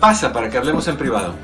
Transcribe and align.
Pasa 0.00 0.32
para 0.32 0.48
que 0.48 0.56
hablemos 0.56 0.86
en 0.86 0.96
privado. 0.96 1.34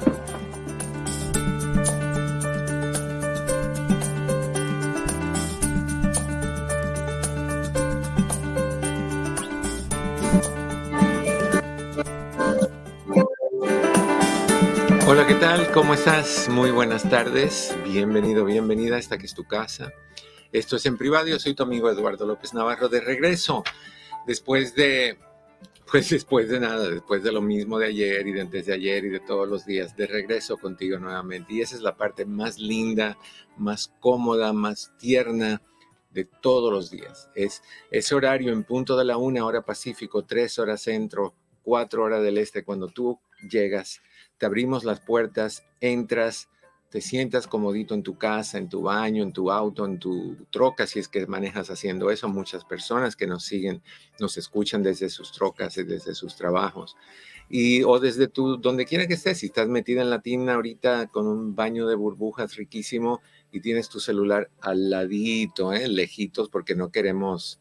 Hola, 15.09 15.27
¿qué 15.27 15.35
tal? 15.35 15.73
¿Cómo 15.73 15.95
estás? 15.95 16.49
Muy 16.49 16.71
buenas 16.71 17.11
tardes. 17.11 17.77
Bienvenido, 17.83 18.45
bienvenida 18.45 18.99
esta 18.99 19.19
que 19.19 19.27
es 19.27 19.35
tu 19.35 19.43
casa. 19.43 19.93
Esto 20.53 20.77
es 20.77 20.87
en 20.87 20.97
privado. 20.97 21.27
Yo 21.27 21.41
soy 21.41 21.55
tu 21.55 21.65
amigo 21.65 21.91
Eduardo 21.91 22.25
López 22.25 22.55
Navarro 22.55 22.89
de 22.89 23.01
regreso. 23.01 23.65
Después 24.29 24.77
de 24.77 25.19
pues 25.91 26.11
después 26.11 26.49
de 26.49 26.61
nada, 26.61 26.89
después 26.89 27.23
de 27.23 27.33
lo 27.33 27.43
mismo 27.43 27.79
de 27.79 27.87
ayer 27.87 28.27
y 28.27 28.33
de 28.33 28.41
antes 28.41 28.67
de 28.67 28.75
ayer 28.75 29.05
y 29.05 29.09
de 29.09 29.21
todos 29.21 29.49
los 29.49 29.65
días, 29.67 29.97
de 29.97 30.07
regreso 30.07 30.57
contigo 30.57 30.99
nuevamente. 30.99 31.55
Y 31.55 31.61
esa 31.61 31.77
es 31.77 31.83
la 31.83 31.97
parte 31.97 32.25
más 32.25 32.59
linda, 32.59 33.19
más 33.57 33.93
cómoda, 34.01 34.53
más 34.53 34.93
tierna 34.99 35.63
de 36.11 36.25
todos 36.25 36.73
los 36.73 36.91
días. 36.91 37.29
Es 37.35 37.63
ese 37.91 38.15
horario 38.15 38.53
en 38.53 38.65
punto 38.65 38.97
de 38.97 39.05
la 39.05 39.17
una 39.17 39.45
hora 39.45 39.63
Pacífico, 39.63 40.25
tres 40.25 40.59
horas 40.59 40.83
centro, 40.83 41.35
cuatro 41.63 42.05
horas 42.05 42.23
del 42.23 42.39
este, 42.39 42.65
cuando 42.65 42.89
tú 42.89 43.19
llegas, 43.51 44.01
te 44.39 44.47
abrimos 44.47 44.85
las 44.85 45.01
puertas, 45.01 45.65
entras, 45.81 46.49
te 46.95 47.01
sientas 47.01 47.49
comodito 47.49 47.93
en 47.93 48.05
tu 48.05 48.17
casa, 48.17 48.57
en 48.57 48.69
tu 48.69 48.83
baño, 48.83 49.25
en 49.25 49.33
tu 49.33 49.51
auto, 49.51 49.85
en 49.85 49.99
tu 49.99 50.37
troca, 50.53 50.87
si 50.87 51.01
es 51.01 51.09
que 51.09 51.27
manejas 51.27 51.69
haciendo 51.69 52.09
eso. 52.09 52.29
Muchas 52.29 52.65
personas 52.65 53.17
que 53.17 53.27
nos 53.27 53.43
siguen, 53.43 53.83
nos 54.21 54.37
escuchan 54.37 54.85
desde 54.85 55.11
sus 55.11 55.33
trocas, 55.33 55.75
desde 55.75 56.15
sus 56.15 56.37
trabajos. 56.37 56.97
Y, 57.49 57.83
o 57.83 57.99
desde 57.99 58.29
tu, 58.29 58.59
donde 58.59 58.87
quiera 58.87 59.09
que 59.09 59.15
estés, 59.15 59.39
si 59.39 59.47
estás 59.47 59.67
metida 59.67 60.03
en 60.03 60.11
la 60.11 60.23
tina 60.23 60.55
ahorita 60.55 61.09
con 61.09 61.27
un 61.27 61.57
baño 61.57 61.89
de 61.89 61.97
burbujas 61.97 62.55
riquísimo 62.55 63.21
y 63.51 63.61
tienes 63.61 63.89
tu 63.89 63.99
celular 63.99 64.49
al 64.61 64.89
ladito, 64.89 65.73
¿eh? 65.73 65.89
lejitos, 65.89 66.49
porque 66.49 66.77
no 66.77 66.93
queremos 66.93 67.59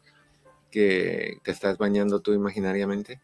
que 0.70 1.38
te 1.42 1.50
estás 1.50 1.76
bañando 1.76 2.20
tú 2.20 2.34
imaginariamente. 2.34 3.20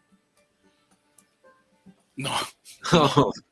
No. 2.17 2.31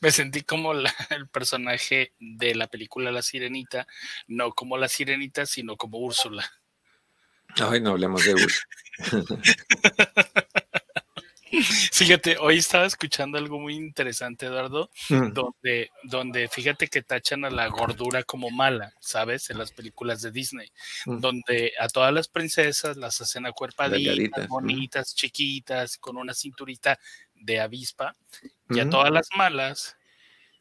me, 0.00 0.10
sentí, 0.10 0.42
como 0.42 0.72
el 0.72 1.28
personaje 1.32 2.12
de 2.18 2.54
la 2.54 2.66
película 2.66 3.10
La 3.10 3.22
Sirenita, 3.22 3.86
no 4.28 4.52
como 4.52 4.76
la 4.76 4.88
Sirenita, 4.88 5.46
sino 5.46 5.76
como 5.76 5.98
Úrsula. 5.98 6.50
Ay, 7.56 7.80
no 7.80 7.90
hablemos 7.90 8.24
de 8.24 8.34
Úrsula. 8.34 8.66
Fíjate, 11.92 12.36
hoy 12.38 12.58
estaba 12.58 12.86
escuchando 12.86 13.36
algo 13.36 13.58
muy 13.58 13.74
interesante, 13.74 14.46
Eduardo, 14.46 14.88
mm. 15.08 15.32
donde, 15.32 15.90
donde 16.04 16.48
fíjate 16.48 16.86
que 16.86 17.02
tachan 17.02 17.44
a 17.44 17.50
la 17.50 17.66
gordura 17.66 18.22
como 18.22 18.50
mala, 18.50 18.94
¿sabes? 19.00 19.50
En 19.50 19.58
las 19.58 19.72
películas 19.72 20.22
de 20.22 20.30
Disney, 20.30 20.70
mm. 21.06 21.18
donde 21.18 21.72
a 21.80 21.88
todas 21.88 22.14
las 22.14 22.28
princesas 22.28 22.96
las 22.96 23.20
hacen 23.20 23.46
acuerpaditas, 23.46 24.46
bonitas, 24.48 25.14
chiquitas, 25.14 25.98
con 25.98 26.16
una 26.16 26.34
cinturita 26.34 26.98
de 27.40 27.60
avispa, 27.60 28.16
y 28.68 28.80
a 28.80 28.88
todas 28.88 29.10
las 29.10 29.28
malas, 29.36 29.96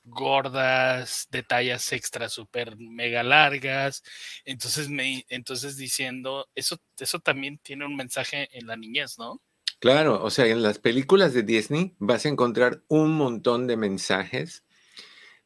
gordas, 0.04 1.28
de 1.32 1.44
tallas 1.44 1.92
extra 1.94 2.30
súper 2.30 2.76
mega 2.78 3.24
largas. 3.24 4.04
Entonces, 4.46 4.90
me, 4.90 5.26
entonces 5.30 5.78
diciendo, 5.78 6.50
eso, 6.56 6.78
eso 6.98 7.20
también 7.20 7.60
tiene 7.60 7.86
un 7.86 7.96
mensaje 7.96 8.50
en 8.58 8.68
la 8.68 8.76
niñez, 8.76 9.18
¿no? 9.18 9.42
Claro, 9.80 10.22
o 10.22 10.30
sea, 10.30 10.46
en 10.48 10.62
las 10.62 10.78
películas 10.78 11.34
de 11.34 11.44
Disney 11.44 11.96
vas 12.00 12.26
a 12.26 12.30
encontrar 12.30 12.84
un 12.90 13.16
montón 13.16 13.66
de 13.66 13.78
mensajes 13.78 14.66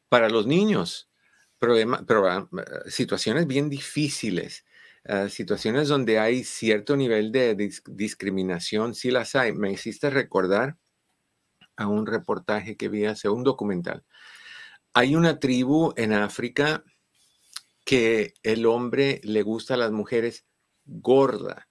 para 0.10 0.30
los 0.30 0.48
niños, 0.48 1.10
problema, 1.60 2.04
situaciones 2.88 3.46
bien 3.46 3.70
difíciles, 3.70 4.66
ah, 5.06 5.30
situaciones 5.30 5.88
donde 5.88 6.18
hay 6.18 6.44
cierto 6.44 6.96
nivel 6.98 7.32
de 7.32 7.56
discriminación, 7.88 8.96
sí 8.96 9.12
las 9.12 9.36
hay. 9.36 9.54
Me 9.54 9.72
hiciste 9.72 10.10
recordar 10.10 10.78
a 11.76 11.88
un 11.88 12.06
reportaje 12.06 12.78
que 12.78 12.90
vi 12.90 13.06
hace 13.06 13.30
un 13.30 13.44
documental. 13.44 14.04
Hay 14.94 15.16
una 15.16 15.40
tribu 15.40 15.94
en 15.96 16.14
África 16.14 16.84
que 17.86 18.34
el 18.44 18.66
hombre 18.66 19.20
le 19.24 19.42
gusta 19.42 19.74
a 19.74 19.78
las 19.78 19.92
mujeres 19.92 20.46
gorda, 20.86 21.68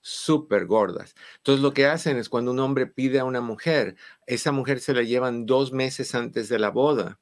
súper 0.00 0.66
gordas. 0.66 1.14
Entonces 1.36 1.62
lo 1.62 1.72
que 1.72 1.86
hacen 1.86 2.16
es 2.18 2.28
cuando 2.28 2.50
un 2.50 2.60
hombre 2.60 2.86
pide 2.86 3.20
a 3.20 3.24
una 3.24 3.40
mujer, 3.40 3.96
esa 4.26 4.52
mujer 4.52 4.80
se 4.80 4.94
la 4.94 5.02
llevan 5.02 5.46
dos 5.46 5.72
meses 5.72 6.14
antes 6.14 6.48
de 6.48 6.58
la 6.58 6.70
boda, 6.70 7.20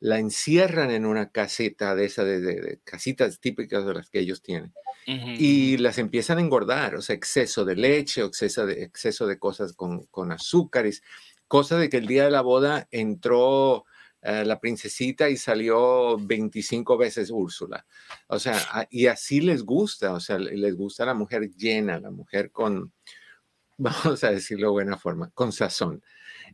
la 0.00 0.18
encierran 0.18 0.90
en 0.90 1.06
una 1.06 1.30
caseta 1.30 1.94
de 1.94 2.06
esas, 2.06 2.26
de, 2.26 2.80
casitas 2.84 3.40
típicas 3.40 3.86
de 3.86 3.94
las 3.94 4.10
que 4.10 4.20
ellos 4.20 4.42
tienen. 4.42 4.72
Y 5.06 5.76
las 5.76 5.98
empiezan 5.98 6.38
a 6.38 6.40
engordar, 6.40 6.94
o 6.94 7.02
sea, 7.02 7.14
exceso 7.14 7.66
de 7.66 7.76
leche, 7.76 8.22
exceso 8.22 8.64
de, 8.64 8.84
exceso 8.84 9.26
de 9.26 9.38
cosas 9.38 9.74
con, 9.74 10.06
con 10.06 10.32
azúcares 10.32 11.02
cosa 11.48 11.78
de 11.78 11.88
que 11.88 11.98
el 11.98 12.06
día 12.06 12.24
de 12.24 12.30
la 12.30 12.42
boda 12.42 12.88
entró 12.90 13.84
eh, 14.26 14.42
la 14.46 14.58
princesita 14.58 15.28
y 15.28 15.36
salió 15.36 16.16
25 16.16 16.96
veces 16.96 17.30
Úrsula. 17.30 17.84
O 18.28 18.38
sea, 18.38 18.88
y 18.88 19.06
así 19.06 19.42
les 19.42 19.62
gusta, 19.62 20.14
o 20.14 20.20
sea, 20.20 20.38
les 20.38 20.74
gusta 20.74 21.04
la 21.04 21.12
mujer 21.12 21.50
llena, 21.50 22.00
la 22.00 22.10
mujer 22.10 22.50
con, 22.50 22.90
vamos 23.76 24.24
a 24.24 24.30
decirlo 24.30 24.68
de 24.68 24.72
buena 24.72 24.96
forma, 24.96 25.30
con 25.34 25.52
sazón. 25.52 26.02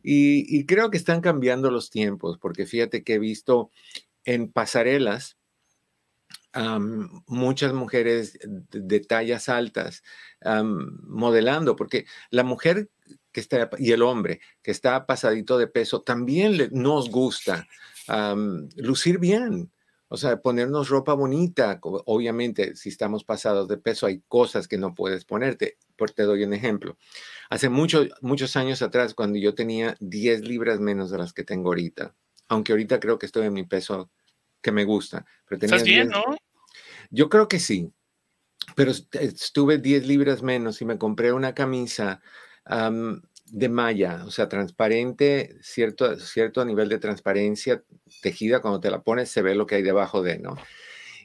Y, 0.03 0.65
creo 0.65 0.91
que 0.91 0.97
están 0.97 1.21
cambiando 1.21 1.71
los 1.71 1.89
tiempos, 1.89 2.37
porque 2.39 2.65
fíjate 2.65 3.03
que 3.03 3.13
he 3.13 3.19
visto 3.19 3.71
en 4.25 4.51
pasarelas 4.51 5.37
muchas 7.27 7.71
mujeres 7.71 8.37
de, 8.43 8.99
tallas 8.99 9.47
altas 9.47 10.03
modelando, 10.43 11.77
porque 11.77 12.05
la 12.31 12.43
mujer 12.43 12.89
que 13.31 13.39
está, 13.39 13.69
y 13.77 13.91
el 13.91 14.01
hombre 14.01 14.41
que 14.61 14.71
está 14.71 15.05
pasadito 15.05 15.57
de 15.57 15.67
peso, 15.67 16.01
también 16.01 16.69
nos 16.71 17.09
gusta 17.09 17.67
lucir 18.75 19.19
bien. 19.19 19.71
O 20.13 20.17
sea, 20.17 20.41
ponernos 20.41 20.89
ropa 20.89 21.13
bonita. 21.13 21.79
Obviamente, 21.81 22.75
si 22.75 22.89
estamos 22.89 23.23
pasados 23.23 23.69
de 23.69 23.77
peso, 23.77 24.07
hay 24.07 24.21
cosas 24.27 24.67
que 24.67 24.77
no 24.77 24.93
puedes 24.93 25.23
ponerte. 25.23 25.77
Por 25.95 26.11
te 26.11 26.23
doy 26.23 26.43
un 26.43 26.53
ejemplo. 26.53 26.97
Hace 27.49 27.69
muchos, 27.69 28.09
muchos 28.19 28.57
años 28.57 28.81
atrás, 28.81 29.13
cuando 29.13 29.39
yo 29.39 29.55
tenía 29.55 29.95
10 30.01 30.41
libras 30.41 30.81
menos 30.81 31.11
de 31.11 31.17
las 31.17 31.31
que 31.31 31.45
tengo 31.45 31.69
ahorita, 31.69 32.13
aunque 32.49 32.73
ahorita 32.73 32.99
creo 32.99 33.17
que 33.17 33.25
estoy 33.25 33.45
en 33.45 33.53
mi 33.53 33.63
peso 33.63 34.11
que 34.61 34.73
me 34.73 34.83
gusta. 34.83 35.25
Pero 35.47 35.59
tenía 35.59 35.77
¿Estás 35.77 35.87
bien, 35.87 36.09
no? 36.09 36.35
Yo 37.09 37.29
creo 37.29 37.47
que 37.47 37.61
sí. 37.61 37.93
Pero 38.75 38.91
estuve 38.91 39.77
10 39.77 40.07
libras 40.07 40.43
menos 40.43 40.81
y 40.81 40.85
me 40.85 40.97
compré 40.97 41.31
una 41.31 41.53
camisa 41.53 42.21
de 42.65 43.69
malla, 43.69 44.23
o 44.25 44.31
sea, 44.31 44.47
transparente, 44.47 45.57
cierto, 45.61 46.15
cierto 46.17 46.63
nivel 46.63 46.89
de 46.89 46.99
transparencia, 46.99 47.83
tejida, 48.21 48.61
cuando 48.61 48.79
te 48.79 48.91
la 48.91 49.01
pones 49.01 49.29
se 49.29 49.41
ve 49.41 49.55
lo 49.55 49.65
que 49.65 49.75
hay 49.75 49.81
debajo 49.81 50.23
de, 50.23 50.39
¿no? 50.39 50.57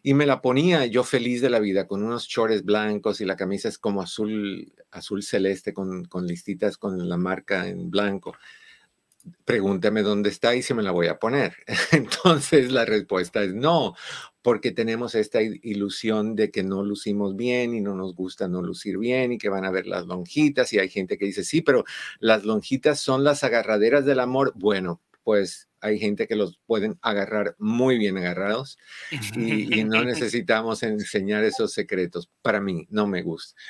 Y 0.03 0.15
me 0.15 0.27
la 0.27 0.41
ponía 0.41 0.87
yo 0.87 1.05
feliz 1.05 1.41
de 1.41 1.51
la 1.51 1.59
vida, 1.59 1.87
con 1.87 2.03
unos 2.03 2.27
shorts 2.27 2.65
blancos 2.65 3.21
y 3.21 3.25
la 3.25 3.37
camisa 3.37 3.69
es 3.69 3.79
como 3.79 4.03
azul, 4.03 4.73
azul 4.91 5.23
celeste 5.23 5.73
con, 5.75 6.05
con 6.05 6.27
listitas 6.27 6.79
con 6.79 7.09
la 7.09 7.17
marca 7.17 7.69
en 7.69 7.91
blanco 7.91 8.35
pregúntame 9.45 10.03
dónde 10.03 10.29
está 10.31 10.55
y 10.55 10.63
si 10.63 10.75
me 10.75 10.83
la 10.83 10.91
voy 10.91 11.09
a 11.09 11.19
poner. 11.19 11.57
Entonces 11.93 12.73
la 12.73 12.85
respuesta 12.85 13.43
es 13.43 13.55
no, 13.55 13.95
porque 14.47 14.71
tenemos 14.71 15.17
esta 15.17 15.43
ilusión 15.43 16.37
de 16.37 16.53
que 16.53 16.63
no 16.63 16.85
lucimos 16.85 17.35
bien 17.35 17.75
y 17.75 17.81
no 17.81 17.97
nos 17.97 18.15
gusta 18.15 18.47
no 18.47 18.63
lucir 18.63 18.97
bien 18.97 19.33
y 19.33 19.39
que 19.39 19.49
van 19.49 19.65
a 19.65 19.73
ver 19.73 19.89
las 19.89 20.07
lonjitas 20.07 20.73
y 20.73 20.79
hay 20.79 20.89
gente 20.89 21.19
que 21.19 21.25
dice, 21.25 21.43
sí, 21.43 21.63
pero 21.63 21.85
las 22.21 22.45
lonjitas 22.45 23.01
son 23.01 23.25
las 23.25 23.43
agarraderas 23.43 24.05
del 24.05 24.21
amor. 24.21 24.53
Bueno, 24.55 25.03
pues 25.25 25.69
hay 25.81 25.99
gente 25.99 26.29
que 26.29 26.37
los 26.37 26.61
pueden 26.65 26.97
agarrar 27.03 27.57
muy 27.59 27.99
bien 27.99 28.19
agarrados 28.19 28.79
y, 29.35 29.81
y 29.81 29.83
no 29.83 30.05
necesitamos 30.05 30.85
enseñar 30.85 31.43
esos 31.43 31.73
secretos. 31.73 32.31
Para 32.41 32.61
mí 32.61 32.87
no 32.89 33.09
me 33.09 33.23
gusta. 33.23 33.61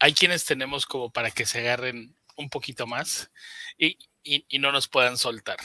Hay 0.00 0.12
quienes 0.12 0.44
tenemos 0.44 0.86
como 0.86 1.12
para 1.12 1.30
que 1.30 1.46
se 1.46 1.60
agarren 1.60 2.16
un 2.36 2.50
poquito 2.50 2.88
más 2.88 3.30
y, 3.78 3.96
y 4.24 4.58
no 4.58 4.72
nos 4.72 4.88
puedan 4.88 5.16
soltar. 5.16 5.58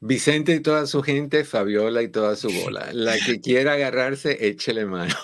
Vicente 0.00 0.54
y 0.54 0.60
toda 0.60 0.86
su 0.86 1.02
gente, 1.02 1.44
Fabiola 1.44 2.02
y 2.02 2.10
toda 2.10 2.36
su 2.36 2.50
bola. 2.50 2.90
La 2.92 3.18
que 3.18 3.40
quiera 3.40 3.74
agarrarse, 3.74 4.46
échele 4.46 4.86
mano. 4.86 5.14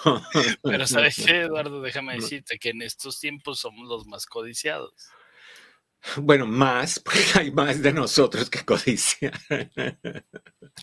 Pero 0.62 0.86
¿sabes 0.86 1.16
qué, 1.16 1.40
Eduardo? 1.42 1.82
Déjame 1.82 2.14
decirte 2.14 2.58
que 2.58 2.70
en 2.70 2.82
estos 2.82 3.20
tiempos 3.20 3.60
somos 3.60 3.88
los 3.88 4.06
más 4.06 4.26
codiciados. 4.26 4.94
Bueno, 6.16 6.46
más, 6.46 6.98
porque 6.98 7.24
hay 7.34 7.50
más 7.50 7.82
de 7.82 7.92
nosotros 7.92 8.48
que 8.48 8.64
codiciar. 8.64 9.38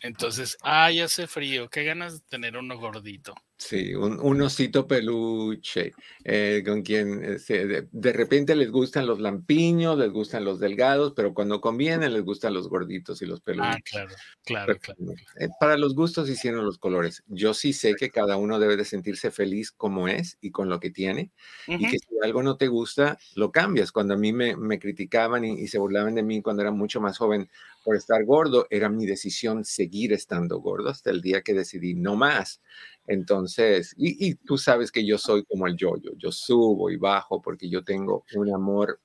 Entonces, 0.01 0.57
ay, 0.61 1.01
hace 1.01 1.25
frío, 1.25 1.69
qué 1.69 1.83
ganas 1.83 2.13
de 2.13 2.25
tener 2.27 2.55
uno 2.55 2.77
gordito. 2.77 3.33
Sí, 3.59 3.95
un, 3.95 4.41
osito 4.41 4.87
peluche, 4.87 5.93
eh, 6.23 6.61
con 6.63 6.83
quien 6.83 7.23
este, 7.23 7.87
de, 7.91 8.13
repente 8.13 8.55
les 8.55 8.69
gustan 8.69 9.07
los 9.07 9.19
lampiños, 9.19 9.97
les 9.97 10.11
gustan 10.11 10.45
los 10.45 10.59
delgados, 10.59 11.13
pero 11.15 11.33
cuando 11.33 11.59
conviene 11.59 12.07
les 12.07 12.23
gustan 12.23 12.53
los 12.53 12.69
gorditos 12.69 13.19
y 13.23 13.25
los 13.25 13.41
peluches. 13.41 13.75
Ah, 13.75 13.79
claro, 13.83 14.15
claro, 14.45 14.79
claro. 14.79 14.99
Eh, 15.39 15.47
para 15.59 15.75
los 15.75 15.95
gustos 15.95 16.29
hicieron 16.29 16.65
los 16.65 16.77
colores. 16.77 17.23
Yo 17.25 17.55
sí 17.55 17.73
sé 17.73 17.95
que 17.95 18.11
cada 18.11 18.37
uno 18.37 18.59
debe 18.59 18.77
de 18.77 18.85
sentirse 18.85 19.31
feliz 19.31 19.71
como 19.71 20.07
es 20.07 20.37
y 20.39 20.51
con 20.51 20.69
lo 20.69 20.79
que 20.79 20.91
tiene, 20.91 21.31
y 21.65 21.79
que 21.89 21.97
si 21.97 22.07
algo 22.23 22.43
no 22.43 22.57
te 22.57 22.67
gusta, 22.67 23.17
lo 23.33 23.51
cambias. 23.51 23.91
Cuando 23.91 24.13
a 24.13 24.17
mí 24.17 24.33
me, 24.33 24.55
me 24.55 24.77
criticaban 24.77 25.43
y, 25.43 25.59
y 25.59 25.67
se 25.67 25.79
burlaban 25.79 26.13
de 26.13 26.21
mí 26.21 26.43
cuando 26.43 26.61
era 26.61 26.71
mucho 26.71 27.01
más 27.01 27.17
joven 27.17 27.49
por 27.87 27.95
estar 27.95 28.25
gordo, 28.25 28.67
era 28.69 28.89
mi 28.89 29.05
decisión 29.05 29.63
seguir 29.63 30.11
estando 30.11 30.59
gordo 30.59 30.89
hasta 30.89 31.09
el 31.09 31.21
día 31.21 31.41
que 31.41 31.53
decidí 31.53 31.93
no 31.95 32.17
más. 32.17 32.61
Entonces, 33.05 33.95
y, 33.95 34.35
tú 34.35 34.57
sabes 34.57 34.91
que 34.91 35.05
yo 35.05 35.17
soy 35.17 35.45
como 35.45 35.67
el 35.67 35.77
yo-yo, 35.77 36.11
yo 36.17 36.29
subo 36.33 36.89
y 36.89 36.97
bajo 36.97 37.41
porque 37.41 37.69
yo 37.69 37.85
tengo 37.85 38.25
un 38.35 38.53
amor 38.53 38.99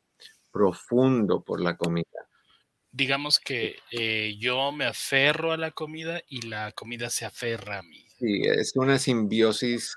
profundo 0.51 1.45
por 1.45 1.61
la 1.61 1.77
comida. 1.77 2.09
Digamos 2.91 3.39
que 3.39 3.77
eh, 3.93 4.35
yo 4.41 4.73
me 4.73 4.87
aferro 4.87 5.53
a 5.53 5.57
la 5.57 5.71
comida 5.71 6.21
y 6.27 6.49
la 6.49 6.73
comida 6.73 7.09
se 7.09 7.25
aferra 7.25 7.79
a 7.79 7.83
mí. 7.85 8.05
Sí, 8.19 8.43
es 8.43 8.75
una 8.75 8.99
simbiosis 8.99 9.97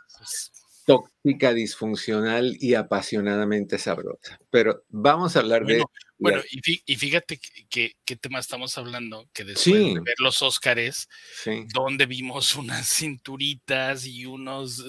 tóxica, 0.86 1.54
disfuncional 1.54 2.56
y 2.60 2.76
apasionadamente 2.76 3.78
sabrosa. 3.78 4.40
Pero 4.50 4.84
vamos 4.90 5.36
a 5.36 5.40
hablar 5.40 5.66
de... 5.66 5.84
Bueno, 6.18 6.42
y 6.54 6.96
fíjate 6.96 7.40
qué 7.70 8.16
tema 8.16 8.40
estamos 8.40 8.78
hablando, 8.78 9.28
que 9.34 9.44
después 9.44 9.74
de 9.74 10.00
ver 10.00 10.16
los 10.20 10.42
Óscares, 10.42 11.10
donde 11.74 12.06
vimos 12.06 12.56
unas 12.56 12.88
cinturitas 12.88 14.06
y 14.06 14.26
unos, 14.26 14.82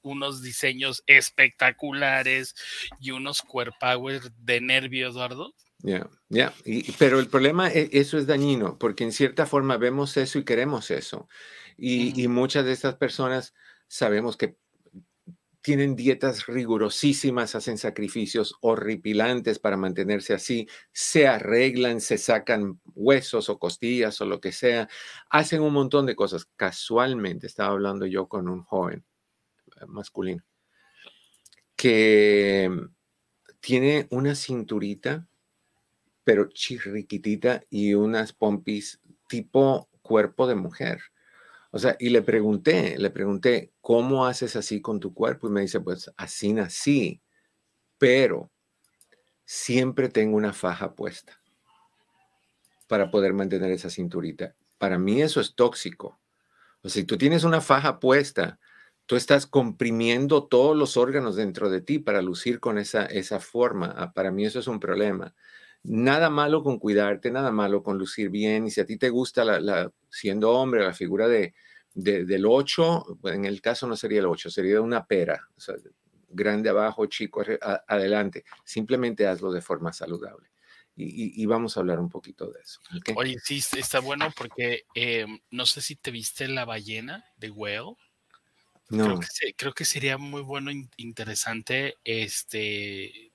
unos 0.00 0.40
diseños 0.40 1.02
espectaculares 1.06 2.54
y 2.98 3.10
unos 3.10 3.42
core 3.42 3.72
power 3.78 4.22
de 4.38 4.60
nervio, 4.62 5.08
Eduardo. 5.08 5.54
Ya, 5.80 6.08
ya, 6.30 6.54
pero 6.98 7.20
el 7.20 7.28
problema, 7.28 7.68
es, 7.68 7.90
eso 7.92 8.16
es 8.16 8.26
dañino, 8.26 8.78
porque 8.78 9.04
en 9.04 9.12
cierta 9.12 9.44
forma 9.44 9.76
vemos 9.76 10.16
eso 10.16 10.38
y 10.38 10.44
queremos 10.44 10.90
eso. 10.90 11.28
Y, 11.76 12.18
y 12.22 12.26
muchas 12.28 12.64
de 12.64 12.72
estas 12.72 12.94
personas 12.94 13.52
sabemos 13.86 14.38
que 14.38 14.56
tienen 15.64 15.96
dietas 15.96 16.44
rigurosísimas, 16.44 17.54
hacen 17.54 17.78
sacrificios 17.78 18.54
horripilantes 18.60 19.58
para 19.58 19.78
mantenerse 19.78 20.34
así, 20.34 20.68
se 20.92 21.26
arreglan, 21.26 22.02
se 22.02 22.18
sacan 22.18 22.82
huesos 22.94 23.48
o 23.48 23.58
costillas 23.58 24.20
o 24.20 24.26
lo 24.26 24.42
que 24.42 24.52
sea, 24.52 24.90
hacen 25.30 25.62
un 25.62 25.72
montón 25.72 26.04
de 26.04 26.14
cosas. 26.14 26.46
Casualmente 26.54 27.46
estaba 27.46 27.70
hablando 27.70 28.04
yo 28.04 28.28
con 28.28 28.46
un 28.46 28.62
joven 28.62 29.06
eh, 29.80 29.86
masculino 29.86 30.44
que 31.76 32.70
tiene 33.60 34.06
una 34.10 34.34
cinturita, 34.34 35.26
pero 36.24 36.50
chirriquitita 36.50 37.64
y 37.70 37.94
unas 37.94 38.34
pompis 38.34 39.00
tipo 39.28 39.88
cuerpo 40.02 40.46
de 40.46 40.56
mujer. 40.56 41.00
O 41.74 41.78
sea, 41.80 41.96
y 41.98 42.10
le 42.10 42.22
pregunté, 42.22 42.96
le 42.98 43.10
pregunté, 43.10 43.72
¿cómo 43.80 44.26
haces 44.26 44.54
así 44.54 44.80
con 44.80 45.00
tu 45.00 45.12
cuerpo? 45.12 45.48
Y 45.48 45.50
me 45.50 45.62
dice, 45.62 45.80
pues 45.80 46.08
así 46.16 46.52
nací, 46.52 47.20
pero 47.98 48.52
siempre 49.44 50.08
tengo 50.08 50.36
una 50.36 50.52
faja 50.52 50.94
puesta 50.94 51.42
para 52.86 53.10
poder 53.10 53.32
mantener 53.32 53.72
esa 53.72 53.90
cinturita. 53.90 54.54
Para 54.78 54.98
mí 54.98 55.20
eso 55.20 55.40
es 55.40 55.56
tóxico. 55.56 56.20
O 56.84 56.88
sea, 56.88 56.90
si 56.90 57.04
tú 57.04 57.18
tienes 57.18 57.42
una 57.42 57.60
faja 57.60 57.98
puesta, 57.98 58.60
tú 59.06 59.16
estás 59.16 59.44
comprimiendo 59.44 60.44
todos 60.46 60.76
los 60.76 60.96
órganos 60.96 61.34
dentro 61.34 61.70
de 61.70 61.80
ti 61.80 61.98
para 61.98 62.22
lucir 62.22 62.60
con 62.60 62.78
esa, 62.78 63.04
esa 63.06 63.40
forma. 63.40 63.92
Ah, 63.96 64.12
para 64.12 64.30
mí 64.30 64.44
eso 64.44 64.60
es 64.60 64.68
un 64.68 64.78
problema. 64.78 65.34
Nada 65.82 66.30
malo 66.30 66.62
con 66.62 66.78
cuidarte, 66.78 67.32
nada 67.32 67.50
malo 67.50 67.82
con 67.82 67.98
lucir 67.98 68.30
bien. 68.30 68.68
Y 68.68 68.70
si 68.70 68.80
a 68.80 68.86
ti 68.86 68.96
te 68.96 69.10
gusta, 69.10 69.44
la, 69.44 69.92
siendo 70.14 70.50
hombre, 70.52 70.84
la 70.84 70.94
figura 70.94 71.28
de, 71.28 71.54
del 71.92 72.46
8, 72.46 73.18
en 73.24 73.44
el 73.44 73.60
caso 73.60 73.86
no 73.86 73.96
sería 73.96 74.20
el 74.20 74.26
8, 74.26 74.50
sería 74.50 74.80
una 74.80 75.04
pera, 75.04 75.48
grande 76.28 76.70
abajo, 76.70 77.06
chico 77.06 77.42
adelante. 77.88 78.44
Simplemente 78.64 79.26
hazlo 79.26 79.52
de 79.52 79.60
forma 79.60 79.92
saludable. 79.92 80.48
Y, 80.96 81.44
vamos 81.46 81.76
a 81.76 81.80
hablar 81.80 81.98
un 81.98 82.08
poquito 82.08 82.48
de 82.52 82.60
eso. 82.60 82.80
Oye, 83.16 83.36
sí, 83.42 83.60
está 83.76 83.98
bueno 83.98 84.32
porque 84.36 84.84
em, 84.94 85.40
no 85.50 85.66
sé 85.66 85.80
si 85.80 85.96
te 85.96 86.12
viste 86.12 86.46
la 86.46 86.64
ballena 86.64 87.24
de 87.36 87.50
Whale. 87.50 87.96
No. 88.90 89.18
Creo 89.56 89.74
que, 89.74 89.84
sería 89.84 90.18
muy 90.18 90.42
bueno, 90.42 90.70
interesante. 90.96 91.96
Este 92.04 93.32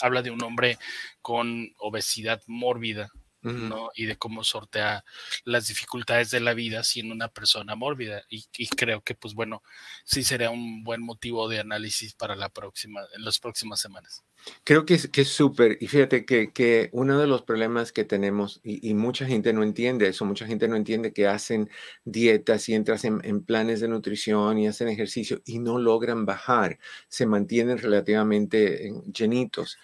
habla 0.00 0.22
de 0.22 0.30
un 0.30 0.42
hombre 0.42 0.78
con 1.22 1.72
obesidad 1.78 2.42
mórbida 2.46 3.10
¿no? 3.42 3.90
Y 3.94 4.06
de 4.06 4.16
cómo 4.16 4.42
sortea 4.42 5.04
las 5.44 5.68
dificultades 5.68 6.30
de 6.30 6.40
la 6.40 6.54
vida 6.54 6.82
siendo 6.82 7.14
una 7.14 7.28
persona 7.28 7.76
mórbida. 7.76 8.22
Y, 8.28 8.46
creo 8.68 9.02
que, 9.02 9.14
pues 9.14 9.34
bueno, 9.34 9.62
sí 10.04 10.24
sería 10.24 10.50
un 10.50 10.82
buen 10.82 11.02
motivo 11.02 11.48
de 11.48 11.60
análisis 11.60 12.14
para 12.14 12.34
la 12.34 12.48
próxima, 12.48 13.02
en 13.14 13.24
las 13.24 13.38
próximas 13.38 13.80
semanas. 13.80 14.24
Creo 14.64 14.84
que 14.84 14.94
es 14.94 15.08
que 15.08 15.24
súper. 15.24 15.78
Y 15.80 15.86
fíjate 15.86 16.24
que, 16.24 16.52
que, 16.52 16.88
uno 16.92 17.18
de 17.18 17.26
los 17.26 17.42
problemas 17.42 17.92
que 17.92 18.04
tenemos, 18.04 18.60
y, 18.62 18.94
mucha 18.94 19.26
gente 19.26 19.52
no 19.52 19.62
entiende 19.62 20.08
eso, 20.08 20.24
mucha 20.24 20.46
gente 20.46 20.68
no 20.68 20.76
entiende 20.76 21.12
que 21.12 21.26
hacen 21.26 21.70
dietas 22.04 22.68
y 22.68 22.74
entras 22.74 23.04
en, 23.04 23.20
en, 23.24 23.44
planes 23.44 23.80
de 23.80 23.88
nutrición 23.88 24.58
y 24.58 24.68
hacen 24.68 24.88
ejercicio 24.88 25.42
y 25.44 25.58
no 25.58 25.78
logran 25.78 26.26
bajar, 26.26 26.78
se 27.08 27.26
mantienen 27.26 27.78
relativamente 27.78 28.92
llenitos. 29.12 29.78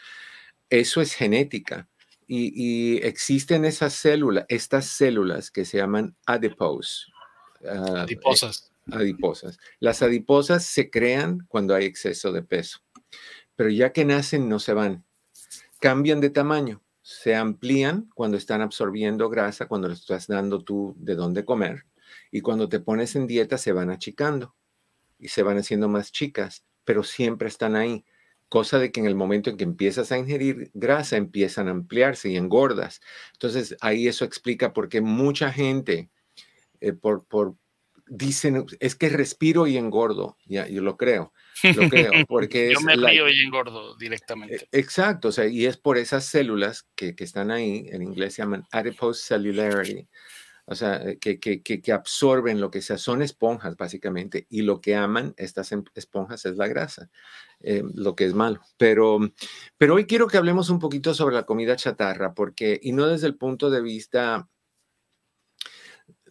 Eso 0.71 1.01
es 1.03 1.15
genética. 1.15 1.89
Y, 2.35 2.97
existen 3.07 3.67
esas 3.67 3.93
células, 3.93 4.47
estas 4.49 4.87
células 4.87 5.51
que 5.51 5.67
se 5.67 5.77
llaman 5.77 6.17
adipose. 6.25 7.13
Ah, 7.69 8.03
adiposas. 8.03 8.73
Adiposas. 8.91 9.59
Las 9.81 10.01
adiposas 10.01 10.65
se 10.65 10.91
crean 10.91 11.45
cuando 11.49 11.75
hay 11.75 11.85
exceso 11.85 12.33
de 12.33 12.43
peso, 12.43 12.81
pero 13.55 13.69
ya 13.69 13.93
que 13.93 14.07
nacen 14.07 14.49
no 14.49 14.61
se 14.61 14.73
van. 14.73 15.05
Cambian 15.79 16.23
de 16.23 16.31
tamaño, 16.31 16.83
se 17.03 17.35
amplían 17.35 18.09
cuando 18.15 18.39
están 18.39 18.63
absorbiendo 18.63 19.29
grasa, 19.29 19.67
cuando 19.69 19.89
le 19.89 19.95
estás 19.95 20.27
dando 20.27 20.65
tú 20.65 20.95
de 20.97 21.15
dónde 21.15 21.45
comer, 21.45 21.85
y 22.31 22.41
cuando 22.41 22.67
te 22.69 22.81
pones 22.81 23.15
en 23.15 23.27
dieta 23.27 23.59
se 23.59 23.73
van 23.73 23.91
achicando 23.91 24.57
y 25.19 25.29
se 25.29 25.43
van 25.43 25.59
haciendo 25.59 25.89
más 25.89 26.13
chicas, 26.13 26.65
pero 26.85 27.05
siempre 27.05 27.49
están 27.49 27.77
ahí 27.77 28.07
cosa 28.53 28.79
de 28.79 28.93
que 28.93 29.01
en 29.01 29.07
el 29.07 29.15
momento 29.15 29.49
en 29.49 29.57
que 29.57 29.65
empiezas 29.65 30.13
a 30.13 30.19
ingerir 30.19 30.71
grasa 30.75 31.17
empiezan 31.17 31.69
a 31.69 31.71
ampliarse 31.71 32.29
y 32.29 32.37
engordas. 32.37 33.01
Entonces 33.33 33.75
ahí 33.81 34.07
eso 34.07 34.27
explica 34.27 34.75
por 34.75 34.91
qué 34.91 35.01
mucha 35.01 35.51
gente 35.51 36.11
eh, 36.83 36.93
por, 36.93 37.25
por, 37.25 37.57
dicen, 38.07 38.67
es 38.79 38.95
que 38.95 39.09
respiro 39.09 39.67
y 39.67 39.79
engordo, 39.79 40.37
ya, 40.45 40.69
yo 40.69 40.83
lo 40.83 40.99
creo, 40.99 41.33
lo 41.63 41.89
creo, 41.89 42.11
porque 42.29 42.75
yo 42.75 42.83
me 42.83 42.95
río 42.95 43.27
y 43.27 43.41
engordo 43.43 43.97
directamente. 43.97 44.57
E, 44.57 44.79
exacto, 44.79 45.29
o 45.29 45.33
sea, 45.33 45.47
y 45.47 45.65
es 45.65 45.79
por 45.79 45.97
esas 45.97 46.27
células 46.27 46.87
que, 46.95 47.17
que 47.17 47.25
están 47.25 47.51
ahí, 47.51 47.87
en 47.89 48.03
inglés 48.03 48.35
se 48.35 48.43
llaman 48.43 48.65
adipose 48.71 49.25
cellularity, 49.29 50.07
o 50.65 50.75
sea, 50.75 51.03
eh, 51.03 51.19
que, 51.19 51.41
que, 51.41 51.63
que, 51.63 51.93
absorben 51.93 52.61
lo 52.61 52.71
que 52.71 52.83
sea, 52.83 52.99
son 52.99 53.23
esponjas 53.23 53.77
básicamente, 53.77 54.47
y 54.49 54.63
lo 54.63 54.81
que 54.81 54.95
aman 54.95 55.35
estas 55.37 55.73
em, 55.73 55.85
esponjas 55.95 56.47
es 56.47 56.57
la 56.57 56.69
grasa, 56.69 57.11
eh, 57.61 57.83
lo 57.95 58.15
que 58.15 58.27
es 58.27 58.35
malo. 58.35 58.61
Pero, 58.77 59.19
pero 59.77 59.95
hoy 59.95 60.07
quiero 60.07 60.29
que 60.29 60.37
hablemos 60.39 60.71
un 60.71 60.79
poquito 60.79 61.15
sobre 61.15 61.35
la 61.35 61.47
comida 61.47 61.77
chatarra, 61.77 62.35
porque, 62.35 62.79
y 62.83 62.93
no 62.93 63.07
desde 63.09 63.27
el 63.27 63.37
punto 63.37 63.71
de 63.71 63.83
vista 63.83 64.49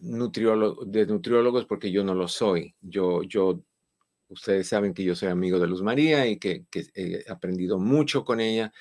nutriólogo, 0.00 0.84
de 0.84 1.06
nutriólogos, 1.06 1.66
porque 1.66 1.92
yo 1.92 2.02
no 2.04 2.14
lo 2.14 2.28
soy. 2.28 2.74
Yo, 2.80 3.22
yo, 3.22 3.62
ustedes 4.28 4.68
saben 4.68 4.94
que 4.94 5.04
yo 5.04 5.14
soy 5.14 5.28
amigo 5.28 5.58
de 5.58 5.66
Luz 5.66 5.82
María 5.82 6.26
y 6.26 6.38
que, 6.38 6.64
que 6.70 6.86
he 6.94 7.30
aprendido 7.30 7.78
mucho 7.78 8.24
con 8.24 8.40
ella 8.40 8.72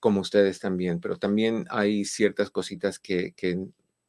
como 0.00 0.20
ustedes 0.20 0.60
también, 0.60 1.00
pero 1.00 1.16
también 1.16 1.66
hay 1.70 2.04
ciertas 2.04 2.50
cositas 2.50 2.98
que, 3.00 3.32
que 3.34 3.58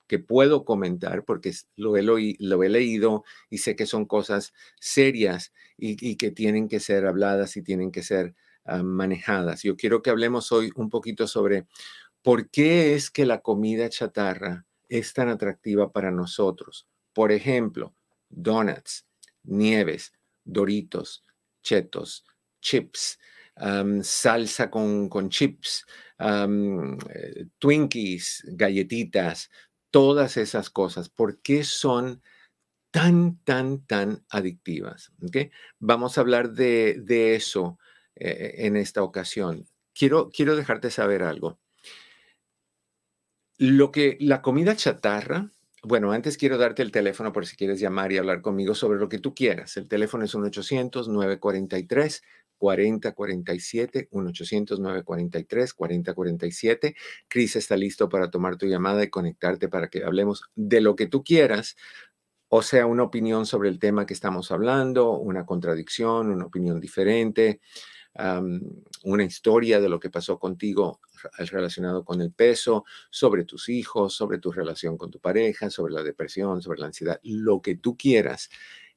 que 0.10 0.20
puedo 0.20 0.66
comentar 0.66 1.24
porque 1.24 1.54
lo 1.78 1.96
he, 1.96 2.70
leído 2.70 3.24
y 3.50 3.60
sé 3.60 3.76
que 3.76 3.86
son 3.86 4.06
cosas 4.06 4.54
serias 4.80 5.54
y, 5.78 6.16
que 6.18 6.32
tienen 6.32 6.68
que 6.68 6.80
ser 6.80 7.06
habladas 7.06 7.56
y 7.56 7.62
tienen 7.62 7.92
que 7.92 8.02
ser 8.02 8.36
ah, 8.66 8.82
manejadas. 8.82 9.62
Yo 9.62 9.78
quiero 9.78 10.02
que 10.02 10.10
hablemos 10.10 10.52
hoy 10.52 10.72
un 10.76 10.90
poquito 10.90 11.28
sobre 11.28 11.68
por 12.24 12.50
qué 12.50 12.96
es 12.96 13.12
que 13.12 13.28
la 13.28 13.42
comida 13.42 13.88
chatarra 13.88 14.66
es 14.90 15.14
tan 15.14 15.30
atractiva 15.30 15.92
para 15.92 16.10
nosotros. 16.10 16.88
Por 17.14 17.32
ejemplo, 17.32 17.94
donuts, 18.30 19.06
nieves, 19.44 20.12
doritos, 20.44 21.24
chetos, 21.62 22.26
chips, 22.62 23.20
salsa 24.02 24.72
con, 24.72 25.08
con 25.08 25.30
chips, 25.30 25.86
eh, 26.20 27.46
Twinkies, 27.60 28.44
galletitas, 28.48 29.50
todas 29.92 30.38
esas 30.38 30.70
cosas. 30.70 31.10
¿Por 31.10 31.42
qué 31.42 31.64
son 31.64 32.22
tan, 32.92 33.38
tan, 33.44 33.86
tan 33.86 34.26
adictivas? 34.30 35.12
Vamos 35.80 36.18
a 36.18 36.22
hablar 36.22 36.52
de, 36.52 37.36
eso 37.36 37.78
eh, 38.16 38.56
en 38.60 38.78
esta 38.78 39.04
ocasión. 39.04 39.66
Quiero, 39.94 40.30
quiero 40.30 40.56
dejarte 40.56 40.92
saber 40.92 41.24
algo. 41.24 41.60
Lo 43.58 43.92
que 43.92 44.18
la 44.22 44.42
comida 44.42 44.76
chatarra, 44.76 45.52
bueno, 45.84 46.12
antes 46.14 46.38
quiero 46.38 46.58
darte 46.58 46.82
el 46.82 46.92
teléfono 46.92 47.34
por 47.34 47.46
si 47.46 47.58
quieres 47.58 47.80
llamar 47.80 48.12
y 48.12 48.18
hablar 48.18 48.42
conmigo 48.42 48.74
sobre 48.74 49.00
lo 49.00 49.10
que 49.10 49.20
tú 49.20 49.36
quieras. 49.36 49.76
El 49.78 49.88
teléfono 49.88 50.24
es 50.24 50.34
1-800-943. 50.34 52.22
4047, 52.60 54.10
1-800-943-4047. 54.12 56.96
Cris 57.28 57.56
está 57.56 57.76
listo 57.76 58.08
para 58.10 58.30
tomar 58.30 58.58
tu 58.58 58.68
llamada 58.68 59.04
y 59.04 59.10
conectarte 59.10 59.70
para 59.70 59.90
que 59.90 60.04
hablemos 60.04 60.44
de 60.56 60.82
lo 60.82 60.96
que 60.96 61.08
tú 61.08 61.24
quieras, 61.24 61.76
o 62.50 62.62
sea, 62.64 62.86
una 62.88 63.04
opinión 63.04 63.46
sobre 63.46 63.70
el 63.70 63.80
tema 63.80 64.06
que 64.06 64.14
estamos 64.14 64.52
hablando, 64.52 65.12
una 65.12 65.46
contradicción, 65.46 66.32
una 66.32 66.46
opinión 66.46 66.80
diferente, 66.80 67.62
una 69.04 69.24
historia 69.24 69.80
de 69.80 69.88
lo 69.88 70.00
que 70.00 70.10
pasó 70.10 70.40
contigo 70.40 71.00
relacionado 71.38 72.04
con 72.04 72.22
el 72.22 72.32
peso, 72.32 72.86
sobre 73.12 73.46
tus 73.46 73.70
hijos, 73.70 74.16
sobre 74.16 74.40
tu 74.40 74.52
relación 74.52 74.98
con 74.98 75.12
tu 75.12 75.20
pareja, 75.20 75.70
sobre 75.70 75.94
la 75.94 76.02
depresión, 76.02 76.60
sobre 76.62 76.80
la 76.80 76.88
ansiedad, 76.88 77.20
lo 77.24 77.62
que 77.62 77.76
tú 77.76 77.96
quieras. 77.96 78.50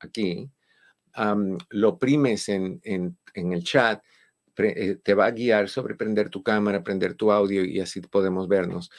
aquí, 0.00 0.50
lo 1.70 1.88
oprimes 1.88 2.48
en, 2.48 2.80
el 3.34 3.62
chat, 3.62 4.02
eh, 4.56 4.96
te 5.02 5.14
va 5.14 5.26
a 5.26 5.30
guiar 5.30 5.68
sobre 5.68 5.94
prender 5.94 6.30
tu 6.30 6.42
cámara, 6.42 6.82
prender 6.82 7.14
tu 7.14 7.30
audio 7.30 7.64
y 7.64 7.80
así 7.80 8.00
podemos 8.00 8.48
vernos. 8.48 8.90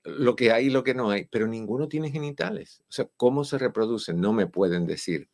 lo 0.04 0.36
que 0.36 0.52
hay 0.52 0.66
y 0.66 0.70
lo 0.70 0.84
que 0.84 0.94
no 0.94 1.10
hay, 1.10 1.24
pero 1.24 1.46
ninguno 1.46 1.88
tiene 1.88 2.10
genitales. 2.10 2.82
O 2.88 2.92
sea, 2.92 3.08
¿cómo 3.16 3.44
se 3.44 3.58
reproducen? 3.58 4.20
No 4.20 4.32
me 4.32 4.46
pueden 4.46 4.86
decir 4.86 5.28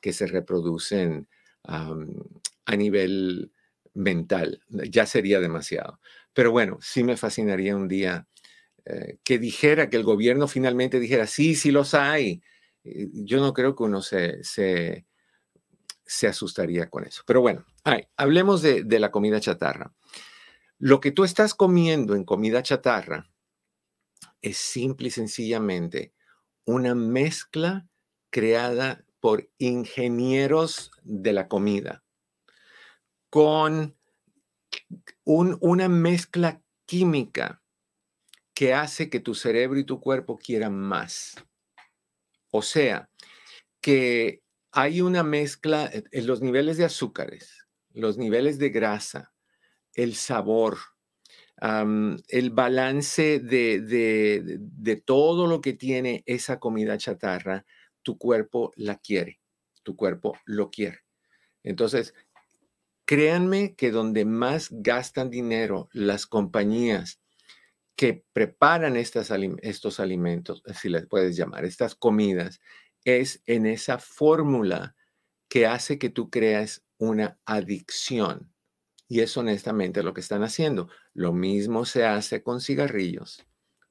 que 0.00 0.12
se 0.12 0.26
reproducen 0.26 1.28
a 1.64 2.76
nivel 2.76 3.52
mental, 3.94 4.62
ya 4.68 5.06
sería 5.06 5.40
demasiado. 5.40 6.00
Pero 6.32 6.50
bueno, 6.50 6.78
sí 6.80 7.04
me 7.04 7.16
fascinaría 7.16 7.76
un 7.76 7.88
día 7.88 8.26
eh, 8.90 9.18
que 9.22 9.38
dijera, 9.38 9.90
que 9.90 9.98
el 9.98 10.02
gobierno 10.02 10.48
finalmente 10.48 10.98
dijera, 10.98 11.26
sí, 11.26 11.54
sí 11.54 11.70
los 11.70 11.92
hay. 11.92 12.42
Yo 12.82 13.38
no 13.38 13.52
creo 13.52 13.76
que 13.76 13.82
uno 13.82 14.00
se, 14.00 14.42
se, 14.42 15.06
asustaría 16.26 16.88
con 16.88 17.04
eso. 17.04 17.22
Pero 17.26 17.42
bueno, 17.42 17.66
hablemos 18.16 18.62
de, 18.62 18.84
de 18.84 18.98
la 18.98 19.10
comida 19.10 19.40
chatarra. 19.40 19.92
Lo 20.78 21.00
que 21.00 21.10
tú 21.10 21.24
estás 21.24 21.52
comiendo 21.52 22.14
en 22.14 22.24
comida 22.24 22.62
chatarra 22.62 23.28
es 24.40 24.56
simple 24.56 25.08
y 25.08 25.10
sencillamente 25.10 26.14
una 26.64 26.94
mezcla 26.94 27.86
creada 28.30 29.04
por 29.20 29.50
ingenieros 29.58 30.92
de 31.02 31.34
la 31.34 31.46
comida 31.46 32.04
con 33.28 33.98
un, 35.24 35.58
una 35.60 35.88
mezcla 35.90 36.62
química 36.86 37.60
que 38.58 38.74
hace 38.74 39.08
que 39.08 39.20
tu 39.20 39.36
cerebro 39.36 39.78
y 39.78 39.84
tu 39.84 40.00
cuerpo 40.00 40.36
quieran 40.36 40.74
más. 40.74 41.36
O 42.50 42.60
sea, 42.60 43.08
que 43.80 44.42
hay 44.72 45.00
una 45.00 45.22
mezcla 45.22 45.88
en 45.92 46.26
los 46.26 46.40
niveles 46.40 46.76
de 46.76 46.84
azúcares, 46.84 47.68
los 47.92 48.18
niveles 48.18 48.58
de 48.58 48.70
grasa, 48.70 49.32
el 49.94 50.16
sabor, 50.16 50.76
el 51.60 52.50
balance 52.50 53.38
de, 53.38 53.78
de, 53.80 54.96
todo 54.96 55.46
lo 55.46 55.60
que 55.60 55.74
tiene 55.74 56.24
esa 56.26 56.58
comida 56.58 56.98
chatarra, 56.98 57.64
tu 58.02 58.18
cuerpo 58.18 58.72
la 58.74 58.96
quiere, 58.96 59.38
tu 59.84 59.94
cuerpo 59.94 60.36
lo 60.46 60.68
quiere. 60.68 61.04
Entonces, 61.62 62.12
créanme 63.04 63.76
que 63.76 63.92
donde 63.92 64.24
más 64.24 64.66
gastan 64.72 65.30
dinero 65.30 65.88
las 65.92 66.26
compañías 66.26 67.20
que 67.98 68.24
preparan 68.32 68.94
estos 68.96 69.32
alimentos, 69.98 70.62
si 70.80 70.88
les 70.88 71.08
puedes 71.08 71.36
llamar, 71.36 71.64
estas 71.64 71.96
comidas, 71.96 72.60
es 73.04 73.42
en 73.44 73.66
esa 73.66 73.98
fórmula 73.98 74.94
que 75.48 75.66
hace 75.66 75.98
que 75.98 76.08
tú 76.08 76.30
creas 76.30 76.84
una 76.98 77.40
adicción. 77.44 78.54
Y 79.08 79.18
es 79.18 79.36
honestamente 79.36 80.04
lo 80.04 80.14
que 80.14 80.20
están 80.20 80.44
haciendo. 80.44 80.88
Lo 81.12 81.32
mismo 81.32 81.84
se 81.84 82.04
hace 82.04 82.40
con 82.40 82.60
cigarrillos, 82.60 83.44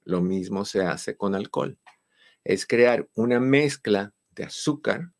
lo 0.05 0.21
mismo 0.21 0.63
se 0.63 0.83
hace 0.83 1.17
con 1.17 1.35
alcohol. 1.35 1.77
Es 2.45 2.65
crear 2.65 3.09
una 3.13 3.41
mezcla 3.41 4.13
de 4.29 4.45
azúcar 4.45 5.11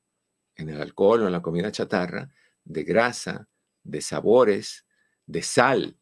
en 0.56 0.70
el 0.70 0.82
alcohol 0.82 1.24
o 1.24 1.26
en 1.26 1.34
la 1.34 1.42
comida 1.42 1.74
chatarra, 1.74 2.30
de 2.64 2.86
grasa, 2.86 3.50
de 3.84 4.00
sabores, 4.00 4.86
de 5.26 5.42
sal, 5.42 5.98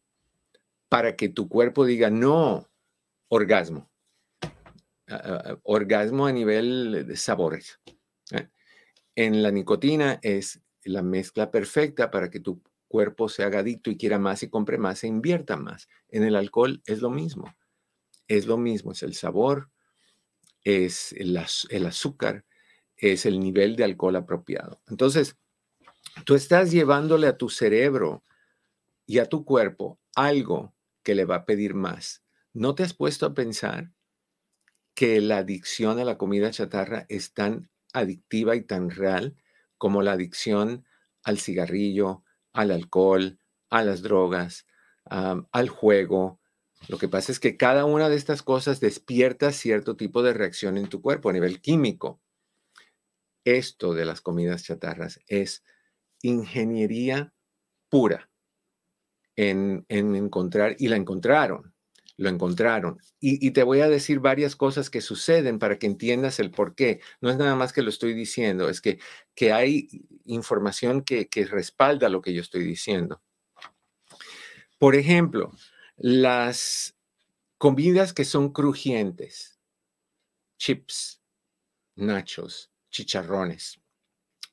para 0.88 1.16
que 1.16 1.28
tu 1.28 1.48
cuerpo 1.48 1.84
diga, 1.84 2.10
no, 2.10 2.70
orgasmo. 3.28 3.90
orgasmo 5.62 6.26
a 6.26 6.32
nivel 6.32 7.06
de 7.06 7.16
sabores. 7.16 7.80
¿eh? 8.32 8.48
En 9.14 9.42
la 9.42 9.50
nicotina 9.50 10.18
es 10.22 10.60
la 10.84 11.02
mezcla 11.02 11.50
perfecta 11.50 12.10
para 12.10 12.30
que 12.30 12.40
tu 12.40 12.62
cuerpo 12.88 13.28
se 13.28 13.42
haga 13.42 13.60
adicto 13.60 13.90
y 13.90 13.96
quiera 13.96 14.18
más 14.18 14.42
y 14.42 14.48
compre 14.48 14.78
más 14.78 15.04
e 15.04 15.08
invierta 15.08 15.56
más. 15.56 15.88
En 16.08 16.22
el 16.22 16.36
alcohol 16.36 16.82
es 16.86 17.00
lo 17.00 17.10
mismo. 17.10 17.54
Es 18.28 18.46
lo 18.46 18.56
mismo, 18.56 18.92
es 18.92 19.02
el 19.02 19.14
sabor, 19.14 19.70
es 20.64 21.12
el, 21.12 21.38
el 21.70 21.86
azúcar, 21.86 22.44
es 22.96 23.26
el 23.26 23.38
nivel 23.38 23.76
de 23.76 23.84
alcohol 23.84 24.16
apropiado. 24.16 24.80
Entonces, 24.88 25.36
tú 26.24 26.34
estás 26.34 26.72
llevándole 26.72 27.28
a 27.28 27.36
tu 27.36 27.48
cerebro 27.48 28.24
y 29.06 29.18
a 29.18 29.26
tu 29.26 29.44
cuerpo 29.44 30.00
algo 30.16 30.74
que 31.04 31.14
le 31.14 31.24
va 31.24 31.36
a 31.36 31.44
pedir 31.44 31.74
más. 31.74 32.25
¿No 32.56 32.74
te 32.74 32.84
has 32.84 32.94
puesto 32.94 33.26
a 33.26 33.34
pensar 33.34 33.92
que 34.94 35.20
la 35.20 35.36
adicción 35.36 35.98
a 35.98 36.04
la 36.04 36.16
comida 36.16 36.50
chatarra 36.50 37.04
es 37.10 37.34
tan 37.34 37.68
adictiva 37.92 38.56
y 38.56 38.62
tan 38.62 38.88
real 38.88 39.36
como 39.76 40.00
la 40.00 40.12
adicción 40.12 40.86
al 41.22 41.38
cigarrillo, 41.38 42.24
al 42.54 42.70
alcohol, 42.70 43.38
a 43.68 43.84
las 43.84 44.00
drogas, 44.00 44.66
al 45.04 45.68
juego. 45.68 46.40
Lo 46.88 46.96
que 46.96 47.08
pasa 47.08 47.30
es 47.30 47.40
que 47.40 47.58
cada 47.58 47.84
una 47.84 48.08
de 48.08 48.16
estas 48.16 48.42
cosas 48.42 48.80
despierta 48.80 49.52
cierto 49.52 49.94
tipo 49.98 50.22
de 50.22 50.32
reacción 50.32 50.78
en 50.78 50.88
tu 50.88 51.02
cuerpo 51.02 51.28
a 51.28 51.34
nivel 51.34 51.60
químico. 51.60 52.22
Esto 53.44 53.92
de 53.92 54.06
las 54.06 54.22
comidas 54.22 54.64
chatarras 54.64 55.20
es 55.26 55.62
ingeniería 56.22 57.34
pura 57.90 58.30
en, 59.36 59.84
en 59.90 60.16
encontrar, 60.16 60.74
y 60.78 60.88
la 60.88 60.96
encontraron, 60.96 61.75
lo 62.16 62.28
encontraron. 62.28 62.98
Y, 63.20 63.50
te 63.50 63.62
voy 63.62 63.80
a 63.80 63.88
decir 63.88 64.20
varias 64.20 64.56
cosas 64.56 64.90
que 64.90 65.00
suceden 65.00 65.58
para 65.58 65.78
que 65.78 65.86
entiendas 65.86 66.40
el 66.40 66.50
por 66.50 66.74
qué. 66.74 67.00
No 67.20 67.30
es 67.30 67.36
nada 67.36 67.54
más 67.54 67.72
que 67.72 67.82
lo 67.82 67.90
estoy 67.90 68.14
diciendo, 68.14 68.68
es 68.68 68.80
que, 68.80 68.98
que 69.34 69.52
hay 69.52 69.88
información 70.24 71.02
que, 71.02 71.28
que 71.28 71.44
respalda 71.44 72.08
lo 72.08 72.22
que 72.22 72.32
yo 72.32 72.40
estoy 72.40 72.64
diciendo. 72.64 73.20
Por 74.78 74.94
ejemplo, 74.94 75.52
las 75.96 76.96
comidas 77.58 78.12
que 78.12 78.24
son 78.24 78.52
crujientes, 78.52 79.58
chips, 80.58 81.22
nachos, 81.96 82.70
chicharrones. 82.90 83.80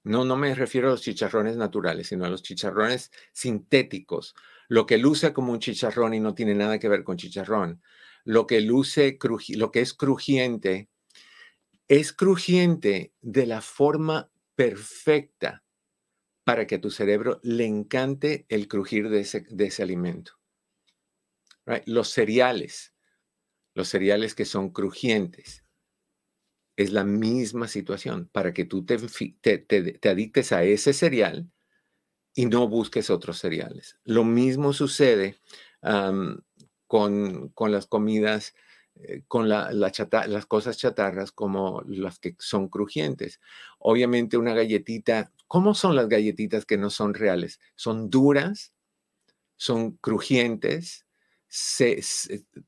No, 0.04 0.26
no 0.26 0.36
me 0.36 0.54
refiero 0.54 0.90
a 0.90 0.92
los 0.92 1.02
chicharrones 1.02 1.56
naturales, 1.56 2.08
sino 2.08 2.26
a 2.26 2.30
los 2.30 2.44
chicharrones 2.44 3.12
sintéticos, 3.32 4.36
lo 4.74 4.88
que 4.88 4.98
luce 4.98 5.34
como 5.34 5.52
un 5.52 5.60
chicharrón 5.60 6.16
y 6.16 6.20
no 6.20 6.34
tiene 6.34 6.56
nada 6.56 6.80
que 6.80 6.90
ver 6.90 7.04
con 7.04 7.16
chicharrón, 7.16 7.84
lo 8.24 8.48
que 8.48 8.60
luce, 8.60 9.20
lo 9.50 9.72
que 9.72 9.82
es 9.82 9.94
crujiente, 9.94 10.90
es 11.88 12.12
crujiente 12.12 13.14
de 13.22 13.46
la 13.46 13.62
forma 13.62 14.32
perfecta 14.56 15.64
para 16.44 16.66
que 16.66 16.76
a 16.76 16.82
tu 16.82 16.90
cerebro 16.90 17.40
le 17.44 17.68
encante 17.68 18.48
el 18.50 18.68
crujir 18.68 19.10
de 19.10 19.20
ese, 19.20 19.46
de 19.48 19.66
ese 19.68 19.84
alimento. 19.84 20.40
Los 21.86 22.10
cereales, 22.10 22.96
los 23.76 23.90
cereales 23.90 24.34
que 24.34 24.46
son 24.46 24.72
crujientes, 24.72 25.64
es 26.78 26.92
la 26.92 27.04
misma 27.04 27.68
situación 27.68 28.28
para 28.34 28.56
que 28.56 28.66
tú 28.66 28.84
te, 28.84 28.98
te, 29.40 29.60
te 29.60 30.10
adictes 30.10 30.52
a 30.52 30.64
ese 30.64 30.94
cereal 30.94 31.53
y 32.34 32.46
no 32.46 32.68
busques 32.68 33.10
otros 33.10 33.40
cereales. 33.40 33.98
Lo 34.04 34.24
mismo 34.24 34.74
sucede 34.74 35.38
con, 36.88 37.54
las 37.68 37.88
comidas, 37.88 38.56
eh, 38.96 39.24
con 39.28 39.50
la, 39.50 39.72
las 39.72 40.46
cosas 40.46 40.78
chatarras 40.78 41.32
como 41.32 41.84
las 41.88 42.20
que 42.20 42.36
son 42.40 42.70
crujientes. 42.70 43.40
Obviamente 43.80 44.38
una 44.38 44.54
galletita, 44.54 45.32
¿cómo 45.48 45.74
son 45.74 45.96
las 45.96 46.08
galletitas 46.08 46.66
que 46.66 46.78
no 46.78 46.90
son 46.90 47.14
reales? 47.14 47.60
Son 47.76 48.10
duras, 48.10 48.74
son 49.56 49.92
crujientes, 49.98 51.06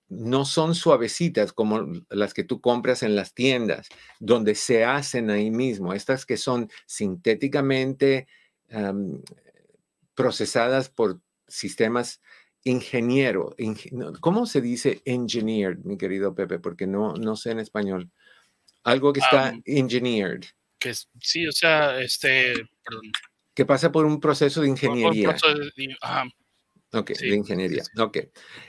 no 0.09 0.45
son 0.45 0.75
suavecitas 0.75 1.53
como 1.53 1.87
las 2.09 2.35
que 2.35 2.43
tú 2.43 2.61
compras 2.61 3.01
en 3.01 3.15
las 3.15 3.33
tiendas, 3.33 3.89
donde 4.19 4.53
se 4.53 4.85
hacen 4.85 5.31
ahí 5.31 5.49
mismo. 5.49 5.93
Estas 5.93 6.25
que 6.25 6.37
son 6.37 6.69
sintéticamente 6.85 8.27
procesadas 10.15 10.89
por 10.89 11.21
sistemas 11.47 12.21
ingeniero. 12.63 13.55
¿Cómo 14.19 14.45
se 14.45 14.61
dice 14.61 15.01
engineered, 15.05 15.79
mi 15.83 15.97
querido 15.97 16.33
Pepe? 16.33 16.59
Porque 16.59 16.87
no, 16.87 17.13
no 17.13 17.35
sé 17.35 17.51
en 17.51 17.59
español. 17.59 18.09
Algo 18.83 19.13
que 19.13 19.19
está 19.19 19.53
engineered. 19.65 20.43
Que 20.79 20.93
sí, 21.21 21.47
o 21.47 21.51
sea, 21.51 21.99
este, 21.99 22.53
perdón. 22.83 23.11
Que 23.53 23.65
pasa 23.65 23.91
por 23.91 24.05
un 24.05 24.19
proceso 24.19 24.61
de 24.61 24.69
ingeniería. 24.69 25.35
Ok, 26.91 27.11
de 27.11 27.35
ingeniería. 27.35 27.83
Ok. 27.97 28.17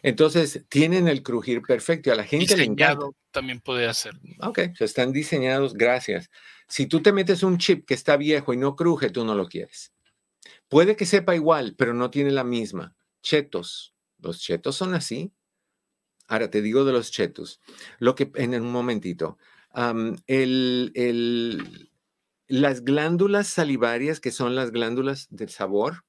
Entonces, 0.03 0.65
tienen 0.69 1.09
el 1.09 1.23
crujir 1.23 1.63
perfecto 1.63 2.13
a 2.13 2.17
la 2.17 2.25
gente 2.25 2.57
le 2.57 2.65
encanta. 2.65 3.07
también 3.31 3.61
puede 3.61 3.87
hacer. 3.87 4.15
Ok, 4.41 4.61
están 4.81 5.13
diseñados, 5.13 5.75
gracias. 5.75 6.31
Si 6.69 6.87
tú 6.87 7.01
te 7.01 7.13
metes 7.13 7.43
un 7.43 7.59
chip 7.59 7.87
que 7.87 7.95
está 7.95 8.17
viejo 8.17 8.53
y 8.53 8.57
no 8.57 8.75
cruje, 8.75 9.11
tú 9.11 9.25
no 9.25 9.35
lo 9.35 9.49
quieres. 9.49 9.93
Puede 10.69 10.97
que 10.97 11.07
sepa 11.07 11.35
igual, 11.35 11.75
pero 11.77 11.95
no 11.95 12.11
tiene 12.11 12.31
la 12.31 12.45
misma. 12.45 12.95
Chetos. 13.23 13.95
Los 14.19 14.41
chetos 14.41 14.77
son 14.77 14.95
así. 14.95 15.33
Ahora 16.27 16.51
te 16.51 16.63
digo 16.63 16.85
de 16.85 16.93
los 16.93 17.11
chetos. 17.11 17.61
Lo 17.99 18.15
que 18.15 18.31
en 18.35 18.55
un 18.55 18.73
momentito. 18.73 19.39
las 22.49 22.85
glándulas 22.85 23.47
salivarias, 23.49 24.21
que 24.21 24.33
son 24.33 24.55
las 24.55 24.71
glándulas 24.73 25.29
del 25.31 25.51
sabor, 25.51 26.05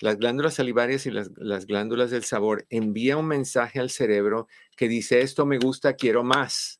las 0.00 0.16
glándulas 0.16 0.54
salivarias 0.54 1.06
y 1.06 1.10
las 1.10 1.66
glándulas 1.66 2.10
del 2.10 2.24
sabor 2.24 2.66
envía 2.70 3.16
un 3.16 3.26
mensaje 3.26 3.80
al 3.80 3.90
cerebro 3.90 4.46
que 4.76 4.88
dice, 4.88 5.22
esto 5.22 5.44
me 5.44 5.58
gusta, 5.58 5.94
quiero 5.94 6.22
más. 6.22 6.77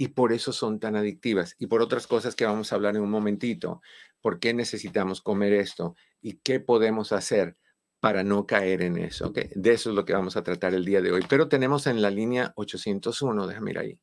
Y 0.00 0.08
por 0.08 0.32
eso 0.32 0.52
son 0.52 0.78
tan 0.78 0.96
adictivas. 0.96 1.56
Y 1.58 1.66
por 1.66 1.82
otras 1.82 2.06
cosas 2.06 2.36
que 2.36 2.46
vamos 2.46 2.72
a 2.72 2.76
hablar 2.76 2.96
en 2.96 3.02
un 3.02 3.10
momentito 3.10 3.82
por 4.22 4.38
qué 4.38 4.54
necesitamos 4.54 5.20
comer 5.20 5.52
esto 5.52 5.96
y 6.22 6.38
qué 6.38 6.60
podemos 6.60 7.12
hacer 7.12 7.56
para 8.00 8.22
no 8.22 8.46
caer 8.46 8.82
en 8.82 8.96
eso. 8.96 9.30
De 9.30 9.72
eso 9.72 9.90
es 9.90 9.96
lo 9.96 10.04
que 10.04 10.12
vamos 10.12 10.36
a 10.36 10.44
tratar 10.44 10.72
el 10.72 10.84
día 10.84 11.02
de 11.02 11.10
hoy. 11.10 11.24
Pero 11.28 11.48
tenemos 11.48 11.86
en 11.88 12.00
la 12.00 12.10
línea 12.10 12.52
801, 12.54 13.46
déjame 13.46 13.70
ir 13.72 13.78
ahí. 13.78 14.00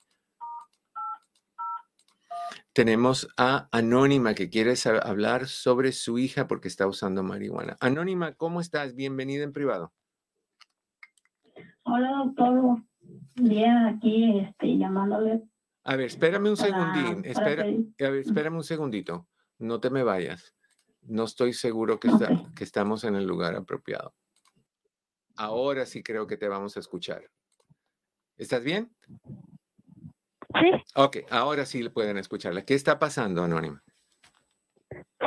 Tenemos 2.74 3.30
a 3.38 3.70
Anónima 3.72 4.34
que 4.34 4.50
quiere 4.50 4.74
hablar 5.02 5.48
sobre 5.48 5.94
su 5.94 6.20
hija 6.20 6.46
porque 6.46 6.68
está 6.68 6.88
usando 6.88 7.24
marihuana. 7.24 7.78
Anónima, 7.80 8.34
¿cómo 8.34 8.60
estás? 8.60 8.96
Bienvenida 8.96 9.46
en 9.46 9.54
privado. 9.54 9.94
Hola, 11.84 12.12
doctor. 12.26 12.84
Bien, 13.36 13.78
aquí 13.78 14.40
este, 14.40 14.78
llamándole. 14.78 15.44
A 15.86 15.96
ver, 15.96 16.08
espérame 16.08 16.50
un 16.50 16.58
segundín. 16.58 17.24
Espera, 17.24 17.64
a 17.64 18.10
ver, 18.10 18.22
espérame 18.22 18.58
un 18.58 18.64
segundito 18.64 19.28
no 19.60 19.80
te 19.80 19.90
me 19.90 20.04
vayas. 20.04 20.56
No 21.02 21.24
estoy 21.24 21.54
seguro 21.54 22.00
que, 22.00 22.10
que 22.56 22.64
estamos 22.64 23.04
en 23.04 23.16
el 23.16 23.26
lugar 23.26 23.56
apropiado. 23.56 24.14
Ahora 25.38 25.86
sí 25.86 26.02
creo 26.02 26.28
que 26.28 26.38
te 26.38 26.48
vamos 26.48 26.78
a 26.78 26.80
escuchar. 26.80 27.24
¿Estás 28.38 28.64
bien? 28.64 28.92
Sí. 30.60 30.72
Ok, 30.96 31.18
ahora 31.30 31.66
sí 31.66 31.88
pueden 31.90 32.18
escucharla. 32.18 32.64
¿Qué 32.64 32.74
está 32.74 32.98
pasando, 32.98 33.44
Anónima? 33.44 33.82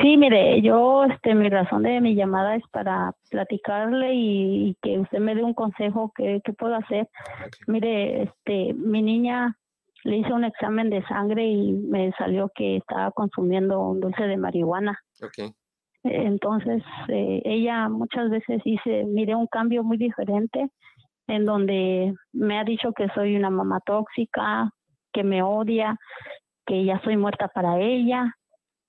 Sí, 0.00 0.16
mire, 0.16 0.62
yo, 0.62 1.04
este, 1.04 1.34
mi 1.34 1.48
razón 1.48 1.82
de 1.82 2.00
mi 2.00 2.14
llamada 2.14 2.56
es 2.56 2.62
para 2.70 3.14
platicarle 3.30 4.14
y, 4.14 4.76
que 4.80 4.98
usted 4.98 5.18
me 5.18 5.34
dé 5.34 5.42
un 5.42 5.54
consejo 5.54 6.12
que, 6.14 6.40
puedo 6.56 6.74
hacer. 6.76 7.08
Mire, 7.66 8.24
este, 8.24 8.74
mi 8.74 9.02
niña 9.02 9.57
le 10.04 10.18
hice 10.18 10.32
un 10.32 10.44
examen 10.44 10.90
de 10.90 11.02
sangre 11.06 11.46
y 11.46 11.72
me 11.72 12.12
salió 12.12 12.50
que 12.54 12.76
estaba 12.76 13.10
consumiendo 13.10 13.80
un 13.80 14.00
dulce 14.00 14.24
de 14.24 14.36
marihuana. 14.36 14.98
Okay. 15.22 15.52
Entonces, 16.04 16.82
eh, 17.08 17.42
ella 17.44 17.88
muchas 17.88 18.30
veces 18.30 18.62
dice, 18.64 19.04
mire 19.04 19.34
un 19.34 19.46
cambio 19.46 19.82
muy 19.82 19.96
diferente 19.96 20.70
en 21.26 21.44
donde 21.44 22.14
me 22.32 22.58
ha 22.58 22.64
dicho 22.64 22.92
que 22.92 23.08
soy 23.14 23.36
una 23.36 23.50
mamá 23.50 23.80
tóxica, 23.84 24.70
que 25.12 25.24
me 25.24 25.42
odia, 25.42 25.98
que 26.64 26.84
ya 26.84 27.00
soy 27.02 27.16
muerta 27.16 27.48
para 27.48 27.78
ella. 27.80 28.34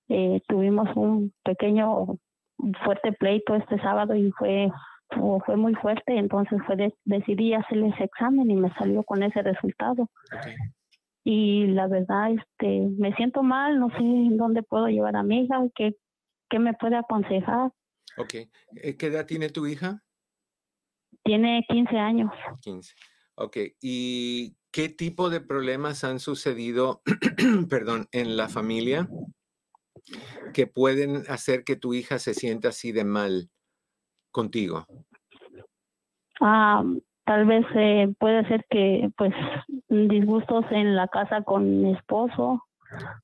Eh, 0.08 0.40
tuvimos 0.48 0.88
un 0.96 1.32
pequeño 1.44 2.06
fuerte 2.84 3.12
pleito 3.12 3.54
este 3.54 3.78
sábado 3.80 4.14
y 4.14 4.30
fue 4.32 4.70
fue 5.44 5.56
muy 5.56 5.74
fuerte, 5.74 6.16
entonces 6.16 6.60
fue 6.66 6.94
decidí 7.04 7.52
hacerle 7.52 7.88
ese 7.88 8.04
examen 8.04 8.48
y 8.48 8.54
me 8.54 8.72
salió 8.74 9.02
con 9.02 9.24
ese 9.24 9.42
resultado. 9.42 10.08
Okay 10.32 10.54
y 11.24 11.66
la 11.68 11.86
verdad 11.86 12.32
este 12.32 12.88
me 12.98 13.14
siento 13.14 13.42
mal, 13.42 13.78
no 13.78 13.88
sé 13.90 14.02
dónde 14.36 14.62
puedo 14.62 14.86
llevar 14.88 15.16
a 15.16 15.22
mi 15.22 15.44
hija, 15.44 15.60
qué, 15.74 15.96
qué 16.48 16.58
me 16.58 16.74
puede 16.74 16.96
aconsejar. 16.96 17.72
Ok, 18.16 18.34
eh, 18.34 18.96
¿qué 18.98 19.06
edad 19.06 19.26
tiene 19.26 19.48
tu 19.48 19.66
hija? 19.66 20.02
Tiene 21.22 21.64
15 21.68 21.96
años. 21.96 22.32
15. 22.62 22.94
Ok, 23.36 23.56
¿y 23.80 24.56
¿Qué 24.72 24.88
tipo 24.88 25.30
de 25.30 25.40
problemas 25.40 26.04
han 26.04 26.20
sucedido, 26.20 27.02
perdón, 27.68 28.06
en 28.12 28.36
la 28.36 28.48
familia 28.48 29.08
que 30.54 30.68
pueden 30.68 31.24
hacer 31.28 31.64
que 31.64 31.74
tu 31.74 31.92
hija 31.92 32.20
se 32.20 32.34
sienta 32.34 32.68
así 32.68 32.92
de 32.92 33.04
mal 33.04 33.50
contigo? 34.30 34.86
Ah, 36.40 36.84
tal 37.30 37.46
vez 37.46 37.64
eh, 37.76 38.12
puede 38.18 38.44
ser 38.48 38.66
que 38.68 39.08
pues 39.16 39.32
disgustos 39.88 40.64
en 40.72 40.96
la 40.96 41.06
casa 41.06 41.42
con 41.42 41.80
mi 41.80 41.92
esposo 41.92 42.66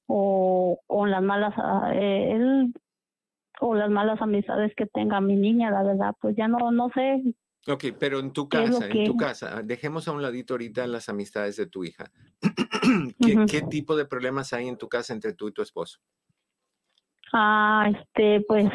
o, 0.07 0.79
o 0.87 1.07
las 1.07 1.25
malas 1.25 1.53
eh, 1.93 2.31
él 2.37 2.73
o 3.61 3.75
las 3.75 3.91
malas 3.91 4.23
amistades 4.23 4.73
que 4.77 4.87
tenga 4.87 5.21
mi 5.21 5.35
niña, 5.35 5.73
la 5.73 5.83
verdad, 5.83 6.15
pues 6.21 6.37
ya 6.37 6.47
no 6.47 6.71
no 6.71 6.89
sé. 6.91 7.21
Ok, 7.67 7.87
pero 7.99 8.21
en 8.21 8.33
tu 8.33 8.49
casa, 8.49 8.87
en 8.87 9.07
tu 9.07 9.17
casa, 9.17 9.61
dejemos 9.65 10.07
a 10.07 10.13
un 10.13 10.23
ladito 10.23 10.55
ahorita 10.55 10.87
las 10.87 11.09
amistades 11.09 11.57
de 11.57 11.67
tu 11.67 11.83
hija. 11.83 12.13
¿Qué, 13.49 13.63
tipo 13.63 13.97
de 13.97 14.05
problemas 14.05 14.53
hay 14.53 14.69
en 14.69 14.79
tu 14.79 14.89
casa 14.89 15.15
entre 15.15 15.33
tú 15.33 15.49
y 15.49 15.53
tu 15.53 15.63
esposo? 15.63 15.99
Ah, 17.33 17.91
este, 17.91 18.45
pues 18.47 18.69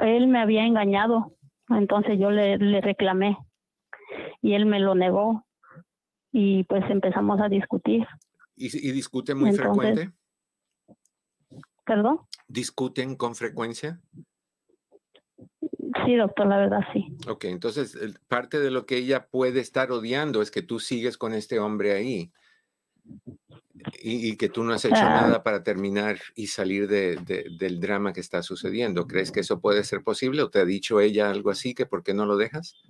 él 0.00 0.26
me 0.28 0.40
había 0.40 0.64
engañado, 0.64 1.34
entonces 1.68 2.18
yo 2.18 2.30
le, 2.30 2.56
le 2.56 2.80
reclamé 2.80 3.36
y 4.42 4.54
él 4.54 4.66
me 4.66 4.80
lo 4.80 4.94
negó 4.94 5.46
y 6.32 6.64
pues 6.64 6.82
empezamos 6.90 7.40
a 7.40 7.48
discutir. 7.48 8.06
¿Y, 8.56 8.68
discuten 8.92 9.38
muy 9.38 9.52
frecuente? 9.52 10.12
¿Perdón? 11.84 12.20
¿Discuten 12.48 13.16
con 13.16 13.34
frecuencia? 13.34 14.00
Sí, 16.04 16.16
doctor, 16.16 16.46
la 16.46 16.58
verdad 16.58 16.80
sí. 16.92 17.06
Ok, 17.28 17.44
entonces 17.44 17.96
parte 18.28 18.60
de 18.60 18.70
lo 18.70 18.86
que 18.86 18.96
ella 18.96 19.28
puede 19.28 19.60
estar 19.60 19.90
odiando 19.90 20.42
es 20.42 20.50
que 20.50 20.62
tú 20.62 20.80
sigues 20.80 21.16
con 21.16 21.34
este 21.34 21.58
hombre 21.58 21.92
ahí 21.92 22.32
y, 24.00 24.36
que 24.36 24.48
tú 24.48 24.64
no 24.64 24.72
has 24.74 24.84
hecho 24.84 24.94
nada 24.94 25.42
para 25.42 25.62
terminar 25.62 26.18
y 26.34 26.48
salir 26.48 26.88
de, 26.88 27.16
del 27.58 27.80
drama 27.80 28.12
que 28.12 28.20
está 28.20 28.42
sucediendo. 28.42 29.06
¿Crees 29.06 29.32
que 29.32 29.40
eso 29.40 29.60
puede 29.60 29.84
ser 29.84 30.02
posible 30.02 30.42
o 30.42 30.50
te 30.50 30.60
ha 30.60 30.64
dicho 30.64 31.00
ella 31.00 31.30
algo 31.30 31.50
así 31.50 31.74
que 31.74 31.86
por 31.86 32.02
qué 32.02 32.14
no 32.14 32.26
lo 32.26 32.36
dejas? 32.36 32.80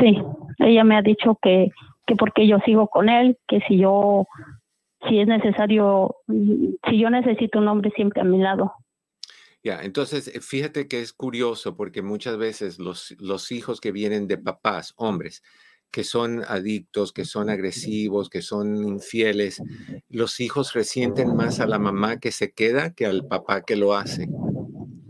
Sí, 0.00 0.22
ella 0.58 0.84
me 0.84 0.96
ha 0.96 1.02
dicho 1.02 1.38
que, 1.42 1.70
que 2.06 2.16
porque 2.16 2.46
yo 2.46 2.58
sigo 2.64 2.88
con 2.88 3.08
él, 3.08 3.38
que 3.48 3.60
si 3.66 3.78
yo, 3.78 4.26
si 5.08 5.20
es 5.20 5.26
necesario, 5.26 6.16
si 6.28 6.98
yo 6.98 7.10
necesito 7.10 7.58
un 7.58 7.68
hombre 7.68 7.90
siempre 7.94 8.20
a 8.20 8.24
mi 8.24 8.38
lado. 8.38 8.72
Ya, 9.64 9.80
entonces 9.82 10.28
eh, 10.28 10.40
fíjate 10.40 10.88
que 10.88 11.00
es 11.00 11.12
curioso 11.12 11.76
porque 11.76 12.02
muchas 12.02 12.36
veces 12.36 12.78
los, 12.78 13.14
los 13.20 13.52
hijos 13.52 13.80
que 13.80 13.92
vienen 13.92 14.26
de 14.26 14.38
papás, 14.38 14.92
hombres, 14.96 15.42
que 15.92 16.04
son 16.04 16.42
adictos, 16.48 17.12
que 17.12 17.24
son 17.24 17.50
agresivos, 17.50 18.30
que 18.30 18.42
son 18.42 18.76
infieles, 18.88 19.62
los 20.08 20.40
hijos 20.40 20.72
resienten 20.72 21.36
más 21.36 21.60
a 21.60 21.66
la 21.66 21.78
mamá 21.78 22.18
que 22.18 22.32
se 22.32 22.52
queda 22.52 22.94
que 22.94 23.06
al 23.06 23.26
papá 23.26 23.62
que 23.62 23.76
lo 23.76 23.94
hace. 23.94 24.26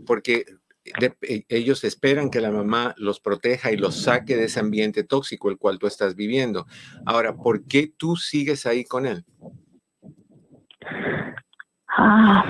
Porque 0.05 0.45
e, 0.85 1.45
ellos 1.49 1.83
esperan 1.83 2.29
que 2.29 2.41
la 2.41 2.51
mamá 2.51 2.93
los 2.97 3.19
proteja 3.19 3.71
y 3.71 3.77
los 3.77 4.01
saque 4.01 4.35
de 4.35 4.45
ese 4.45 4.59
ambiente 4.59 5.03
tóxico 5.03 5.49
el 5.49 5.57
cual 5.57 5.79
tú 5.79 5.87
estás 5.87 6.15
viviendo. 6.15 6.65
Ahora, 7.05 7.35
¿por 7.35 7.65
qué 7.65 7.91
tú 7.95 8.15
sigues 8.15 8.65
ahí 8.65 8.83
con 8.83 9.05
él? 9.05 9.23
Ah, 11.87 12.43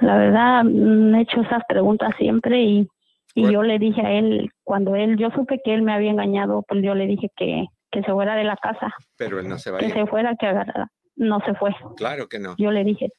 la 0.00 0.16
verdad, 0.16 0.64
me 0.64 1.18
he 1.18 1.22
hecho 1.22 1.40
esas 1.40 1.62
preguntas 1.68 2.14
siempre 2.18 2.62
y, 2.62 2.88
y 3.34 3.50
yo 3.50 3.62
le 3.62 3.78
dije 3.78 4.02
a 4.02 4.12
él, 4.12 4.50
cuando 4.62 4.94
él, 4.94 5.16
yo 5.16 5.30
supe 5.30 5.60
que 5.64 5.74
él 5.74 5.82
me 5.82 5.92
había 5.92 6.10
engañado, 6.10 6.64
pues 6.68 6.82
yo 6.82 6.94
le 6.94 7.06
dije 7.06 7.30
que, 7.36 7.66
que 7.90 8.02
se 8.02 8.12
fuera 8.12 8.34
de 8.34 8.44
la 8.44 8.56
casa. 8.56 8.92
Pero 9.16 9.38
él 9.38 9.48
no 9.48 9.58
se 9.58 9.70
va. 9.70 9.78
Que 9.78 9.90
se 9.90 10.06
fuera, 10.06 10.34
que 10.36 10.46
agarrara. 10.46 10.88
No 11.14 11.40
se 11.40 11.54
fue. 11.54 11.74
Claro 11.96 12.28
que 12.28 12.38
no. 12.38 12.54
Yo 12.58 12.70
le 12.70 12.84
dije, 12.84 13.10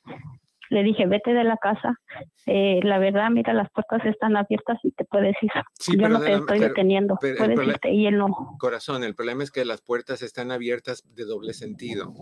le 0.73 0.83
dije, 0.83 1.05
vete 1.05 1.33
de 1.33 1.43
la 1.43 1.57
casa. 1.57 1.99
Eh, 2.47 2.79
la 2.83 2.97
verdad, 2.97 3.29
mira, 3.29 3.53
las 3.53 3.69
puertas 3.71 4.05
están 4.05 4.35
abiertas 4.35 4.79
y 4.83 4.91
te 4.91 5.05
puedes 5.05 5.35
ir. 5.41 5.51
Yo 5.99 6.09
no 6.09 6.19
te 6.19 6.33
estoy 6.33 6.59
deteniendo. 6.59 7.17
puedes 7.19 7.67
irte 7.67 7.91
y 7.91 8.07
él 8.07 8.17
no. 8.17 8.55
Corazón, 8.59 9.03
el 9.03 9.15
problema 9.15 9.43
es 9.43 9.51
que 9.51 9.63
las 9.65 9.81
puertas 9.81 10.21
están 10.23 10.51
abiertas 10.51 11.03
de 11.13 11.25
doble 11.25 11.53
sentido, 11.53 12.13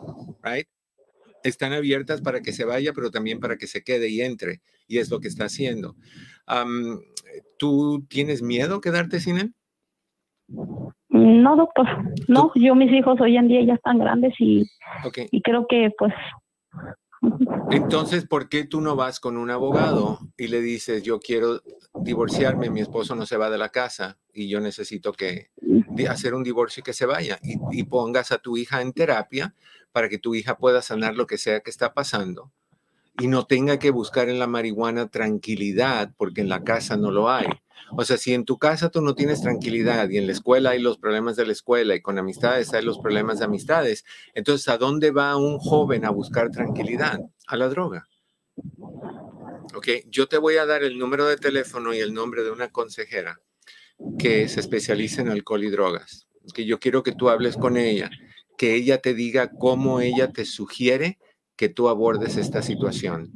¿right? 0.44 0.68
Están 1.44 1.74
abiertas 1.74 2.22
para 2.22 2.42
que 2.42 2.52
se 2.52 2.66
vaya, 2.66 2.92
pero 2.94 3.10
también 3.10 3.40
para 3.40 3.56
que 3.56 3.68
se 3.68 3.84
quede 3.84 4.10
y 4.10 4.22
entre. 4.22 4.62
Y 4.88 5.00
es 5.00 5.10
lo 5.10 5.20
que 5.20 5.30
está 5.30 5.46
haciendo. 5.46 5.96
¿Tú 7.58 8.06
tienes 8.10 8.42
miedo 8.42 8.82
quedarte 8.82 9.20
sin 9.22 9.38
él? 9.40 9.54
No, 11.10 11.56
doctor. 11.56 11.88
No, 12.28 12.52
yo 12.56 12.76
mis 12.76 12.92
hijos 12.92 13.20
hoy 13.22 13.38
en 13.38 13.48
día 13.48 13.64
ya 13.64 13.74
están 13.76 13.98
grandes 13.98 14.34
y, 14.40 14.70
y 15.32 15.42
creo 15.42 15.66
que 15.68 15.92
pues 15.98 16.14
entonces, 17.70 18.26
¿por 18.26 18.50
qué 18.50 18.66
tú 18.66 18.82
no 18.82 18.96
vas 18.96 19.20
con 19.20 19.38
un 19.38 19.52
abogado 19.52 20.20
y 20.38 20.48
le 20.48 20.62
dices, 20.62 21.04
yo 21.04 21.20
quiero 21.20 21.62
divorciarme, 21.94 22.70
mi 22.70 22.82
esposo 22.82 23.16
no 23.16 23.26
se 23.26 23.38
va 23.38 23.50
de 23.50 23.58
la 23.58 23.70
casa 23.70 24.18
y 24.34 24.50
yo 24.50 24.60
necesito 24.60 25.14
que 25.14 25.52
hacer 26.10 26.34
un 26.34 26.44
divorcio 26.44 26.82
y 26.82 26.84
que 26.84 26.94
se 26.94 27.06
vaya 27.06 27.40
y, 27.44 27.84
pongas 27.84 28.32
a 28.32 28.40
tu 28.40 28.58
hija 28.58 28.82
en 28.82 28.94
terapia 28.94 29.54
para 29.92 30.10
que 30.10 30.18
tu 30.18 30.34
hija 30.36 30.58
pueda 30.58 30.82
sanar 30.82 31.16
lo 31.16 31.28
que 31.28 31.38
sea 31.38 31.60
que 31.60 31.70
está 31.70 31.94
pasando 31.94 32.52
y 33.20 33.28
no 33.28 33.46
tenga 33.46 33.78
que 33.78 33.92
buscar 33.92 34.30
en 34.30 34.40
la 34.40 34.48
marihuana 34.48 35.10
tranquilidad 35.10 36.14
porque 36.18 36.42
en 36.42 36.50
la 36.50 36.64
casa 36.64 36.98
no 36.98 37.12
lo 37.12 37.30
hay. 37.30 37.48
O 37.92 38.04
sea, 38.06 38.18
si 38.18 38.34
en 38.34 38.46
tu 38.46 38.58
casa 38.58 38.90
tú 38.90 39.02
no 39.02 39.16
tienes 39.16 39.42
tranquilidad 39.42 40.10
y 40.10 40.18
en 40.18 40.28
la 40.28 40.34
escuela 40.34 40.72
hay 40.72 40.80
los 40.80 40.98
problemas 40.98 41.36
de 41.36 41.46
la 41.46 41.52
escuela 41.52 41.96
y 41.96 42.02
con 42.02 42.18
amistades 42.18 42.74
hay 42.74 42.84
los 42.84 43.00
problemas 43.00 43.40
de 43.40 43.46
amistades, 43.46 44.06
entonces 44.34 44.68
¿a 44.70 44.78
dónde 44.78 45.12
va 45.12 45.36
un 45.36 45.60
joven 45.60 46.06
a 46.06 46.10
buscar 46.10 46.50
tranquilidad? 46.52 47.20
A 47.48 47.58
la 47.58 47.68
droga. 47.68 48.08
Ok, 49.76 49.88
yo 50.10 50.28
te 50.28 50.38
voy 50.38 50.58
a 50.58 50.66
dar 50.66 50.84
el 50.84 50.98
número 50.98 51.26
de 51.26 51.38
teléfono 51.38 51.94
y 51.94 52.00
el 52.00 52.14
nombre 52.14 52.44
de 52.44 52.52
una 52.52 52.70
consejera 52.70 53.42
que 54.18 54.48
se 54.48 54.60
especializa 54.60 55.22
en 55.22 55.30
alcohol 55.30 55.64
y 55.64 55.70
drogas. 55.70 56.28
Que 56.54 56.66
yo 56.66 56.80
quiero 56.80 57.04
que 57.04 57.12
tú 57.12 57.30
hables 57.30 57.56
con 57.56 57.78
ella, 57.78 58.10
que 58.58 58.76
ella 58.76 59.00
te 59.00 59.14
diga 59.14 59.52
cómo 59.52 60.02
ella 60.02 60.32
te 60.32 60.46
sugiere 60.46 61.20
que 61.56 61.70
tú 61.70 61.90
abordes 61.90 62.38
esta 62.38 62.62
situación 62.62 63.32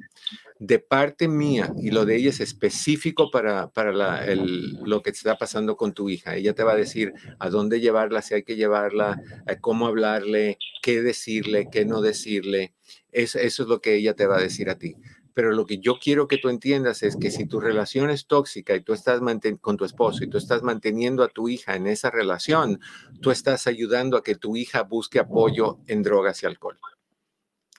de 0.60 0.80
parte 0.80 1.28
mía 1.28 1.74
y 1.82 1.92
lo 1.92 2.06
de 2.06 2.16
ella 2.16 2.30
es 2.30 2.40
específico 2.40 3.30
para, 3.30 3.70
para 3.70 4.26
lo 4.36 5.02
que 5.02 5.10
está 5.10 5.38
pasando 5.38 5.76
con 5.76 5.94
tu 5.94 6.10
hija. 6.10 6.36
Ella 6.36 6.54
te 6.54 6.64
va 6.64 6.74
a 6.74 6.78
decir 6.78 7.14
a 7.40 7.50
dónde 7.50 7.82
llevarla, 7.82 8.22
si 8.22 8.36
hay 8.36 8.44
que 8.44 8.56
llevarla, 8.56 9.22
eh, 9.48 9.58
cómo 9.60 9.88
hablarle, 9.88 10.58
qué 10.82 11.02
decirle, 11.02 11.68
qué 11.72 11.86
no 11.86 12.02
decirle. 12.02 12.74
eso 13.12 13.40
es 13.40 13.60
lo 13.60 13.82
que 13.82 13.96
ella 13.96 14.14
te 14.16 14.28
va 14.28 14.38
a 14.38 14.42
decir 14.42 14.70
a 14.70 14.78
ti. 14.78 14.96
Pero 15.34 15.52
lo 15.52 15.66
que 15.66 15.80
yo 15.80 16.00
quiero 16.00 16.30
que 16.30 16.38
tú 16.38 16.48
entiendas 16.48 17.04
es 17.04 17.18
que 17.18 17.30
si 17.30 17.46
tu 17.46 17.60
relación 17.60 18.10
es 18.10 18.26
tóxica 18.26 18.74
y 18.74 18.80
tú 18.80 18.94
estás 18.94 19.20
con 19.60 19.76
tu 19.76 19.84
esposo 19.84 20.24
y 20.24 20.30
tú 20.30 20.38
estás 20.38 20.64
manteniendo 20.64 21.24
a 21.24 21.28
tu 21.28 21.50
hija 21.50 21.76
en 21.76 21.88
esa 21.88 22.10
relación, 22.10 22.80
tú 23.22 23.32
estás 23.32 23.68
ayudando 23.68 24.16
a 24.16 24.24
que 24.24 24.36
tu 24.36 24.56
hija 24.56 24.84
busque 24.84 25.20
apoyo 25.20 25.80
en 25.88 26.04
drogas 26.04 26.42
y 26.42 26.46
alcohol. 26.46 26.80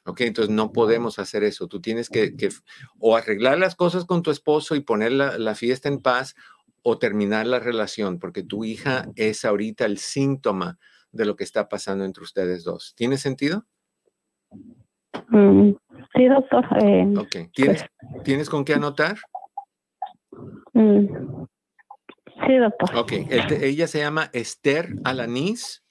¿Ok? 0.07 0.23
Entonces 0.23 0.55
no 0.55 0.73
podemos 0.73 1.19
hacer 1.19 1.45
eso. 1.45 1.67
Tú 1.67 1.81
tienes 1.81 2.09
que, 2.09 2.35
o 2.99 3.17
arreglar 3.17 3.59
las 3.59 3.75
cosas 3.75 4.05
con 4.05 4.23
tu 4.23 4.31
esposo 4.31 4.75
y 4.75 4.81
poner 4.81 5.13
la, 5.13 5.55
fiesta 5.55 5.89
en 5.89 6.01
paz 6.01 6.35
o 6.83 6.99
terminar 6.99 7.47
la 7.47 7.59
relación, 7.59 8.19
porque 8.19 8.43
tu 8.43 8.65
hija 8.65 9.09
es 9.17 9.45
ahorita 9.45 9.85
el 9.85 9.99
síntoma 9.99 10.79
de 11.11 11.25
lo 11.25 11.35
que 11.35 11.45
está 11.45 11.69
pasando 11.69 12.05
entre 12.05 12.23
ustedes 12.23 12.63
dos. 12.63 12.95
¿Tiene 12.97 13.19
sentido? 13.19 13.67
Mm, 15.29 15.73
sí, 16.15 16.27
doctor. 16.29 16.65
Eh, 16.83 17.15
ok. 17.19 17.51
¿Tienes, 17.53 17.85
pues 18.01 18.23
¿Tienes 18.23 18.49
con 18.49 18.65
qué 18.65 18.75
anotar? 18.75 19.19
Mm, 20.73 21.07
sí, 22.47 22.57
doctor. 22.59 22.97
Ok. 22.97 23.13
ella 23.61 23.87
se 23.89 23.99
llama 23.99 24.31
Esther 24.33 24.95
Alanis. 25.05 25.83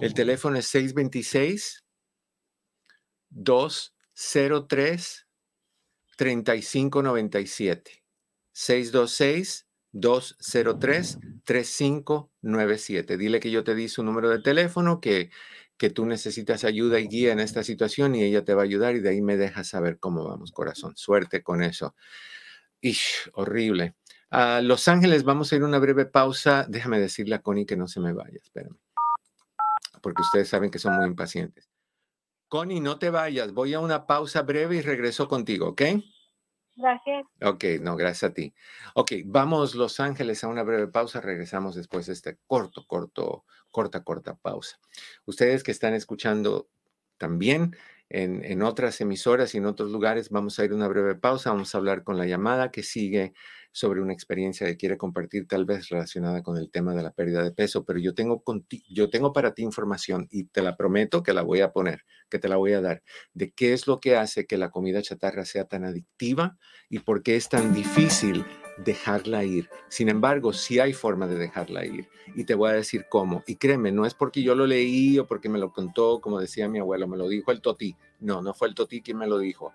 El 0.00 0.14
teléfono 0.14 0.56
es 0.56 0.66
626 0.68 1.83
203 3.34 5.26
3597 6.16 8.04
626 8.52 9.66
203 9.92 11.18
3597. 11.44 13.16
Dile 13.16 13.40
que 13.40 13.50
yo 13.50 13.64
te 13.64 13.74
di 13.74 13.88
su 13.88 14.02
número 14.02 14.28
de 14.30 14.40
teléfono, 14.40 15.00
que, 15.00 15.30
que 15.76 15.90
tú 15.90 16.06
necesitas 16.06 16.64
ayuda 16.64 16.98
y 17.00 17.08
guía 17.08 17.32
en 17.32 17.40
esta 17.40 17.62
situación 17.62 18.14
y 18.14 18.22
ella 18.22 18.44
te 18.44 18.54
va 18.54 18.62
a 18.62 18.64
ayudar 18.64 18.96
y 18.96 19.00
de 19.00 19.10
ahí 19.10 19.22
me 19.22 19.36
dejas 19.36 19.68
saber 19.68 19.98
cómo 19.98 20.24
vamos, 20.24 20.52
corazón. 20.52 20.96
Suerte 20.96 21.42
con 21.42 21.62
eso. 21.62 21.94
Ish, 22.80 23.30
horrible. 23.34 23.94
A 24.30 24.60
Los 24.60 24.88
Ángeles, 24.88 25.22
vamos 25.22 25.52
a 25.52 25.56
ir 25.56 25.62
una 25.62 25.78
breve 25.78 26.06
pausa. 26.06 26.66
Déjame 26.68 26.98
decirle 26.98 27.36
a 27.36 27.42
Connie 27.42 27.66
que 27.66 27.76
no 27.76 27.86
se 27.86 28.00
me 28.00 28.12
vaya, 28.12 28.38
espérame. 28.42 28.76
Porque 30.02 30.22
ustedes 30.22 30.48
saben 30.48 30.70
que 30.70 30.78
son 30.78 30.96
muy 30.96 31.06
impacientes. 31.06 31.73
Connie, 32.54 32.78
no 32.78 33.00
te 33.00 33.10
vayas. 33.10 33.52
Voy 33.52 33.74
a 33.74 33.80
una 33.80 34.06
pausa 34.06 34.42
breve 34.42 34.76
y 34.76 34.80
regreso 34.80 35.26
contigo, 35.26 35.70
¿ok? 35.70 35.82
Gracias. 36.76 37.26
Ok, 37.42 37.64
no, 37.80 37.96
gracias 37.96 38.30
a 38.30 38.32
ti. 38.32 38.54
Ok, 38.94 39.10
vamos 39.24 39.74
Los 39.74 39.98
Ángeles 39.98 40.44
a 40.44 40.46
una 40.46 40.62
breve 40.62 40.86
pausa. 40.86 41.20
Regresamos 41.20 41.74
después 41.74 42.06
de 42.06 42.12
este 42.12 42.38
corto, 42.46 42.86
corto, 42.86 43.44
corta, 43.72 44.04
corta 44.04 44.36
pausa. 44.36 44.78
Ustedes 45.24 45.64
que 45.64 45.72
están 45.72 45.94
escuchando 45.94 46.68
también 47.18 47.76
en, 48.08 48.44
en, 48.44 48.62
otras 48.62 49.00
emisoras 49.00 49.52
y 49.56 49.58
en 49.58 49.66
otros 49.66 49.90
lugares, 49.90 50.30
vamos 50.30 50.56
a 50.60 50.64
ir 50.64 50.70
a 50.70 50.76
una 50.76 50.86
breve 50.86 51.16
pausa. 51.16 51.50
Vamos 51.50 51.74
a 51.74 51.78
hablar 51.78 52.04
con 52.04 52.18
la 52.18 52.26
llamada 52.26 52.70
que 52.70 52.84
sigue 52.84 53.34
sobre 53.74 54.00
una 54.00 54.12
experiencia 54.12 54.68
que 54.68 54.76
quiere 54.76 54.96
compartir, 54.96 55.48
tal 55.48 55.64
vez 55.64 55.88
relacionada 55.88 56.44
con 56.44 56.56
el 56.56 56.70
tema 56.70 56.94
de 56.94 57.02
la 57.02 57.10
pérdida 57.10 57.42
de 57.42 57.50
peso, 57.50 57.84
pero 57.84 57.98
yo 57.98 58.14
tengo, 58.14 58.40
yo 58.88 59.10
tengo 59.10 59.32
para 59.32 59.52
ti 59.52 59.64
información 59.64 60.28
y 60.30 60.44
te 60.44 60.62
la 60.62 60.76
prometo 60.76 61.24
que 61.24 61.34
la 61.34 61.42
voy 61.42 61.60
a 61.60 61.72
poner, 61.72 62.04
que 62.30 62.38
te 62.38 62.48
la 62.48 62.54
voy 62.54 62.72
a 62.74 62.80
dar, 62.80 63.02
de 63.32 63.50
qué 63.50 63.72
es 63.72 63.88
lo 63.88 63.98
que 63.98 64.16
hace 64.16 64.46
que 64.46 64.58
la 64.58 64.70
comida 64.70 65.02
chatarra 65.02 65.44
sea 65.44 65.64
tan 65.64 65.84
adictiva 65.84 66.56
y 66.88 67.00
por 67.00 67.24
qué 67.24 67.34
es 67.34 67.48
tan 67.48 67.74
difícil 67.74 68.44
dejarla 68.78 69.42
ir. 69.42 69.68
Sin 69.88 70.08
embargo, 70.08 70.52
sí 70.52 70.78
hay 70.78 70.92
forma 70.92 71.26
de 71.26 71.34
dejarla 71.34 71.84
ir 71.84 72.08
y 72.36 72.44
te 72.44 72.54
voy 72.54 72.70
a 72.70 72.74
decir 72.74 73.06
cómo. 73.10 73.42
Y 73.48 73.56
créeme, 73.56 73.90
no 73.90 74.06
es 74.06 74.14
porque 74.14 74.44
yo 74.44 74.54
lo 74.54 74.68
leí 74.68 75.18
o 75.18 75.26
porque 75.26 75.48
me 75.48 75.58
lo 75.58 75.72
contó, 75.72 76.20
como 76.20 76.38
decía 76.38 76.68
mi 76.68 76.78
abuelo, 76.78 77.08
me 77.08 77.16
lo 77.16 77.26
dijo 77.26 77.50
el 77.50 77.60
Toti. 77.60 77.96
No, 78.20 78.40
no 78.40 78.54
fue 78.54 78.68
el 78.68 78.76
Toti 78.76 79.02
quien 79.02 79.18
me 79.18 79.26
lo 79.26 79.38
dijo. 79.38 79.72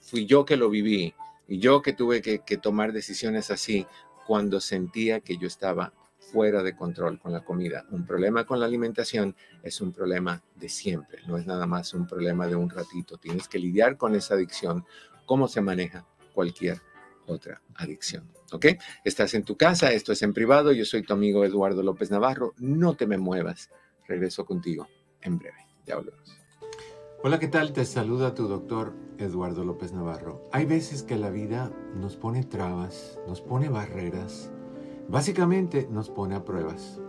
Fui 0.00 0.24
yo 0.24 0.46
que 0.46 0.56
lo 0.56 0.70
viví 0.70 1.14
y 1.46 1.58
yo 1.58 1.82
que 1.82 1.92
tuve 1.92 2.22
que, 2.22 2.56
tomar 2.56 2.92
decisiones 2.92 3.50
así 3.50 3.86
cuando 4.26 4.60
sentía 4.60 5.20
que 5.20 5.36
yo 5.36 5.46
estaba 5.46 5.92
fuera 6.18 6.62
de 6.62 6.74
control 6.74 7.18
con 7.18 7.32
la 7.32 7.44
comida. 7.44 7.84
Un 7.90 8.06
problema 8.06 8.46
con 8.46 8.58
la 8.58 8.66
alimentación 8.66 9.36
es 9.62 9.80
un 9.80 9.92
problema 9.92 10.42
de 10.54 10.68
siempre, 10.68 11.20
no 11.26 11.36
es 11.36 11.46
nada 11.46 11.66
más 11.66 11.92
un 11.92 12.06
problema 12.06 12.46
de 12.46 12.56
un 12.56 12.70
ratito. 12.70 13.18
Tienes 13.18 13.46
que 13.46 13.58
lidiar 13.58 13.96
con 13.96 14.14
esa 14.14 14.34
adicción, 14.34 14.86
cómo 15.26 15.48
se 15.48 15.60
maneja 15.60 16.06
cualquier 16.32 16.80
otra 17.26 17.60
adicción. 17.74 18.30
¿Ok? 18.52 18.66
Estás 19.04 19.34
en 19.34 19.44
tu 19.44 19.56
casa, 19.56 19.92
esto 19.92 20.12
es 20.12 20.22
en 20.22 20.32
privado, 20.32 20.72
yo 20.72 20.84
soy 20.84 21.02
tu 21.02 21.12
amigo 21.12 21.44
Eduardo 21.44 21.82
López 21.82 22.10
Navarro, 22.10 22.54
no 22.58 22.94
te 22.94 23.06
me 23.06 23.18
muevas, 23.18 23.70
regreso 24.06 24.44
contigo 24.44 24.88
en 25.20 25.38
breve. 25.38 25.66
Ya 25.86 25.96
volvemos. 25.96 26.43
Hola, 27.26 27.38
¿qué 27.38 27.48
tal? 27.48 27.72
Te 27.72 27.86
saluda 27.86 28.34
tu 28.34 28.48
doctor 28.48 28.92
Eduardo 29.16 29.64
López 29.64 29.94
Navarro. 29.94 30.42
Hay 30.52 30.66
veces 30.66 31.02
que 31.02 31.16
la 31.16 31.30
vida 31.30 31.72
nos 31.98 32.16
pone 32.16 32.44
trabas, 32.44 33.18
nos 33.26 33.40
pone 33.40 33.70
barreras, 33.70 34.50
básicamente 35.08 35.88
nos 35.90 36.10
pone 36.10 36.34
a 36.34 36.44
pruebas. 36.44 37.00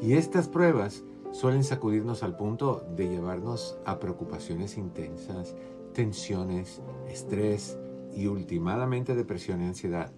Y 0.00 0.14
estas 0.14 0.48
pruebas 0.48 1.04
suelen 1.32 1.64
sacudirnos 1.64 2.22
al 2.22 2.34
punto 2.34 2.86
de 2.96 3.10
llevarnos 3.10 3.76
a 3.84 3.98
preocupaciones 4.00 4.78
intensas, 4.78 5.54
tensiones, 5.92 6.80
estrés 7.06 7.76
y 8.16 8.28
últimamente 8.28 9.14
depresión 9.14 9.60
y 9.60 9.66
ansiedad. 9.66 10.14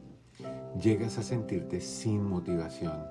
Llegas 0.81 1.18
a 1.18 1.25
sentirte 1.25 1.81
sin 1.81 2.23
motivación, 2.23 3.05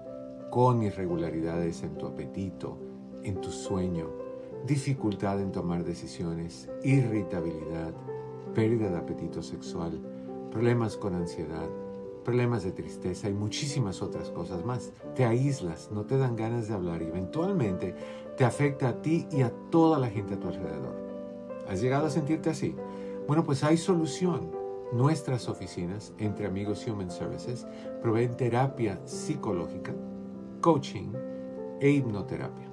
con 0.52 0.84
irregularidades 0.84 1.84
en 1.84 1.98
tu 1.98 2.08
apetito, 2.08 2.78
en 3.24 3.42
tu 3.42 3.52
sueño, 3.52 4.23
dificultad 4.66 5.42
en 5.42 5.52
tomar 5.52 5.84
decisiones, 5.84 6.70
irritabilidad, 6.84 7.94
pérdida 8.54 8.90
de 8.90 8.98
apetito 8.98 9.44
sexual, 9.44 10.00
problemas 10.52 10.96
con 10.96 11.16
ansiedad, 11.16 11.70
problemas 12.24 12.64
de 12.64 12.72
tristeza 12.72 13.30
y 13.30 13.34
muchísimas 13.34 14.02
otras 14.02 14.30
cosas 14.30 14.64
más. 14.64 14.92
Te 15.16 15.26
aíslas, 15.26 15.90
no 15.92 16.06
te 16.06 16.18
dan 16.18 16.36
ganas 16.36 16.68
de 16.68 16.74
hablar 16.74 17.02
y 17.02 17.06
eventualmente 17.06 17.94
te 18.38 18.46
afecta 18.46 18.90
a 18.90 19.02
ti 19.02 19.28
y 19.32 19.42
a 19.42 19.52
toda 19.70 20.00
la 20.00 20.10
gente 20.10 20.36
a 20.36 20.40
tu 20.40 20.48
alrededor. 20.48 20.96
¿Has 21.68 21.82
llegado 21.82 22.08
a 22.08 22.10
sentirte 22.10 22.50
así? 22.50 22.76
Bueno, 23.28 23.44
pues 23.44 23.64
hay 23.64 23.78
solución. 23.78 24.52
Nuestras 24.94 25.50
oficinas, 25.50 26.14
entre 26.20 26.46
amigos 26.46 26.86
Human 26.88 27.10
Services, 27.10 27.66
proveen 28.02 28.38
terapia 28.38 29.02
psicológica, 29.06 29.92
coaching 30.62 31.12
e 31.82 31.90
hipnoterapia. 31.90 32.73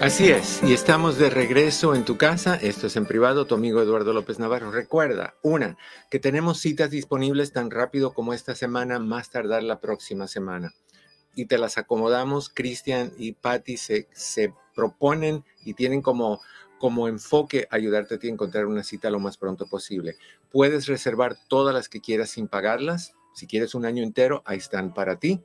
Así 0.00 0.30
es, 0.30 0.62
y 0.62 0.74
estamos 0.74 1.18
de 1.18 1.28
regreso 1.28 1.92
en 1.96 2.04
tu 2.04 2.16
casa. 2.16 2.54
Esto 2.54 2.86
es 2.86 2.94
en 2.94 3.04
privado, 3.04 3.46
tu 3.46 3.56
amigo 3.56 3.82
Eduardo 3.82 4.12
López 4.12 4.38
Navarro. 4.38 4.70
Recuerda, 4.70 5.34
una, 5.42 5.76
que 6.08 6.20
tenemos 6.20 6.60
citas 6.60 6.90
disponibles 6.90 7.52
tan 7.52 7.68
rápido 7.68 8.14
como 8.14 8.32
esta 8.32 8.54
semana, 8.54 9.00
más 9.00 9.30
tardar 9.30 9.64
la 9.64 9.80
próxima 9.80 10.28
semana. 10.28 10.72
Y 11.34 11.46
te 11.46 11.58
las 11.58 11.78
acomodamos. 11.78 12.48
Cristian 12.48 13.12
y 13.18 13.32
Patty 13.32 13.76
se, 13.76 14.06
se 14.12 14.54
proponen 14.72 15.44
y 15.64 15.74
tienen 15.74 16.00
como, 16.00 16.40
como 16.78 17.08
enfoque 17.08 17.66
ayudarte 17.68 18.14
a 18.14 18.18
ti 18.18 18.28
a 18.28 18.32
encontrar 18.32 18.66
una 18.66 18.84
cita 18.84 19.10
lo 19.10 19.18
más 19.18 19.36
pronto 19.36 19.66
posible. 19.66 20.14
Puedes 20.52 20.86
reservar 20.86 21.36
todas 21.48 21.74
las 21.74 21.88
que 21.88 22.00
quieras 22.00 22.30
sin 22.30 22.46
pagarlas. 22.46 23.14
Si 23.34 23.48
quieres 23.48 23.74
un 23.74 23.84
año 23.84 24.04
entero, 24.04 24.44
ahí 24.46 24.58
están 24.58 24.94
para 24.94 25.18
ti. 25.18 25.42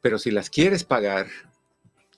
Pero 0.00 0.18
si 0.18 0.30
las 0.30 0.48
quieres 0.48 0.82
pagar, 0.82 1.26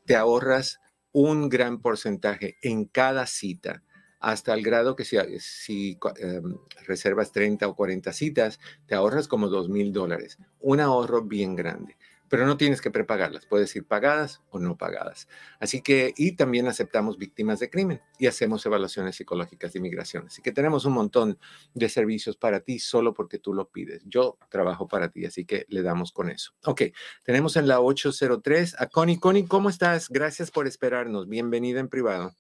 te 0.05 0.15
ahorras 0.15 0.79
un 1.13 1.49
gran 1.49 1.81
porcentaje 1.81 2.57
en 2.63 2.87
cada 2.87 3.27
cita, 3.27 3.83
hasta 4.21 4.55
el 4.55 4.63
grado 4.63 4.97
que 4.97 5.05
si, 5.05 5.17
si 5.39 5.99
em, 6.17 6.57
reservas 6.87 7.33
30 7.33 7.69
o 7.69 7.77
40 7.77 8.13
citas, 8.13 8.59
te 8.87 8.95
ahorras 8.95 9.29
como 9.29 9.49
2 9.49 9.69
mil 9.69 9.93
dólares. 9.93 10.39
Un 10.61 10.81
ahorro 10.81 11.23
bien 11.23 11.55
grande 11.55 11.98
pero 12.29 12.47
no 12.47 12.57
tienes 12.57 12.81
que 12.81 12.91
prepagarlas, 12.91 13.47
puedes 13.47 13.75
ir 13.77 13.87
pagadas 13.87 14.43
o 14.51 14.59
no 14.59 14.77
pagadas. 14.77 15.29
Así 15.61 15.81
que, 15.81 16.13
y 16.17 16.37
también 16.37 16.69
aceptamos 16.69 17.19
víctimas 17.19 17.59
de 17.59 17.71
crimen 17.71 18.01
y 18.19 18.27
hacemos 18.27 18.65
evaluaciones 18.67 19.17
psicológicas 19.17 19.73
de 19.73 19.79
inmigración. 19.79 20.27
Así 20.27 20.43
que 20.43 20.53
tenemos 20.53 20.85
un 20.85 20.93
montón 20.93 21.39
de 21.75 21.89
servicios 21.89 22.37
para 22.37 22.61
ti 22.61 22.79
solo 22.79 23.15
porque 23.15 23.39
tú 23.39 23.55
lo 23.55 23.69
pides. 23.69 24.03
Yo 24.07 24.39
trabajo 24.51 24.89
para 24.89 25.11
ti, 25.11 25.25
así 25.25 25.45
que 25.45 25.67
le 25.69 25.83
damos 25.83 26.13
con 26.13 26.31
eso. 26.31 26.53
Ok, 26.65 26.83
tenemos 27.23 27.57
en 27.57 27.69
la 27.69 27.81
803 27.81 28.81
a 28.81 28.87
Connie. 28.87 29.19
Connie, 29.19 29.47
¿cómo 29.47 29.69
estás? 29.69 30.09
Gracias 30.09 30.51
por 30.51 30.67
esperarnos. 30.67 31.29
Bienvenida 31.29 31.81
en 31.81 31.89
privado. 31.89 32.33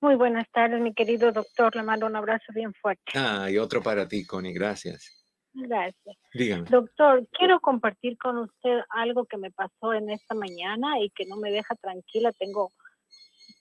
Muy 0.00 0.14
buenas 0.14 0.50
tardes, 0.50 0.80
mi 0.80 0.94
querido 0.94 1.30
doctor. 1.30 1.76
Le 1.76 1.82
mando 1.82 2.06
un 2.06 2.16
abrazo 2.16 2.52
bien 2.54 2.72
fuerte. 2.72 3.02
Ah, 3.14 3.50
y 3.50 3.58
otro 3.58 3.82
para 3.82 4.08
ti, 4.08 4.24
Connie. 4.24 4.54
Gracias. 4.54 5.19
Gracias. 5.52 6.16
Dígame. 6.32 6.68
Doctor, 6.68 7.26
quiero 7.32 7.60
compartir 7.60 8.16
con 8.18 8.38
usted 8.38 8.80
algo 8.90 9.24
que 9.24 9.36
me 9.36 9.50
pasó 9.50 9.92
en 9.92 10.10
esta 10.10 10.34
mañana 10.34 11.00
y 11.00 11.10
que 11.10 11.26
no 11.26 11.36
me 11.36 11.50
deja 11.50 11.74
tranquila. 11.76 12.32
Tengo 12.32 12.70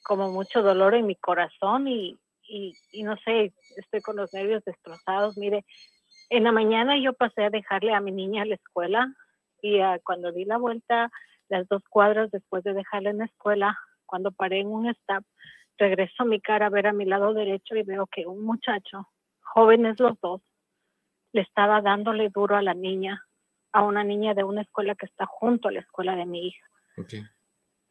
como 0.04 0.32
mucho 0.32 0.62
dolor 0.62 0.95
en 0.95 1.08
mi 1.08 1.15
corazón 1.15 1.88
y, 1.88 2.19
y, 2.47 3.04
no 3.04 3.15
sé, 3.17 3.54
estoy 3.78 4.02
con 4.02 4.15
los 4.15 4.34
nervios 4.34 4.63
destrozados. 4.65 5.38
Mire, 5.38 5.65
en 6.30 6.43
la 6.43 6.52
mañana 6.52 6.97
yo 6.97 7.13
pasé 7.13 7.45
a 7.45 7.49
dejarle 7.49 7.93
a 7.93 8.02
mi 8.02 8.12
niña 8.12 8.43
a 8.43 8.45
la 8.45 8.56
escuela 8.56 9.13
y 9.62 9.80
ah, 9.80 9.99
cuando 10.04 10.32
di 10.32 10.45
la 10.45 10.58
vuelta, 10.58 11.12
las 11.49 11.67
dos 11.67 11.84
cuadras 11.89 12.32
después 12.32 12.63
de 12.63 12.73
dejarla 12.73 13.10
en 13.10 13.19
la 13.19 13.25
escuela, 13.25 13.78
cuando 14.06 14.32
paré 14.32 14.62
en 14.62 14.67
un 14.67 14.88
stop, 14.89 15.23
regreso 15.78 16.25
mi 16.25 16.39
cara 16.39 16.67
a 16.67 16.69
ver 16.69 16.88
a 16.88 16.93
mi 16.93 17.06
lado 17.06 17.34
derecho 17.34 17.75
y 17.75 17.84
veo 17.84 18.08
que 18.08 18.25
un 18.25 18.43
muchacho, 18.43 19.08
jóvenes 19.41 19.99
los 19.99 20.19
dos, 20.21 20.41
le 21.31 21.41
estaba 21.41 21.81
dándole 21.81 22.29
duro 22.29 22.55
a 22.55 22.61
la 22.61 22.73
niña, 22.73 23.25
a 23.71 23.83
una 23.83 24.03
niña 24.03 24.33
de 24.33 24.43
una 24.43 24.61
escuela 24.61 24.95
que 24.95 25.05
está 25.05 25.25
junto 25.25 25.67
a 25.67 25.71
la 25.71 25.79
escuela 25.81 26.15
de 26.15 26.25
mi 26.25 26.47
hija. 26.47 26.65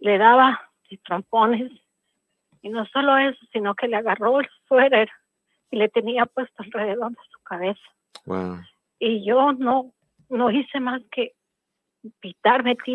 Le 0.00 0.18
daba 0.18 0.60
trompones 1.04 1.70
y 2.62 2.68
no 2.70 2.86
solo 2.86 3.16
eso, 3.18 3.38
sino 3.52 3.74
que 3.74 3.88
le 3.88 3.96
agarró 3.96 4.40
el 4.40 4.48
suéter 4.66 5.08
y 5.70 5.76
le 5.76 5.88
tenía 5.88 6.26
puesto 6.26 6.62
alrededor 6.62 7.10
de 7.10 7.22
su 7.30 7.40
cabeza. 7.42 7.80
Y 8.98 9.24
yo 9.24 9.52
no, 9.52 9.92
no 10.28 10.50
hice 10.50 10.80
más 10.80 11.02
que 11.10 11.34
pitar, 12.20 12.64
metí 12.64 12.94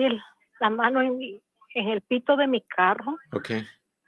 la 0.60 0.70
mano 0.70 1.02
en, 1.02 1.42
en 1.76 1.88
el 1.88 2.02
pito 2.02 2.36
de 2.36 2.48
mi 2.48 2.62
carro. 2.62 3.18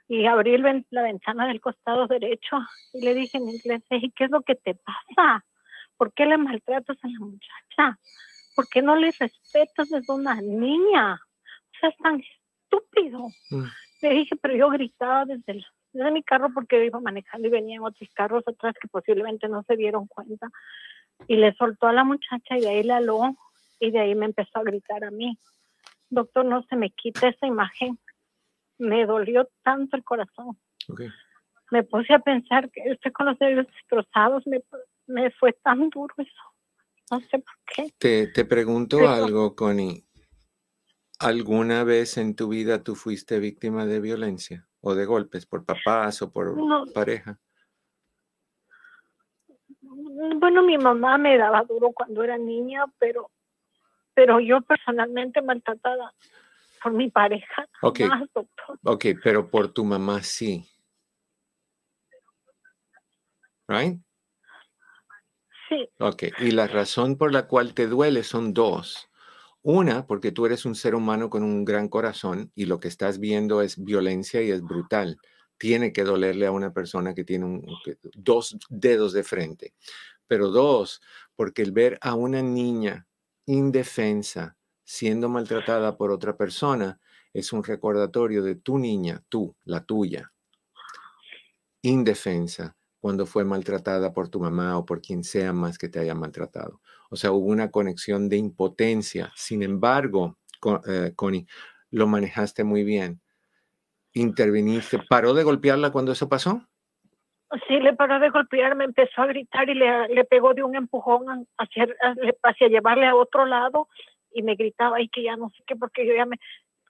Y 0.08 0.26
abrí 0.26 0.56
la 0.58 1.02
ventana 1.02 1.48
del 1.48 1.60
costado 1.60 2.06
derecho 2.06 2.58
y 2.92 3.04
le 3.04 3.14
dije 3.14 3.38
en 3.38 3.48
inglés, 3.48 3.82
¿y 3.90 4.10
qué 4.10 4.24
es 4.24 4.30
lo 4.30 4.42
que 4.42 4.54
te 4.54 4.74
pasa? 4.74 5.44
¿Por 5.96 6.12
qué 6.12 6.26
le 6.26 6.38
maltratas 6.38 6.96
a 7.02 7.08
la 7.08 7.18
muchacha? 7.18 7.98
¿Por 8.54 8.68
qué 8.68 8.82
no 8.82 8.96
le 8.96 9.12
respetas 9.12 9.88
desde 9.88 10.12
una 10.12 10.40
niña? 10.40 11.14
O 11.14 11.78
sea, 11.78 11.90
es 11.90 11.96
tan 11.98 12.20
estúpido. 12.20 13.28
Mm. 13.50 13.64
Le 14.02 14.10
dije, 14.10 14.36
pero 14.36 14.56
yo 14.56 14.70
gritaba 14.70 15.24
desde, 15.24 15.64
desde 15.92 16.10
mi 16.10 16.22
carro 16.22 16.50
porque 16.54 16.84
iba 16.84 17.00
manejando 17.00 17.48
y 17.48 17.50
venían 17.50 17.82
otros 17.82 18.08
carros 18.14 18.44
atrás 18.46 18.74
que 18.80 18.88
posiblemente 18.88 19.48
no 19.48 19.62
se 19.62 19.76
dieron 19.76 20.06
cuenta. 20.06 20.48
y 21.28 21.36
le 21.36 21.54
soltó 21.54 21.86
a 21.86 21.92
la 21.92 22.04
muchacha 22.04 22.56
y 22.56 22.60
de 22.60 22.68
ahí 22.68 22.82
le 22.82 22.92
aló 22.92 23.36
y 23.80 23.90
de 23.90 24.00
ahí 24.00 24.14
me 24.14 24.26
empezó 24.26 24.58
a 24.58 24.64
gritar 24.64 25.04
a 25.04 25.10
mí. 25.10 25.38
Doctor, 26.08 26.44
no 26.44 26.62
se 26.64 26.76
me 26.76 26.90
quita 26.90 27.28
esa 27.28 27.46
imagen. 27.46 27.98
Me 28.78 29.06
dolió 29.06 29.48
tanto 29.62 29.96
el 29.96 30.04
corazón. 30.04 30.58
Me 31.70 31.82
puse 31.82 32.12
a 32.12 32.18
pensar 32.20 32.70
que 32.70 32.80
estoy 32.84 33.12
con 33.12 33.26
los 33.26 33.38
dedos 33.38 33.66
destrozados, 33.66 34.46
me, 34.46 34.62
fue 35.38 35.52
tan 35.52 35.88
duro 35.90 36.14
eso. 36.18 36.30
No 37.10 37.20
sé 37.20 37.38
por 37.38 37.54
qué. 37.74 37.92
Te, 37.98 38.26
te 38.28 38.44
pregunto 38.44 39.08
algo, 39.08 39.54
Connie. 39.54 40.06
¿Alguna 41.18 41.84
vez 41.84 42.18
en 42.18 42.36
tu 42.36 42.48
vida 42.48 42.82
tú 42.82 42.94
fuiste 42.94 43.38
víctima 43.38 43.86
de 43.86 44.00
violencia 44.00 44.68
o 44.80 44.94
de 44.94 45.06
golpes 45.06 45.46
por 45.46 45.64
papás 45.64 46.20
o 46.20 46.30
por 46.30 46.54
pareja? 46.92 47.38
Bueno, 49.80 50.62
mi 50.62 50.76
mamá 50.76 51.16
me 51.16 51.38
daba 51.38 51.62
duro 51.62 51.92
cuando 51.92 52.22
era 52.22 52.36
niña, 52.36 52.84
pero, 52.98 53.30
pero 54.14 54.40
yo 54.40 54.60
personalmente 54.60 55.40
maltratada 55.40 56.12
por 56.82 56.92
mi 56.92 57.10
pareja. 57.10 57.66
Ok, 57.80 58.00
ok, 58.84 59.06
pero 59.22 59.50
por 59.50 59.72
tu 59.72 59.84
mamá 59.84 60.22
sí. 60.22 60.68
Right? 63.68 64.05
Ok, 65.98 66.24
y 66.40 66.50
la 66.50 66.66
razón 66.66 67.16
por 67.16 67.32
la 67.32 67.46
cual 67.46 67.74
te 67.74 67.86
duele 67.86 68.22
son 68.22 68.52
dos. 68.52 69.08
Una, 69.62 70.06
porque 70.06 70.30
tú 70.30 70.46
eres 70.46 70.64
un 70.64 70.74
ser 70.74 70.94
humano 70.94 71.28
con 71.30 71.42
un 71.42 71.64
gran 71.64 71.88
corazón 71.88 72.52
y 72.54 72.66
lo 72.66 72.78
que 72.78 72.88
estás 72.88 73.18
viendo 73.18 73.62
es 73.62 73.82
violencia 73.82 74.42
y 74.42 74.50
es 74.50 74.62
brutal. 74.62 75.18
Tiene 75.58 75.92
que 75.92 76.04
dolerle 76.04 76.46
a 76.46 76.52
una 76.52 76.72
persona 76.72 77.14
que 77.14 77.24
tiene 77.24 77.62
dos 78.14 78.56
dedos 78.68 79.12
de 79.12 79.24
frente. 79.24 79.74
Pero 80.28 80.50
dos, 80.50 81.00
porque 81.34 81.62
el 81.62 81.72
ver 81.72 81.98
a 82.00 82.14
una 82.14 82.42
niña 82.42 83.06
indefensa 83.46 84.56
siendo 84.84 85.28
maltratada 85.28 85.96
por 85.96 86.12
otra 86.12 86.36
persona 86.36 87.00
es 87.32 87.52
un 87.52 87.64
recordatorio 87.64 88.42
de 88.42 88.54
tu 88.54 88.78
niña, 88.78 89.22
tú, 89.28 89.56
la 89.64 89.84
tuya, 89.84 90.32
indefensa 91.82 92.75
cuando 93.06 93.24
fue 93.24 93.44
maltratada 93.44 94.12
por 94.12 94.28
tu 94.28 94.40
mamá 94.40 94.76
o 94.76 94.84
por 94.84 95.00
quien 95.00 95.22
sea 95.22 95.52
más 95.52 95.78
que 95.78 95.88
te 95.88 96.00
haya 96.00 96.16
maltratado. 96.16 96.80
O 97.08 97.14
sea, 97.14 97.30
hubo 97.30 97.46
una 97.46 97.70
conexión 97.70 98.28
de 98.28 98.36
impotencia. 98.36 99.30
Sin 99.36 99.62
embargo, 99.62 100.38
eh, 100.88 101.12
Connie, 101.14 101.46
lo 101.92 102.08
manejaste 102.08 102.64
muy 102.64 102.82
bien. 102.82 103.20
Interviniste. 104.12 104.98
¿Paró 105.08 105.34
de 105.34 105.44
golpearla 105.44 105.92
cuando 105.92 106.10
eso 106.10 106.28
pasó? 106.28 106.62
Sí, 107.68 107.78
le 107.78 107.94
paró 107.94 108.18
de 108.18 108.30
golpear, 108.30 108.74
me 108.74 108.82
empezó 108.82 109.22
a 109.22 109.26
gritar 109.26 109.68
y 109.68 109.74
le, 109.74 110.24
pegó 110.24 110.52
de 110.52 110.64
un 110.64 110.74
empujón 110.74 111.46
hacia, 111.58 111.86
hacia 112.42 112.66
llevarle 112.66 113.06
a 113.06 113.14
otro 113.14 113.46
lado 113.46 113.86
y 114.32 114.42
me 114.42 114.56
gritaba 114.56 115.00
y 115.00 115.08
que 115.08 115.22
ya 115.22 115.36
no 115.36 115.50
sé 115.50 115.62
qué, 115.64 115.76
porque 115.76 116.04
yo 116.04 116.12
ya 116.12 116.26
me 116.26 116.40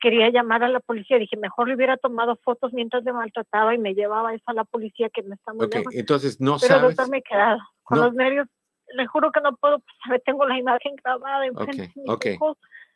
quería 0.00 0.30
llamar 0.30 0.62
a 0.62 0.68
la 0.68 0.80
policía. 0.80 1.18
Dije, 1.18 1.36
mejor 1.36 1.68
le 1.68 1.74
hubiera 1.74 1.96
tomado 1.96 2.36
fotos 2.36 2.72
mientras 2.72 3.04
me 3.04 3.12
maltrataba 3.12 3.74
y 3.74 3.78
me 3.78 3.94
llevaba 3.94 4.34
eso 4.34 4.44
a 4.46 4.54
la 4.54 4.64
policía 4.64 5.08
que 5.10 5.22
me 5.22 5.34
está 5.34 5.52
muy 5.52 5.66
Ok, 5.66 5.76
entonces 5.92 6.40
no 6.40 6.56
Pero 6.60 6.74
sabes. 6.74 6.96
doctor 6.96 7.10
me 7.10 7.18
he 7.18 7.22
quedado 7.22 7.58
con 7.82 8.00
los 8.00 8.14
nervios 8.14 8.48
le 8.94 9.06
juro 9.06 9.32
que 9.32 9.40
no 9.40 9.56
puedo, 9.56 9.82
pues, 10.06 10.22
tengo 10.24 10.46
la 10.46 10.58
imagen 10.58 10.94
grabada 11.02 11.46
en 11.46 11.56
okay, 11.56 11.88
okay. 12.06 12.38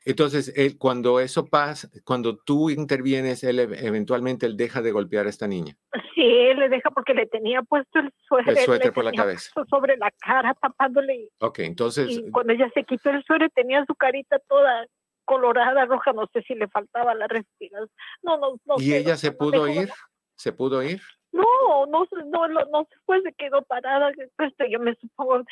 Entonces, 0.06 0.52
él, 0.56 0.78
cuando 0.78 1.20
eso 1.20 1.46
pasa, 1.46 1.90
cuando 2.04 2.38
tú 2.38 2.70
intervienes, 2.70 3.44
él 3.44 3.58
eventualmente 3.58 4.46
él 4.46 4.56
deja 4.56 4.80
de 4.80 4.92
golpear 4.92 5.26
a 5.26 5.28
esta 5.28 5.46
niña. 5.46 5.76
Sí, 6.14 6.22
él 6.22 6.58
le 6.58 6.70
deja 6.70 6.90
porque 6.90 7.12
le 7.12 7.26
tenía 7.26 7.62
puesto 7.62 7.98
el 7.98 8.10
suéter. 8.26 8.56
El 8.56 8.64
suéter 8.64 8.92
por 8.94 9.04
la 9.04 9.12
cabeza. 9.12 9.50
Sobre 9.68 9.98
la 9.98 10.10
cara, 10.12 10.54
tapándole. 10.54 11.28
Ok, 11.40 11.58
entonces. 11.60 12.10
Y 12.10 12.30
cuando 12.30 12.54
ella 12.54 12.70
se 12.72 12.84
quitó 12.84 13.10
el 13.10 13.22
suéter, 13.24 13.50
tenía 13.50 13.84
su 13.84 13.94
carita 13.94 14.38
toda 14.48 14.86
colorada, 15.30 15.84
roja, 15.84 16.12
no 16.12 16.26
sé 16.32 16.42
si 16.42 16.56
le 16.56 16.66
faltaba 16.66 17.14
la 17.14 17.28
respiración. 17.28 17.88
No, 18.20 18.36
no, 18.36 18.56
no. 18.64 18.74
¿Y 18.78 18.94
ella 18.94 19.16
se 19.16 19.30
pudo 19.30 19.68
ir? 19.68 19.88
¿Se 20.34 20.52
pudo 20.52 20.82
ir? 20.82 21.00
No, 21.30 21.86
no, 21.86 22.04
no, 22.26 22.48
no, 22.48 22.64
no 22.64 22.84
se 22.90 22.96
fue, 23.06 23.22
se 23.22 23.32
quedó 23.34 23.62
parada. 23.62 24.10
Este, 24.38 24.68
yo 24.68 24.80
me 24.80 24.96
supongo 24.96 25.44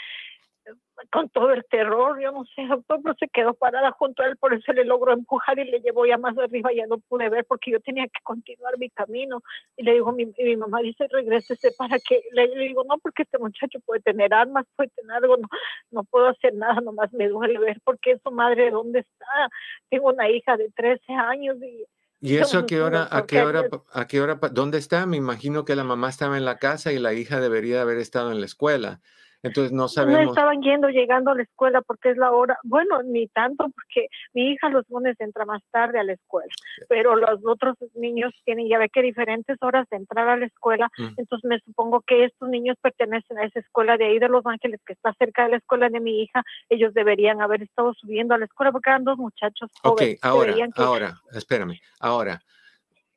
con 1.12 1.28
todo 1.28 1.52
el 1.52 1.64
terror, 1.64 2.20
yo 2.20 2.32
no 2.32 2.44
sé, 2.54 2.66
doctor, 2.66 3.00
pero 3.02 3.14
se 3.18 3.28
quedó 3.28 3.54
parada 3.54 3.92
junto 3.92 4.22
a 4.22 4.26
él, 4.26 4.36
por 4.36 4.52
eso 4.52 4.72
le 4.72 4.84
logró 4.84 5.12
empujar 5.12 5.58
y 5.58 5.64
le 5.64 5.80
llevó 5.80 6.06
ya 6.06 6.18
más 6.18 6.36
arriba, 6.36 6.70
ya 6.72 6.86
no 6.86 6.98
pude 6.98 7.28
ver 7.28 7.44
porque 7.44 7.70
yo 7.70 7.80
tenía 7.80 8.04
que 8.04 8.20
continuar 8.22 8.78
mi 8.78 8.90
camino. 8.90 9.42
Y 9.76 9.84
le 9.84 9.94
digo, 9.94 10.12
mi, 10.12 10.26
mi 10.26 10.56
mamá 10.56 10.80
dice, 10.80 11.06
regrésese 11.10 11.72
para 11.78 11.98
que, 11.98 12.22
le, 12.32 12.48
digo, 12.48 12.84
no, 12.84 12.98
porque 12.98 13.22
este 13.22 13.38
muchacho 13.38 13.78
puede 13.86 14.00
tener 14.00 14.34
armas, 14.34 14.66
puede 14.76 14.90
tener 14.90 15.12
algo, 15.12 15.36
no, 15.36 15.48
no 15.90 16.04
puedo 16.04 16.28
hacer 16.28 16.54
nada, 16.54 16.80
nomás 16.80 17.12
me 17.12 17.28
duele 17.28 17.58
ver 17.58 17.80
porque 17.84 18.18
su 18.22 18.30
madre, 18.30 18.70
¿dónde 18.70 19.00
está? 19.00 19.50
Tengo 19.88 20.08
una 20.08 20.28
hija 20.30 20.56
de 20.56 20.70
13 20.70 21.12
años 21.12 21.56
y 21.62 21.84
¿Y 22.20 22.36
eso 22.36 22.58
a 22.58 22.66
qué 22.66 22.80
hora, 22.80 23.06
a 23.10 23.26
qué 23.26 23.42
hora, 23.42 23.68
a 23.92 24.06
qué 24.08 24.20
hora, 24.20 24.40
dónde 24.50 24.78
está? 24.78 25.06
Me 25.06 25.16
imagino 25.16 25.64
que 25.64 25.76
la 25.76 25.84
mamá 25.84 26.08
estaba 26.08 26.36
en 26.36 26.44
la 26.44 26.58
casa 26.58 26.92
y 26.92 26.98
la 26.98 27.12
hija 27.12 27.40
debería 27.40 27.80
haber 27.80 27.98
estado 27.98 28.32
en 28.32 28.40
la 28.40 28.46
escuela. 28.46 29.00
Entonces 29.42 29.72
no 29.72 29.86
sabemos. 29.86 30.24
No 30.24 30.30
estaban 30.30 30.62
yendo, 30.62 30.88
llegando 30.88 31.30
a 31.30 31.34
la 31.34 31.42
escuela 31.42 31.80
porque 31.82 32.10
es 32.10 32.16
la 32.16 32.32
hora. 32.32 32.58
Bueno, 32.64 33.02
ni 33.04 33.28
tanto 33.28 33.68
porque 33.68 34.08
mi 34.34 34.50
hija 34.50 34.68
los 34.68 34.88
lunes 34.88 35.16
entra 35.20 35.44
más 35.44 35.62
tarde 35.70 36.00
a 36.00 36.04
la 36.04 36.14
escuela, 36.14 36.52
pero 36.88 37.14
los 37.14 37.40
otros 37.44 37.76
niños 37.94 38.32
tienen 38.44 38.68
ya 38.68 38.78
ve 38.78 38.88
que 38.88 39.02
diferentes 39.02 39.56
horas 39.60 39.86
de 39.90 39.98
entrar 39.98 40.28
a 40.28 40.36
la 40.36 40.46
escuela. 40.46 40.90
Mm. 40.98 41.14
Entonces 41.18 41.48
me 41.48 41.60
supongo 41.60 42.00
que 42.00 42.24
estos 42.24 42.48
niños 42.48 42.76
pertenecen 42.82 43.38
a 43.38 43.44
esa 43.44 43.60
escuela 43.60 43.96
de 43.96 44.06
ahí 44.06 44.18
de 44.18 44.28
Los 44.28 44.44
Ángeles 44.44 44.80
que 44.84 44.94
está 44.94 45.14
cerca 45.14 45.44
de 45.44 45.50
la 45.50 45.56
escuela 45.58 45.88
de 45.88 46.00
mi 46.00 46.22
hija. 46.22 46.42
Ellos 46.68 46.92
deberían 46.92 47.40
haber 47.40 47.62
estado 47.62 47.94
subiendo 47.94 48.34
a 48.34 48.38
la 48.38 48.46
escuela 48.46 48.72
porque 48.72 48.90
eran 48.90 49.04
dos 49.04 49.18
muchachos 49.18 49.70
jóvenes. 49.82 50.16
Ok, 50.16 50.24
ahora, 50.24 50.54
ahora, 50.76 51.14
espérame, 51.32 51.78
ahora. 52.00 52.40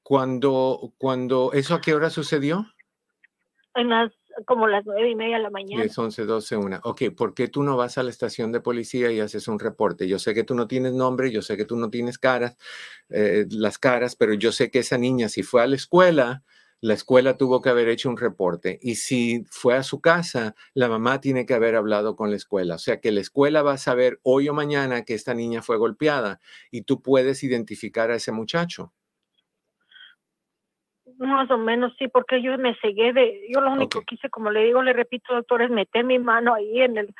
Cuando, 0.03 0.93
cuando, 0.97 1.51
¿eso 1.53 1.75
a 1.75 1.81
qué 1.81 1.93
hora 1.93 2.09
sucedió? 2.09 2.65
En 3.75 3.89
las 3.89 4.11
como 4.45 4.67
las 4.67 4.85
nueve 4.85 5.09
y 5.09 5.15
media 5.15 5.37
de 5.37 5.43
la 5.43 5.49
mañana. 5.49 5.83
10, 5.83 5.97
11, 5.97 6.25
12, 6.25 6.57
1. 6.57 6.79
Ok, 6.83 7.01
¿por 7.15 7.33
qué 7.33 7.47
tú 7.47 7.63
no 7.63 7.77
vas 7.77 7.97
a 7.97 8.03
la 8.03 8.09
estación 8.09 8.51
de 8.51 8.61
policía 8.61 9.11
y 9.11 9.19
haces 9.19 9.47
un 9.47 9.59
reporte? 9.59 10.07
Yo 10.07 10.19
sé 10.19 10.33
que 10.33 10.43
tú 10.43 10.55
no 10.55 10.67
tienes 10.67 10.93
nombre, 10.93 11.31
yo 11.31 11.41
sé 11.41 11.57
que 11.57 11.65
tú 11.65 11.75
no 11.75 11.89
tienes 11.89 12.17
caras, 12.17 12.57
eh, 13.09 13.45
las 13.49 13.77
caras, 13.77 14.15
pero 14.15 14.33
yo 14.33 14.51
sé 14.51 14.71
que 14.71 14.79
esa 14.79 14.97
niña, 14.97 15.29
si 15.29 15.43
fue 15.43 15.61
a 15.61 15.67
la 15.67 15.75
escuela, 15.75 16.43
la 16.81 16.95
escuela 16.95 17.37
tuvo 17.37 17.61
que 17.61 17.69
haber 17.69 17.87
hecho 17.89 18.09
un 18.09 18.17
reporte. 18.17 18.79
Y 18.81 18.95
si 18.95 19.45
fue 19.49 19.75
a 19.75 19.83
su 19.83 20.01
casa, 20.01 20.55
la 20.73 20.89
mamá 20.89 21.21
tiene 21.21 21.45
que 21.45 21.53
haber 21.53 21.75
hablado 21.75 22.15
con 22.15 22.31
la 22.31 22.37
escuela. 22.37 22.75
O 22.75 22.79
sea 22.79 22.99
que 22.99 23.11
la 23.11 23.21
escuela 23.21 23.61
va 23.61 23.73
a 23.73 23.77
saber 23.77 24.19
hoy 24.23 24.49
o 24.49 24.53
mañana 24.53 25.05
que 25.05 25.13
esta 25.13 25.35
niña 25.35 25.61
fue 25.61 25.77
golpeada 25.77 26.41
y 26.71 26.81
tú 26.81 27.01
puedes 27.01 27.43
identificar 27.43 28.09
a 28.09 28.15
ese 28.15 28.31
muchacho. 28.31 28.91
Más 31.21 31.51
o 31.51 31.57
menos, 31.59 31.93
sí, 31.99 32.07
porque 32.07 32.41
yo 32.41 32.57
me 32.57 32.75
cegué 32.81 33.13
de, 33.13 33.45
yo 33.53 33.61
lo 33.61 33.71
único 33.71 34.01
que 34.01 34.15
hice, 34.15 34.27
como 34.31 34.49
le 34.49 34.63
digo, 34.63 34.81
le 34.81 34.91
repito, 34.91 35.35
doctor, 35.35 35.61
es 35.61 35.69
meter 35.69 36.03
mi 36.03 36.17
mano 36.17 36.55
ahí 36.55 36.81
en 36.81 36.97
el, 36.97 37.13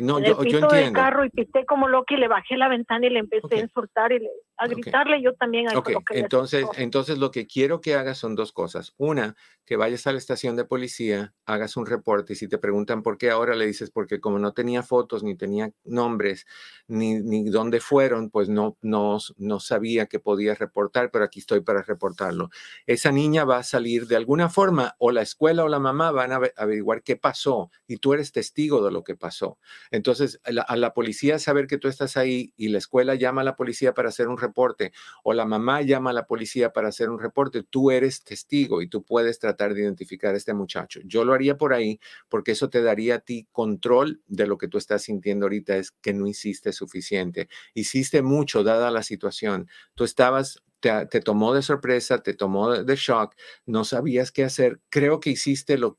no, 0.00 0.20
yo, 0.20 0.38
pito 0.38 0.68
del 0.68 0.92
carro 0.92 1.24
y 1.24 1.30
pisé 1.30 1.66
como 1.66 1.88
loco 1.88 2.14
y 2.14 2.18
le 2.18 2.28
bajé 2.28 2.56
la 2.56 2.68
ventana 2.68 3.06
y 3.06 3.10
le 3.10 3.18
empecé 3.18 3.56
a 3.56 3.60
insultar 3.60 4.12
y 4.12 4.24
a 4.58 4.68
gritarle 4.68 5.20
yo 5.20 5.34
también. 5.34 5.66
A 5.68 5.82
entonces, 6.10 6.66
entonces 6.76 7.18
lo 7.18 7.32
que 7.32 7.48
quiero 7.48 7.80
que 7.80 7.96
hagas 7.96 8.18
son 8.18 8.36
dos 8.36 8.52
cosas. 8.52 8.94
Una, 8.96 9.34
que 9.68 9.76
vayas 9.76 10.06
a 10.06 10.12
la 10.12 10.18
estación 10.18 10.56
de 10.56 10.64
policía, 10.64 11.34
hagas 11.44 11.76
un 11.76 11.84
reporte 11.84 12.32
y 12.32 12.36
si 12.36 12.48
te 12.48 12.56
preguntan 12.56 13.02
por 13.02 13.18
qué 13.18 13.28
ahora 13.28 13.54
le 13.54 13.66
dices, 13.66 13.90
porque 13.90 14.18
como 14.18 14.38
no 14.38 14.54
tenía 14.54 14.82
fotos, 14.82 15.22
ni 15.22 15.36
tenía 15.36 15.72
nombres, 15.84 16.46
ni, 16.86 17.16
ni 17.16 17.44
dónde 17.50 17.78
fueron, 17.80 18.30
pues 18.30 18.48
no, 18.48 18.78
no, 18.80 19.18
no 19.36 19.60
sabía 19.60 20.06
que 20.06 20.20
podía 20.20 20.54
reportar, 20.54 21.10
pero 21.10 21.26
aquí 21.26 21.40
estoy 21.40 21.60
para 21.60 21.82
reportarlo. 21.82 22.48
Esa 22.86 23.12
niña 23.12 23.44
va 23.44 23.58
a 23.58 23.62
salir 23.62 24.06
de 24.06 24.16
alguna 24.16 24.48
forma 24.48 24.96
o 24.96 25.10
la 25.10 25.20
escuela 25.20 25.64
o 25.64 25.68
la 25.68 25.78
mamá 25.78 26.12
van 26.12 26.32
a 26.32 26.40
averiguar 26.56 27.02
qué 27.02 27.16
pasó 27.16 27.70
y 27.86 27.98
tú 27.98 28.14
eres 28.14 28.32
testigo 28.32 28.82
de 28.82 28.90
lo 28.90 29.04
que 29.04 29.16
pasó. 29.16 29.58
Entonces, 29.90 30.40
a 30.44 30.76
la, 30.76 30.94
policía 30.94 31.38
saber 31.38 31.66
que 31.66 31.76
tú 31.76 31.88
estás 31.88 32.16
ahí 32.16 32.54
y 32.56 32.68
la 32.68 32.78
escuela 32.78 33.16
llama 33.16 33.42
a 33.42 33.44
la 33.44 33.54
policía 33.54 33.92
para 33.92 34.08
hacer 34.08 34.28
un 34.28 34.38
reporte 34.38 34.92
o 35.22 35.34
la 35.34 35.44
mamá 35.44 35.82
llama 35.82 36.08
a 36.08 36.14
la 36.14 36.26
policía 36.26 36.72
para 36.72 36.88
hacer 36.88 37.10
un 37.10 37.20
reporte, 37.20 37.62
tú 37.62 37.90
eres 37.90 38.24
testigo 38.24 38.80
y 38.80 38.88
tú 38.88 39.02
puedes 39.02 39.38
tratar 39.38 39.57
de 39.74 39.82
identificar 39.82 40.34
a 40.34 40.36
este 40.36 40.54
muchacho. 40.54 41.00
Yo 41.04 41.24
lo 41.24 41.34
haría 41.34 41.58
por 41.58 41.74
ahí 41.74 42.00
porque 42.28 42.52
eso 42.52 42.70
te 42.70 42.82
daría 42.82 43.16
a 43.16 43.18
ti 43.18 43.46
control 43.52 44.22
de 44.26 44.46
lo 44.46 44.58
que 44.58 44.68
tú 44.68 44.78
estás 44.78 45.02
sintiendo 45.02 45.46
ahorita 45.46 45.76
es 45.76 45.90
que 45.90 46.14
no 46.14 46.26
hiciste 46.26 46.72
suficiente. 46.72 47.48
Hiciste 47.74 48.22
mucho 48.22 48.62
dada 48.62 48.90
la 48.90 49.02
situación. 49.02 49.68
Tú 49.94 50.04
estabas 50.04 50.62
te, 50.80 51.20
tomó 51.20 51.54
de 51.54 51.62
sorpresa, 51.62 52.22
te 52.22 52.34
tomó 52.34 52.70
de, 52.70 52.96
shock, 52.96 53.34
no 53.66 53.84
sabías 53.84 54.30
qué 54.30 54.44
hacer. 54.44 54.80
Creo 54.90 55.20
que 55.20 55.30
hiciste 55.30 55.76
lo 55.76 55.98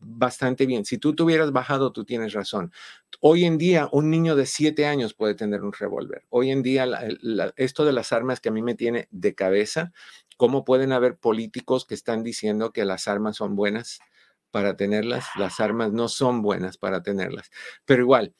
bastante 0.00 0.66
bien. 0.66 0.84
Si 0.84 0.98
tú 0.98 1.14
te 1.14 1.22
hubieras 1.22 1.52
bajado, 1.52 1.92
tú 1.92 2.04
tienes 2.04 2.32
razón. 2.32 2.72
Hoy 3.20 3.44
en 3.44 3.58
día, 3.58 3.88
un 3.92 4.10
niño 4.10 4.36
de 4.36 4.46
siete 4.46 4.86
años 4.86 5.14
puede 5.14 5.34
tener 5.34 5.62
un 5.62 5.72
revólver. 5.72 6.24
Hoy 6.28 6.50
en 6.50 6.62
día, 6.62 6.86
esto 7.56 7.84
de 7.84 7.92
las 7.92 8.12
armas 8.12 8.40
que 8.40 8.48
a 8.48 8.52
mí 8.52 8.62
me 8.62 8.74
tiene 8.74 9.08
de 9.10 9.34
cabeza, 9.34 9.92
¿cómo 10.36 10.64
pueden 10.64 10.92
haber 10.92 11.16
políticos 11.16 11.84
que 11.86 11.94
están 11.94 12.22
diciendo 12.22 12.72
que 12.72 12.84
las 12.84 13.08
armas 13.08 13.36
son 13.36 13.56
buenas? 13.56 14.00
para 14.52 14.76
tenerlas, 14.76 15.24
las 15.36 15.58
armas 15.58 15.92
no 15.92 16.08
son 16.08 16.42
buenas 16.42 16.76
para 16.76 17.02
tenerlas. 17.02 17.50
Pero 17.84 18.02
igual, 18.02 18.34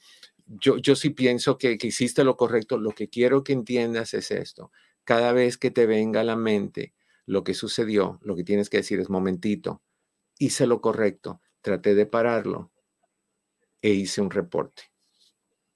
yo, 0.46 0.76
yo 0.76 0.94
sí 0.94 1.10
pienso 1.10 1.58
que, 1.58 1.78
que 1.78 1.88
hiciste 1.88 2.22
lo 2.22 2.36
correcto. 2.36 2.78
Lo 2.78 2.90
que 2.90 3.08
quiero 3.08 3.42
que 3.42 3.54
entiendas 3.54 4.14
es 4.14 4.30
esto. 4.30 4.70
Cada 5.04 5.32
vez 5.32 5.58
que 5.58 5.72
te 5.72 5.86
venga 5.86 6.20
a 6.20 6.24
la 6.24 6.36
mente 6.36 6.94
lo 7.26 7.42
que 7.42 7.54
sucedió, 7.54 8.20
lo 8.22 8.36
que 8.36 8.44
tienes 8.44 8.68
que 8.70 8.76
decir 8.76 9.00
es, 9.00 9.08
momentito, 9.08 9.82
hice 10.38 10.66
lo 10.66 10.80
correcto, 10.80 11.40
traté 11.62 11.94
de 11.94 12.06
pararlo 12.06 12.70
e 13.80 13.90
hice 13.90 14.20
un 14.20 14.30
reporte. 14.30 14.92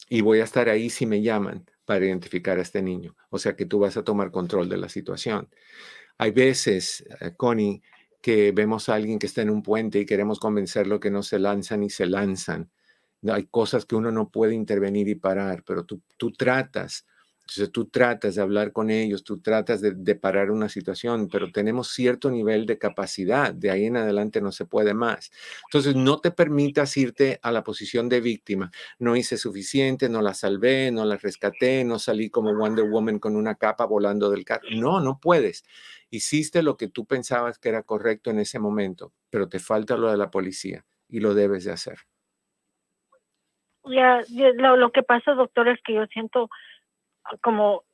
Y 0.08 0.20
voy 0.20 0.40
a 0.40 0.44
estar 0.44 0.68
ahí 0.68 0.90
si 0.90 1.06
me 1.06 1.22
llaman 1.22 1.68
para 1.84 2.04
identificar 2.04 2.58
a 2.58 2.62
este 2.62 2.82
niño. 2.82 3.16
O 3.30 3.38
sea 3.38 3.56
que 3.56 3.64
tú 3.64 3.78
vas 3.78 3.96
a 3.96 4.04
tomar 4.04 4.30
control 4.30 4.68
de 4.68 4.76
la 4.76 4.88
situación. 4.88 5.48
Hay 6.18 6.30
veces, 6.30 7.04
eh, 7.20 7.32
Connie, 7.36 7.82
que 8.20 8.52
vemos 8.52 8.88
a 8.88 8.94
alguien 8.94 9.18
que 9.18 9.26
está 9.26 9.42
en 9.42 9.50
un 9.50 9.62
puente 9.62 10.00
y 10.00 10.06
queremos 10.06 10.40
convencerlo 10.40 10.98
que 10.98 11.10
no 11.10 11.22
se 11.22 11.38
lanzan 11.38 11.82
y 11.82 11.90
se 11.90 12.06
lanzan. 12.06 12.70
Hay 13.28 13.46
cosas 13.46 13.86
que 13.86 13.96
uno 13.96 14.10
no 14.10 14.30
puede 14.30 14.54
intervenir 14.54 15.08
y 15.08 15.14
parar, 15.14 15.62
pero 15.64 15.84
tú, 15.84 16.02
tú 16.16 16.32
tratas 16.32 17.06
entonces 17.48 17.70
tú 17.70 17.84
tratas 17.84 18.34
de 18.34 18.42
hablar 18.42 18.72
con 18.72 18.90
ellos, 18.90 19.22
tú 19.22 19.38
tratas 19.38 19.80
de, 19.80 20.14
parar 20.16 20.50
una 20.50 20.68
situación, 20.68 21.28
pero 21.30 21.52
tenemos 21.52 21.88
cierto 21.92 22.28
nivel 22.28 22.66
de 22.66 22.76
capacidad, 22.76 23.54
de 23.54 23.70
ahí 23.70 23.84
en 23.84 23.96
adelante 23.96 24.40
no 24.40 24.50
se 24.50 24.64
puede 24.64 24.94
más. 24.94 25.30
Entonces 25.66 25.94
no 25.94 26.18
te 26.18 26.32
permitas 26.32 26.96
irte 26.96 27.38
a 27.42 27.52
la 27.52 27.62
posición 27.62 28.08
de 28.08 28.20
víctima. 28.20 28.72
No 28.98 29.14
hice 29.14 29.36
suficiente, 29.36 30.08
no 30.08 30.22
la 30.22 30.34
salvé, 30.34 30.90
no 30.90 31.04
la 31.04 31.18
rescaté, 31.18 31.84
no 31.84 32.00
salí 32.00 32.30
como 32.30 32.52
Wonder 32.52 32.90
Woman 32.90 33.20
con 33.20 33.36
una 33.36 33.54
capa 33.54 33.84
volando 33.84 34.28
del 34.28 34.44
carro. 34.44 34.66
No, 34.72 34.98
no 35.00 35.20
puedes. 35.20 35.64
Hiciste 36.10 36.64
lo 36.64 36.76
que 36.76 36.88
tú 36.88 37.06
pensabas 37.06 37.60
que 37.60 37.68
era 37.68 37.84
correcto 37.84 38.30
en 38.30 38.40
ese 38.40 38.58
momento, 38.58 39.12
pero 39.30 39.48
te 39.48 39.60
falta 39.60 39.96
lo 39.96 40.10
de 40.10 40.16
la 40.16 40.32
policía 40.32 40.84
y 41.08 41.20
lo 41.20 41.32
debes 41.32 41.62
de 41.62 41.70
hacer. 41.70 41.98
Ya, 43.84 44.24
lo, 44.56 44.76
lo 44.76 44.90
que 44.90 45.04
pasa, 45.04 45.34
doctor, 45.34 45.68
es 45.68 45.78
que 45.84 45.94
yo 45.94 46.06
siento 46.06 46.50
como, 47.42 47.84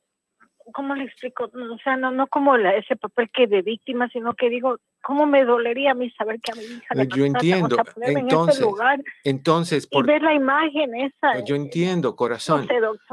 ¿cómo 0.73 0.95
le 0.95 1.05
explico? 1.05 1.45
O 1.45 1.77
sea, 1.83 1.97
no, 1.97 2.11
no 2.11 2.27
como 2.27 2.55
ese 2.55 2.95
papel 2.95 3.29
que 3.33 3.47
de 3.47 3.61
víctima, 3.61 4.07
sino 4.09 4.33
que 4.33 4.49
digo, 4.49 4.77
¿cómo 5.01 5.25
me 5.25 5.43
dolería 5.43 5.91
a 5.91 5.95
mí 5.95 6.09
saber 6.11 6.39
que 6.39 6.51
a 6.51 6.55
mi 6.55 6.63
hija 6.63 6.95
le 6.95 7.07
Yo 7.07 7.25
entiendo. 7.25 7.77
entonces, 7.97 8.61
lugar 8.61 9.03
entonces 9.23 9.87
por, 9.87 10.05
y 10.05 10.07
ver 10.07 10.21
la 10.21 10.33
imagen 10.33 10.95
esa. 10.95 11.43
Yo 11.45 11.55
entiendo, 11.55 12.15
corazón. 12.15 12.67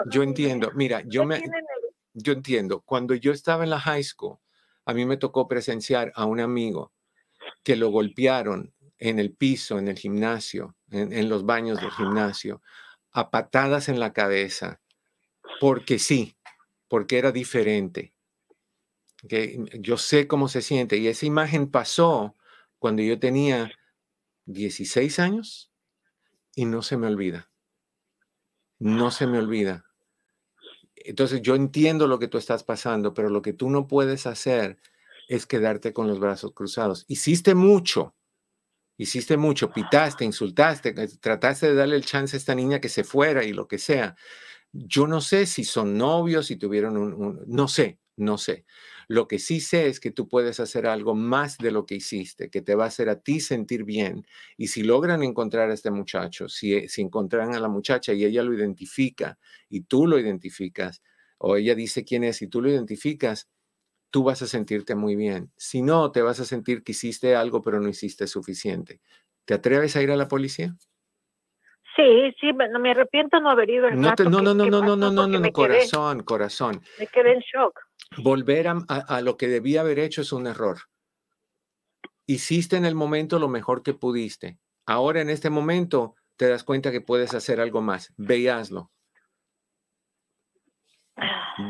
yo 0.07 0.23
entiendo. 0.23 0.71
Mira, 0.75 1.03
yo 1.07 1.25
me, 1.25 1.43
yo 2.14 2.33
entiendo. 2.33 2.83
Cuando 2.83 3.14
yo 3.14 3.33
estaba 3.33 3.64
en 3.64 3.71
la 3.71 3.81
high 3.81 4.05
school, 4.05 4.39
a 4.85 4.95
mí 4.95 5.05
me 5.05 5.16
tocó 5.16 5.49
presenciar 5.49 6.12
a 6.14 6.25
un 6.25 6.41
amigo 6.41 6.93
que 7.62 7.77
lo 7.77 7.91
golpearon 7.91 8.73
en 8.99 9.18
el 9.18 9.33
piso, 9.33 9.79
en 9.79 9.89
el 9.89 9.99
gimnasio, 9.99 10.77
en, 10.91 11.12
en 11.12 11.29
los 11.29 11.45
baños 11.45 11.81
del 11.81 11.91
gimnasio, 11.91 12.62
a 13.12 13.31
patadas 13.31 13.89
en 13.89 13.99
la 13.99 14.12
cabeza 14.12 14.81
porque 15.61 15.99
sí, 15.99 16.37
porque 16.89 17.19
era 17.19 17.31
diferente. 17.31 18.15
Que 19.29 19.63
yo 19.79 19.99
sé 19.99 20.27
cómo 20.27 20.49
se 20.49 20.63
siente 20.63 20.97
y 20.97 21.07
esa 21.07 21.27
imagen 21.27 21.71
pasó 21.71 22.35
cuando 22.79 23.03
yo 23.03 23.21
tenía 23.21 23.71
16 24.47 25.19
años 25.19 25.71
y 26.57 26.65
no 26.65 26.81
se 26.81 26.97
me 26.97 27.07
olvida. 27.07 27.51
No 28.79 29.11
se 29.11 29.27
me 29.27 29.39
olvida. 29.39 29.85
Entonces 30.97 31.43
yo 31.43 31.55
entiendo 31.55 32.07
lo 32.07 32.19
que 32.19 32.29
tú 32.29 32.39
estás 32.39 32.65
pasando, 32.65 33.13
pero 33.13 33.29
lo 33.29 33.43
que 33.43 33.53
tú 33.53 33.69
no 33.69 33.87
puedes 33.87 34.27
hacer 34.27 34.79
es 35.29 35.47
quedarte 35.47 35.93
con 35.93 36.09
los 36.09 36.19
brazos 36.19 36.53
cruzados. 36.55 37.05
Hiciste 37.07 37.55
mucho, 37.55 38.15
hiciste 38.97 39.37
mucho, 39.37 39.71
pitaste, 39.71 40.25
insultaste, 40.25 40.93
trataste 41.19 41.69
de 41.69 41.75
darle 41.75 41.97
el 41.97 42.05
chance 42.05 42.35
a 42.35 42.39
esta 42.39 42.55
niña 42.55 42.81
que 42.81 42.89
se 42.89 43.05
fuera 43.05 43.45
y 43.45 43.53
lo 43.53 43.69
que 43.69 43.79
sea, 43.79 44.17
yo 44.73 45.07
no 45.07 45.21
sé 45.21 45.47
si 45.47 45.64
son 45.64 45.97
novios, 45.99 46.47
si 46.47 46.57
tuvieron 46.57 46.97
un, 46.97 47.41
no 47.47 47.68
sé, 47.68 47.99
no 48.16 48.39
sé. 48.39 48.64
Lo 49.09 49.27
que 49.27 49.39
sí 49.39 49.61
sé 49.61 49.89
es 49.89 49.99
que 50.01 50.11
tú 50.12 50.29
puedes 50.29 50.61
hacer 50.61 50.87
algo 50.87 51.14
más 51.14 51.59
de 51.59 51.73
lo 51.73 51.87
que 51.87 51.97
hiciste, 51.97 52.51
que 52.51 52.62
te 52.62 52.75
va 52.77 52.85
a 52.85 52.89
hacer 52.89 53.09
a 53.09 53.21
ti 53.21 53.41
sentir 53.41 53.85
bien. 53.85 54.27
Y 54.57 54.68
si 54.68 54.83
logran 54.85 55.23
encontrar 55.23 55.71
a 55.71 55.75
este 55.75 55.91
muchacho, 55.91 56.49
si, 56.49 56.89
si 56.89 57.03
encontraran 57.03 57.55
a 57.55 57.61
la 57.61 57.68
muchacha 57.68 58.12
y 58.12 58.25
ella 58.25 58.43
lo 58.43 58.55
identifica 58.55 59.39
y 59.68 59.83
tú 59.83 60.07
lo 60.07 60.18
identificas, 60.18 61.03
o 61.39 61.57
ella 61.57 61.75
dice 61.75 62.05
quién 62.05 62.23
es 62.25 62.43
y 62.43 62.49
tú 62.49 62.61
lo 62.62 62.71
identificas, 62.71 63.49
tú 64.11 64.25
vas 64.25 64.43
a 64.43 64.47
sentirte 64.49 64.95
muy 64.95 65.16
bien. 65.16 65.53
Si 65.57 65.83
no, 65.83 66.12
te 66.12 66.23
vas 66.23 66.41
a 66.41 66.45
sentir 66.45 66.83
que 66.85 66.93
hiciste 66.93 67.35
algo 67.37 67.62
pero 67.62 67.81
no 67.81 67.89
hiciste 67.89 68.27
suficiente. 68.27 69.01
¿Te 69.47 69.55
atreves 69.55 69.97
a 69.97 70.03
ir 70.03 70.11
a 70.11 70.16
la 70.16 70.29
policía? 70.29 70.77
Sí, 71.97 72.34
sí, 72.41 72.53
no 72.53 72.78
me 72.78 72.93
arrepiento 72.93 73.41
no 73.41 73.51
haber 73.51 73.70
ido 73.70 73.88
el 73.88 74.01
no, 74.01 74.14
no, 74.16 74.41
no, 74.41 74.55
no, 74.55 74.64
no, 74.64 74.80
no, 74.80 74.97
no, 74.97 75.11
no, 75.11 75.26
no, 75.26 75.53
corazón, 75.53 76.22
corazón. 76.22 76.80
Me 76.99 77.07
quedé 77.07 77.32
en 77.32 77.41
shock. 77.41 77.80
Volver 78.18 78.68
a, 78.68 78.78
a, 78.88 79.20
lo 79.20 79.36
que 79.36 79.49
debía 79.49 79.80
haber 79.80 79.99
hecho 79.99 80.22
es 80.22 80.32
un 80.32 80.47
error. 80.47 80.78
Hiciste 82.26 82.76
en 82.76 82.84
el 82.84 82.95
momento 82.95 83.38
lo 83.38 83.49
mejor 83.49 83.82
que 83.82 83.95
pudiste. 83.95 84.59
Ahora 84.86 85.20
en 85.20 85.30
este 85.30 85.51
momento 85.51 86.14
te 86.36 86.49
das 86.49 86.64
cuenta 86.64 86.93
que 86.93 87.01
puedes 87.01 87.34
hacer 87.34 87.61
algo 87.61 87.82
más. 87.82 88.12
Ve 88.16 88.38
y 88.38 88.49
hazlo. 88.49 88.91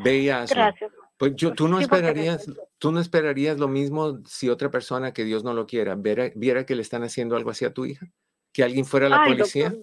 Ve 0.04 0.18
y 0.18 0.30
hazlo. 0.30 0.56
Gracias. 0.56 0.92
Pues 1.16 1.36
yo, 1.36 1.52
tú 1.52 1.68
no 1.68 1.78
esperarías, 1.80 2.46
tú 2.78 2.92
no 2.92 3.00
esperarías 3.00 3.58
lo 3.58 3.68
mismo 3.68 4.20
si 4.24 4.48
otra 4.48 4.70
persona 4.70 5.12
que 5.12 5.24
Dios 5.24 5.44
no 5.44 5.52
lo 5.52 5.66
quiera 5.66 5.94
viera, 5.94 6.30
viera 6.34 6.64
que 6.64 6.74
le 6.74 6.80
están 6.80 7.02
haciendo 7.02 7.36
algo 7.36 7.50
así 7.50 7.66
a 7.66 7.74
tu 7.74 7.84
hija, 7.84 8.06
que 8.54 8.62
alguien 8.62 8.86
fuera 8.86 9.06
a 9.06 9.10
la 9.10 9.24
policía. 9.26 9.74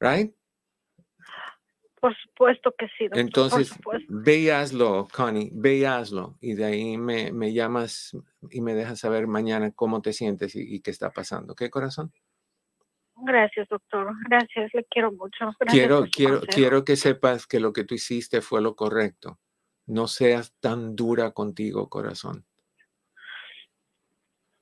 ¿Right? 0.00 0.34
Por 2.00 2.16
supuesto 2.16 2.72
que 2.78 2.86
sí. 2.96 3.08
Entonces, 3.12 3.74
ve 4.08 4.52
Connie, 5.12 5.50
ve 5.52 5.84
y 6.40 6.54
de 6.54 6.64
ahí 6.64 6.96
me, 6.96 7.32
me, 7.32 7.52
llamas 7.52 8.16
y 8.50 8.60
me 8.60 8.74
dejas 8.74 9.00
saber 9.00 9.26
mañana 9.26 9.72
cómo 9.72 10.02
te 10.02 10.12
sientes 10.12 10.54
y, 10.54 10.80
qué 10.80 10.90
está 10.92 11.10
pasando. 11.10 11.56
¿Qué 11.56 11.68
corazón? 11.68 12.12
Gracias, 13.16 13.68
doctor. 13.68 14.14
Gracias, 14.28 14.72
le 14.72 14.84
quiero 14.84 15.10
mucho. 15.10 15.50
quiero, 15.68 16.06
quiero, 16.12 16.40
quiero 16.42 16.84
que 16.84 16.94
sepas 16.94 17.46
que 17.46 17.58
lo 17.58 17.72
que 17.72 17.82
tú 17.82 17.94
hiciste 17.96 18.40
fue 18.40 18.62
lo 18.62 18.76
correcto. 18.76 19.40
No 19.86 20.06
seas 20.06 20.54
tan 20.60 20.94
dura 20.94 21.32
contigo, 21.32 21.88
corazón. 21.88 22.45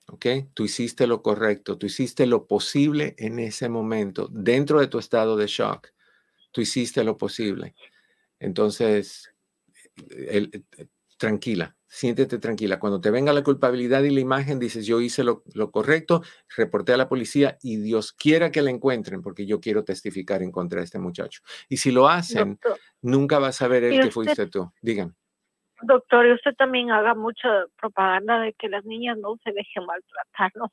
¿Ok? 0.06 0.26
Tú 0.54 0.64
hiciste 0.64 1.06
lo 1.06 1.22
correcto, 1.22 1.78
tú 1.78 1.86
hiciste 1.86 2.26
lo 2.26 2.46
posible 2.46 3.14
en 3.18 3.38
ese 3.38 3.68
momento, 3.68 4.28
dentro 4.30 4.80
de 4.80 4.86
tu 4.86 4.98
estado 4.98 5.36
de 5.36 5.46
shock, 5.46 5.88
tú 6.52 6.60
hiciste 6.60 7.04
lo 7.04 7.16
posible. 7.18 7.74
Entonces, 8.38 9.34
eh, 10.10 10.50
tranquila, 11.16 11.76
siéntete 11.86 12.38
tranquila. 12.38 12.78
Cuando 12.78 13.00
te 13.00 13.10
venga 13.10 13.32
la 13.32 13.42
culpabilidad 13.42 14.02
y 14.02 14.10
la 14.10 14.20
imagen, 14.20 14.58
dices, 14.58 14.84
yo 14.84 15.00
hice 15.00 15.24
lo, 15.24 15.42
correcto, 15.70 16.22
reporté 16.56 16.92
a 16.92 16.96
la 16.96 17.08
policía 17.08 17.58
y 17.62 17.76
Dios 17.76 18.12
quiera 18.12 18.50
que 18.50 18.62
la 18.62 18.70
encuentren 18.70 19.22
porque 19.22 19.46
yo 19.46 19.60
quiero 19.60 19.84
testificar 19.84 20.42
en 20.42 20.50
contra 20.50 20.80
de 20.80 20.84
este 20.84 20.98
muchacho. 20.98 21.42
Y 21.68 21.78
si 21.78 21.90
lo 21.90 22.08
hacen, 22.08 22.58
nunca 23.00 23.38
vas 23.38 23.62
a 23.62 23.68
ver 23.68 23.84
el 23.84 24.00
que 24.02 24.10
fuiste 24.10 24.46
tú. 24.48 24.70
Díganme. 24.82 25.14
Doctor, 25.86 26.26
y 26.26 26.32
usted 26.32 26.54
también 26.56 26.90
haga 26.90 27.14
mucha 27.14 27.66
propaganda 27.80 28.40
de 28.40 28.52
que 28.54 28.68
las 28.68 28.84
niñas 28.84 29.18
no 29.18 29.36
se 29.44 29.52
dejen 29.52 29.84
maltratar, 29.86 30.52
¿no? 30.54 30.72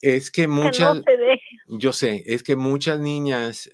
Es 0.00 0.30
que 0.30 0.48
muchas, 0.48 1.02
yo 1.66 1.92
sé, 1.92 2.22
es 2.26 2.42
que 2.42 2.56
muchas 2.56 3.00
niñas 3.00 3.70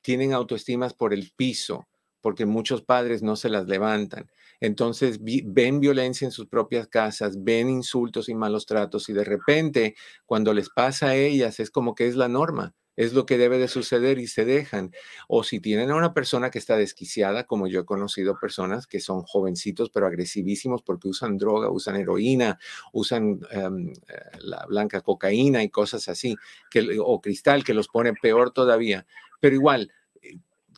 tienen 0.00 0.32
autoestimas 0.32 0.94
por 0.94 1.12
el 1.12 1.30
piso, 1.36 1.86
porque 2.20 2.46
muchos 2.46 2.82
padres 2.82 3.22
no 3.22 3.36
se 3.36 3.48
las 3.50 3.66
levantan. 3.66 4.30
Entonces 4.60 5.20
ven 5.22 5.80
violencia 5.80 6.26
en 6.26 6.32
sus 6.32 6.46
propias 6.46 6.86
casas, 6.86 7.42
ven 7.42 7.70
insultos 7.70 8.28
y 8.28 8.34
malos 8.34 8.66
tratos 8.66 9.08
y 9.08 9.12
de 9.12 9.24
repente 9.24 9.94
cuando 10.26 10.52
les 10.52 10.68
pasa 10.68 11.08
a 11.08 11.14
ellas 11.14 11.60
es 11.60 11.70
como 11.70 11.94
que 11.94 12.06
es 12.06 12.16
la 12.16 12.28
norma 12.28 12.74
es 13.00 13.14
lo 13.14 13.24
que 13.24 13.38
debe 13.38 13.58
de 13.58 13.66
suceder 13.66 14.18
y 14.18 14.26
se 14.26 14.44
dejan. 14.44 14.92
O 15.26 15.42
si 15.42 15.58
tienen 15.58 15.90
a 15.90 15.96
una 15.96 16.12
persona 16.12 16.50
que 16.50 16.58
está 16.58 16.76
desquiciada, 16.76 17.44
como 17.44 17.66
yo 17.66 17.80
he 17.80 17.84
conocido 17.86 18.38
personas 18.38 18.86
que 18.86 19.00
son 19.00 19.22
jovencitos 19.22 19.88
pero 19.90 20.06
agresivísimos 20.06 20.82
porque 20.82 21.08
usan 21.08 21.38
droga, 21.38 21.70
usan 21.70 21.96
heroína, 21.96 22.58
usan 22.92 23.40
em, 23.52 23.88
eh, 24.08 24.38
la 24.40 24.66
blanca 24.66 25.00
cocaína 25.00 25.62
y 25.62 25.70
cosas 25.70 26.08
así, 26.08 26.36
que, 26.70 26.98
o 27.02 27.20
cristal, 27.22 27.64
que 27.64 27.72
los 27.72 27.88
pone 27.88 28.12
peor 28.12 28.50
todavía. 28.52 29.06
Pero 29.40 29.54
igual, 29.54 29.90
eh, 30.20 30.36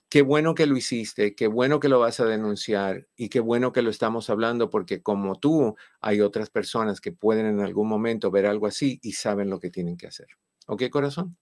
qué 0.09 0.23
bueno 0.23 0.55
que 0.55 0.67
lo 0.67 0.77
hiciste, 0.77 1.35
qué 1.35 1.49
bueno 1.49 1.81
que 1.81 1.89
lo 1.89 1.99
vas 1.99 2.21
a 2.21 2.27
denunciar 2.27 3.09
y 3.17 3.31
qué 3.31 3.41
bueno 3.41 3.73
que 3.73 3.83
lo 3.83 3.91
estamos 3.91 4.31
hablando 4.31 4.71
porque 4.71 5.03
como 5.03 5.41
tú, 5.41 5.75
hay 6.01 6.21
otras 6.21 6.51
personas 6.51 7.01
que 7.01 7.11
pueden 7.11 7.47
en 7.47 7.61
algún 7.61 7.89
momento 7.89 8.31
ver 8.31 8.47
algo 8.47 8.69
así 8.69 9.01
y 9.03 9.13
saben 9.15 9.51
lo 9.51 9.59
que 9.59 9.71
tienen 9.71 9.97
que 9.97 10.07
hacer. 10.07 10.29
¿Ok, 10.69 10.85
corazón? 10.91 11.37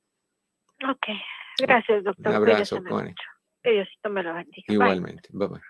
Ok, 0.89 1.07
gracias, 1.59 2.05
doctor. 2.05 2.28
Un 2.28 2.35
abrazo, 2.35 2.83
Connie. 2.83 3.14
Diosito 3.62 4.09
me 4.09 4.22
lo 4.22 4.35
bendiga. 4.35 4.64
Igualmente, 4.68 5.28
bye. 5.33 5.49
bye 5.49 5.61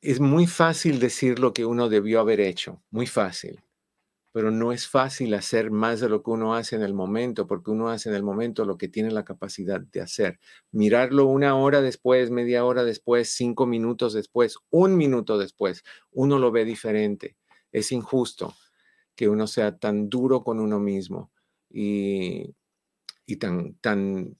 Es 0.00 0.20
muy 0.20 0.46
fácil 0.46 1.00
decir 1.00 1.38
lo 1.40 1.52
que 1.52 1.64
uno 1.64 1.88
debió 1.88 2.20
haber 2.20 2.40
hecho, 2.40 2.82
muy 2.90 3.06
fácil. 3.06 3.60
pero 4.32 4.50
no 4.50 4.70
es 4.70 4.86
fácil 4.86 5.32
hacer 5.32 5.70
más 5.70 6.00
de 6.00 6.10
lo 6.10 6.22
que 6.22 6.30
uno 6.30 6.54
hace 6.54 6.76
en 6.76 6.82
el 6.82 6.92
momento, 6.92 7.46
porque 7.46 7.70
uno 7.70 7.88
hace 7.88 8.10
en 8.10 8.14
el 8.14 8.22
momento 8.22 8.66
lo 8.66 8.76
que 8.76 8.86
tiene 8.86 9.10
la 9.10 9.24
capacidad 9.24 9.80
de 9.80 10.02
hacer. 10.02 10.38
Mirarlo 10.72 11.24
una 11.24 11.56
hora 11.56 11.80
después, 11.80 12.30
media 12.30 12.66
hora 12.66 12.84
después, 12.84 13.30
cinco 13.30 13.64
minutos 13.64 14.12
después, 14.12 14.58
un 14.68 14.94
minuto 14.98 15.38
después, 15.38 15.84
uno 16.10 16.38
lo 16.38 16.52
ve 16.52 16.66
diferente. 16.66 17.38
Es 17.72 17.92
injusto 17.92 18.54
que 19.14 19.30
uno 19.30 19.46
sea 19.46 19.78
tan 19.78 20.10
duro 20.10 20.44
con 20.44 20.60
uno 20.60 20.78
mismo 20.78 21.32
y, 21.70 22.54
y 23.26 23.36
tan, 23.36 23.74
tan 23.80 24.36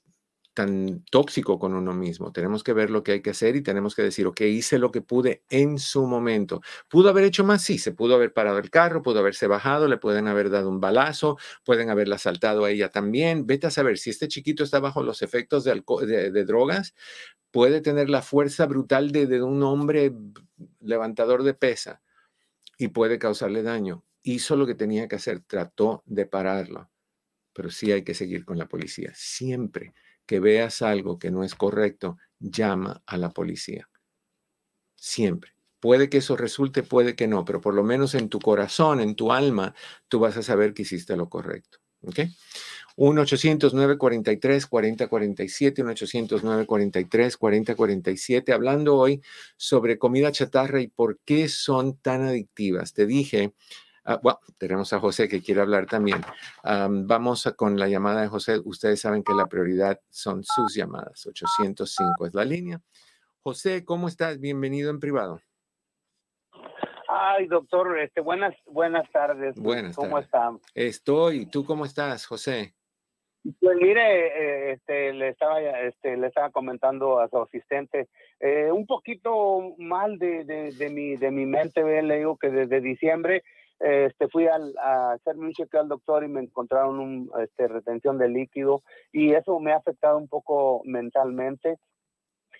tan 0.57 1.05
tóxico 1.11 1.59
con 1.59 1.74
uno 1.74 1.93
mismo. 1.93 2.32
Tenemos 2.32 2.64
que 2.64 2.72
ver 2.72 2.89
lo 2.89 3.03
que 3.03 3.12
hay 3.12 3.20
que 3.20 3.28
hacer 3.28 3.57
y 3.57 3.62
tenemos 3.62 3.95
que 3.95 4.01
decir, 4.01 4.26
ok, 4.26 4.41
hice 4.41 4.78
lo 4.78 4.91
que 4.91 5.03
pude 5.03 5.45
en 5.51 5.78
su 5.78 6.07
momento. 6.07 6.62
¿Pudo 6.89 7.11
haber 7.11 7.24
hecho 7.24 7.45
más? 7.45 7.61
Sí, 7.62 7.76
se 7.76 7.93
pudo 7.93 8.14
haber 8.14 8.32
parado 8.32 8.57
el 8.57 8.70
carro, 8.70 9.03
pudo 9.03 9.18
haberse 9.18 9.49
bajado, 9.49 9.87
le 9.87 9.99
pueden 9.99 10.28
haber 10.28 10.49
dado 10.49 10.70
un 10.70 10.80
balazo, 10.80 11.37
pueden 11.62 11.91
haberla 11.91 12.16
asaltado 12.16 12.64
a 12.64 12.70
ella 12.70 12.91
también. 12.91 13.47
Vete 13.47 13.66
a 13.66 13.70
saber, 13.70 13.99
si 13.99 14.09
este 14.09 14.28
chiquito 14.28 14.64
está 14.64 14.80
bajo 14.80 15.03
los 15.03 15.20
efectos 15.20 15.62
de, 15.62 16.45
drogas, 16.47 16.95
puede 17.51 17.82
tener 17.82 18.09
la 18.09 18.22
fuerza 18.22 18.64
brutal 18.64 19.12
de, 19.12 19.26
de 19.26 19.43
un 19.43 19.62
hombre 19.62 20.14
levantador 20.80 21.43
de 21.43 21.53
pesa 21.53 22.01
y 22.78 22.89
puede 22.89 23.18
causarle 23.18 23.62
daño. 23.62 24.05
Hizo 24.22 24.57
lo 24.57 24.66
que 24.66 24.74
tenía 24.74 25.07
que 25.07 25.16
hacer, 25.16 25.41
trató 25.41 26.03
de 26.07 26.24
pararlo, 26.24 26.89
pero 27.57 27.70
sí 27.70 27.90
hay 27.90 28.04
que 28.04 28.12
seguir 28.12 28.44
con 28.44 28.59
la 28.59 28.68
policía, 28.68 29.12
siempre 29.14 29.94
que 30.26 30.40
veas 30.40 30.82
algo 30.82 31.18
que 31.18 31.30
no 31.30 31.42
es 31.42 31.54
correcto, 31.54 32.18
llama 32.38 33.02
a 33.07 33.16
la 33.16 33.30
policía. 33.30 33.88
Siempre. 34.94 35.52
Puede 35.80 36.11
que 36.11 36.18
eso 36.18 36.36
resulte, 36.36 36.82
puede 36.82 37.16
que 37.16 37.28
no, 37.28 37.46
pero 37.46 37.62
por 37.62 37.72
lo 37.74 37.82
menos 37.82 38.14
en 38.14 38.28
tu 38.28 38.40
corazón, 38.40 39.00
en 39.00 39.14
tu 39.14 39.32
alma, 39.32 39.74
tú 40.09 40.18
vas 40.18 40.36
a 40.36 40.42
saber 40.42 40.74
que 40.74 40.82
hiciste 40.82 41.16
lo 41.16 41.30
correcto. 41.30 41.78
¿Ok? 42.02 42.20
1-800-943-4047, 42.96 45.84
1-800-943-4047, 45.84 48.52
hablando 48.52 48.96
hoy 48.96 49.22
sobre 49.57 49.98
comida 49.98 50.32
chatarra 50.32 50.80
y 50.80 50.88
por 50.88 51.20
qué 51.24 51.48
son 51.48 51.96
tan 51.98 52.22
adictivas. 52.22 52.92
Te 52.92 53.07
dije 53.07 53.54
Ah, 54.09 54.20
bueno, 54.22 54.38
tenemos 54.57 54.92
a 54.92 55.00
José 55.00 55.28
que 55.28 55.42
quiere 55.42 55.61
hablar 55.61 55.86
también. 55.86 56.20
vamos 56.62 57.52
con 57.57 57.76
la 57.76 57.88
llamada 57.88 58.22
de 58.22 58.28
José. 58.28 58.61
Ustedes 58.64 59.00
saben 59.00 59.24
que 59.24 59.34
la 59.34 59.46
prioridad 59.46 60.00
son 60.09 60.44
sus 60.44 60.76
llamadas. 60.76 61.26
805 61.26 62.26
es 62.26 62.34
la 62.34 62.44
línea. 62.44 62.80
José, 63.42 63.84
¿cómo 63.84 64.07
estás? 64.07 64.38
Bienvenido 64.38 64.90
en 64.90 65.00
privado. 65.00 65.40
Ay, 67.09 67.48
doctor, 67.48 67.98
este, 67.98 68.20
buenas, 68.20 68.54
buenas 68.66 69.11
tardes. 69.11 69.57
Buenas 69.57 69.96
¿Cómo 69.96 70.20
están? 70.20 70.61
Estoy. 70.72 71.46
¿Tú 71.46 71.64
cómo 71.64 71.84
estás, 71.84 72.26
José? 72.26 72.74
Pues 73.61 73.76
mire, 73.76 74.26
eh, 74.26 74.72
este, 74.72 75.12
le 75.14 75.30
estaba, 75.30 75.61
este, 75.61 76.16
le 76.16 76.28
estaba 76.28 76.50
comentando 76.50 77.18
a 77.18 77.28
su 77.28 77.38
asistente 77.38 78.09
eh, 78.38 78.70
un 78.70 78.86
poquito 78.86 79.74
mal 79.78 80.18
de, 80.18 80.44
de, 80.44 80.72
de, 80.72 80.90
mi, 80.90 81.16
de 81.16 81.30
mi 81.32 81.46
mente. 81.46 81.82
Le 82.02 82.18
digo 82.18 82.36
que 82.36 82.50
desde 82.50 82.80
diciembre 82.80 83.42
este, 83.78 84.28
fui 84.28 84.46
al, 84.46 84.74
a 84.78 85.12
hacerme 85.12 85.46
un 85.46 85.52
chequeo 85.52 85.80
al 85.80 85.88
doctor 85.88 86.24
y 86.24 86.28
me 86.28 86.40
encontraron 86.40 86.98
un, 86.98 87.30
este, 87.42 87.68
retención 87.68 88.18
de 88.18 88.28
líquido 88.28 88.82
y 89.12 89.34
eso 89.34 89.60
me 89.60 89.72
ha 89.72 89.76
afectado 89.76 90.16
un 90.16 90.28
poco 90.28 90.82
mentalmente 90.84 91.76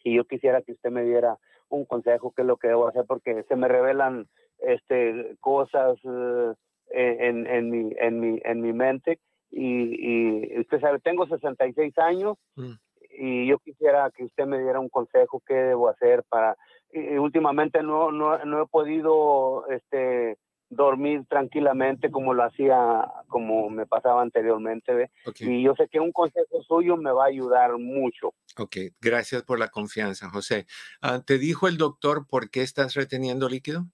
y 0.05 0.17
yo 0.17 0.25
quisiera 0.25 0.63
que 0.63 0.73
usted 0.73 0.91
me 0.91 1.05
diera 1.05 1.39
un 1.69 1.85
consejo 1.85 2.33
qué 2.35 2.43
es 2.43 2.49
lo 2.49 2.59
que 2.59 2.69
debo 2.69 2.89
hacer 2.89 3.05
porque 3.07 3.45
se 3.45 3.57
me 3.57 3.67
revelan 3.67 4.29
este 4.59 5.37
cosas 5.41 5.99
eh, 6.05 7.17
en, 7.21 7.47
en, 7.47 7.71
mi, 7.71 7.95
en, 7.99 8.21
mi, 8.21 8.41
en 8.45 8.61
mi 8.61 8.73
mente 8.73 9.19
y, 9.51 10.53
y 10.53 10.61
usted 10.61 10.81
sabe, 10.81 10.99
tengo 11.01 11.27
66 11.27 11.97
años 11.99 12.37
mm. 12.57 12.73
y 13.19 13.47
yo 13.47 13.59
quisiera 13.59 14.11
que 14.11 14.25
usted 14.25 14.45
me 14.45 14.61
diera 14.61 14.81
un 14.81 14.91
consejo 14.91 15.43
qué 15.47 15.55
debo 15.55 15.89
hacer 15.89 16.25
para 16.29 16.57
y, 16.93 17.17
últimamente 17.17 17.83
no, 17.83 18.13
no, 18.13 18.45
no 18.45 18.63
he 18.63 18.67
podido 18.67 19.67
este 19.69 20.37
dormir 20.69 21.25
tranquilamente 21.29 22.11
como 22.11 22.35
lo 22.35 22.45
hacía, 22.45 23.05
como 23.29 23.71
me 23.71 23.87
pasaba 23.87 24.23
anteriormente. 24.23 25.11
Y 25.41 25.63
yo 25.63 25.75
sé 25.75 25.89
que 25.89 26.01
un 26.01 26.13
consejo 26.13 26.63
suyo 26.63 26.97
me 26.97 27.13
va 27.13 27.25
a 27.25 27.29
ayudar 27.29 27.79
mucho. 27.79 28.35
Ok, 28.59 28.77
gracias 29.01 29.43
por 29.43 29.59
la 29.59 29.69
confianza, 29.69 30.29
José. 30.31 30.67
Ah, 31.01 31.21
¿Te 31.25 31.39
dijo 31.39 31.69
el 31.69 31.77
doctor 31.77 32.27
por 32.29 32.51
qué 32.51 32.63
estás 32.63 32.95
reteniendo 32.95 33.49
líquido? 33.49 33.87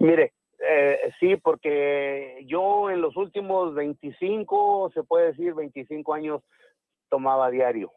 Mire, 0.00 0.34
eh, 0.66 1.12
sí, 1.20 1.36
porque 1.36 2.44
yo 2.46 2.90
en 2.90 3.00
los 3.00 3.16
últimos 3.16 3.74
25, 3.74 4.92
se 4.94 5.02
puede 5.02 5.28
decir 5.28 5.54
25 5.54 6.14
años, 6.14 6.42
tomaba 7.08 7.50
diario. 7.50 7.92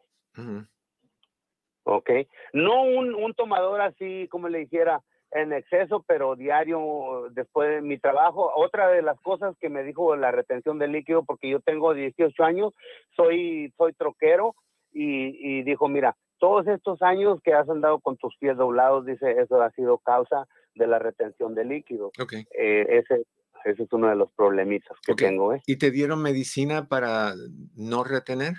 Ok, 1.84 2.10
no 2.54 2.84
un, 2.84 3.16
un 3.16 3.34
tomador 3.34 3.82
así, 3.82 4.28
como 4.30 4.50
le 4.50 4.60
dijera, 4.60 5.02
en 5.32 5.54
exceso, 5.54 6.04
pero 6.08 6.36
diario 6.36 7.30
después 7.32 7.70
de 7.70 7.82
mi 7.82 7.98
trabajo. 7.98 8.52
Otra 8.56 8.90
de 8.90 9.02
las 9.02 9.20
cosas 9.22 9.56
que 9.60 9.70
me 9.70 9.84
dijo 9.84 10.16
la 10.16 10.32
retención 10.32 10.80
de 10.80 10.88
líquido, 10.88 11.24
porque 11.24 11.50
yo 11.50 11.60
tengo 11.60 11.94
18 11.94 12.44
años, 12.44 12.74
soy, 13.16 13.74
soy 13.78 13.94
troquero, 13.94 14.56
y, 15.00 15.62
dijo, 15.64 15.88
mira, 15.88 16.16
todos 16.40 16.68
estos 16.68 17.02
años 17.02 17.40
que 17.44 17.54
has 17.54 17.70
andado 17.70 18.00
con 18.00 18.18
tus 18.18 18.36
pies 18.38 18.58
doblados, 18.58 19.06
dice, 19.06 19.32
eso 19.40 19.62
ha 19.62 19.72
sido 19.72 20.00
causa 20.00 20.48
de 20.76 20.88
la 20.88 21.00
retención 21.00 21.54
de 21.54 21.66
líquido. 21.66 22.12
Eh, 22.58 22.86
ese, 22.90 23.26
ese 23.66 23.84
es 23.84 23.94
uno 23.94 24.10
de 24.10 24.16
los 24.16 24.32
problemitas 24.32 24.98
que 25.06 25.14
tengo. 25.14 25.54
¿eh? 25.54 25.62
¿Y 25.68 25.78
te 25.78 25.92
dieron 25.92 26.22
medicina 26.22 26.88
para 26.88 27.34
no 27.76 28.04
retener? 28.04 28.54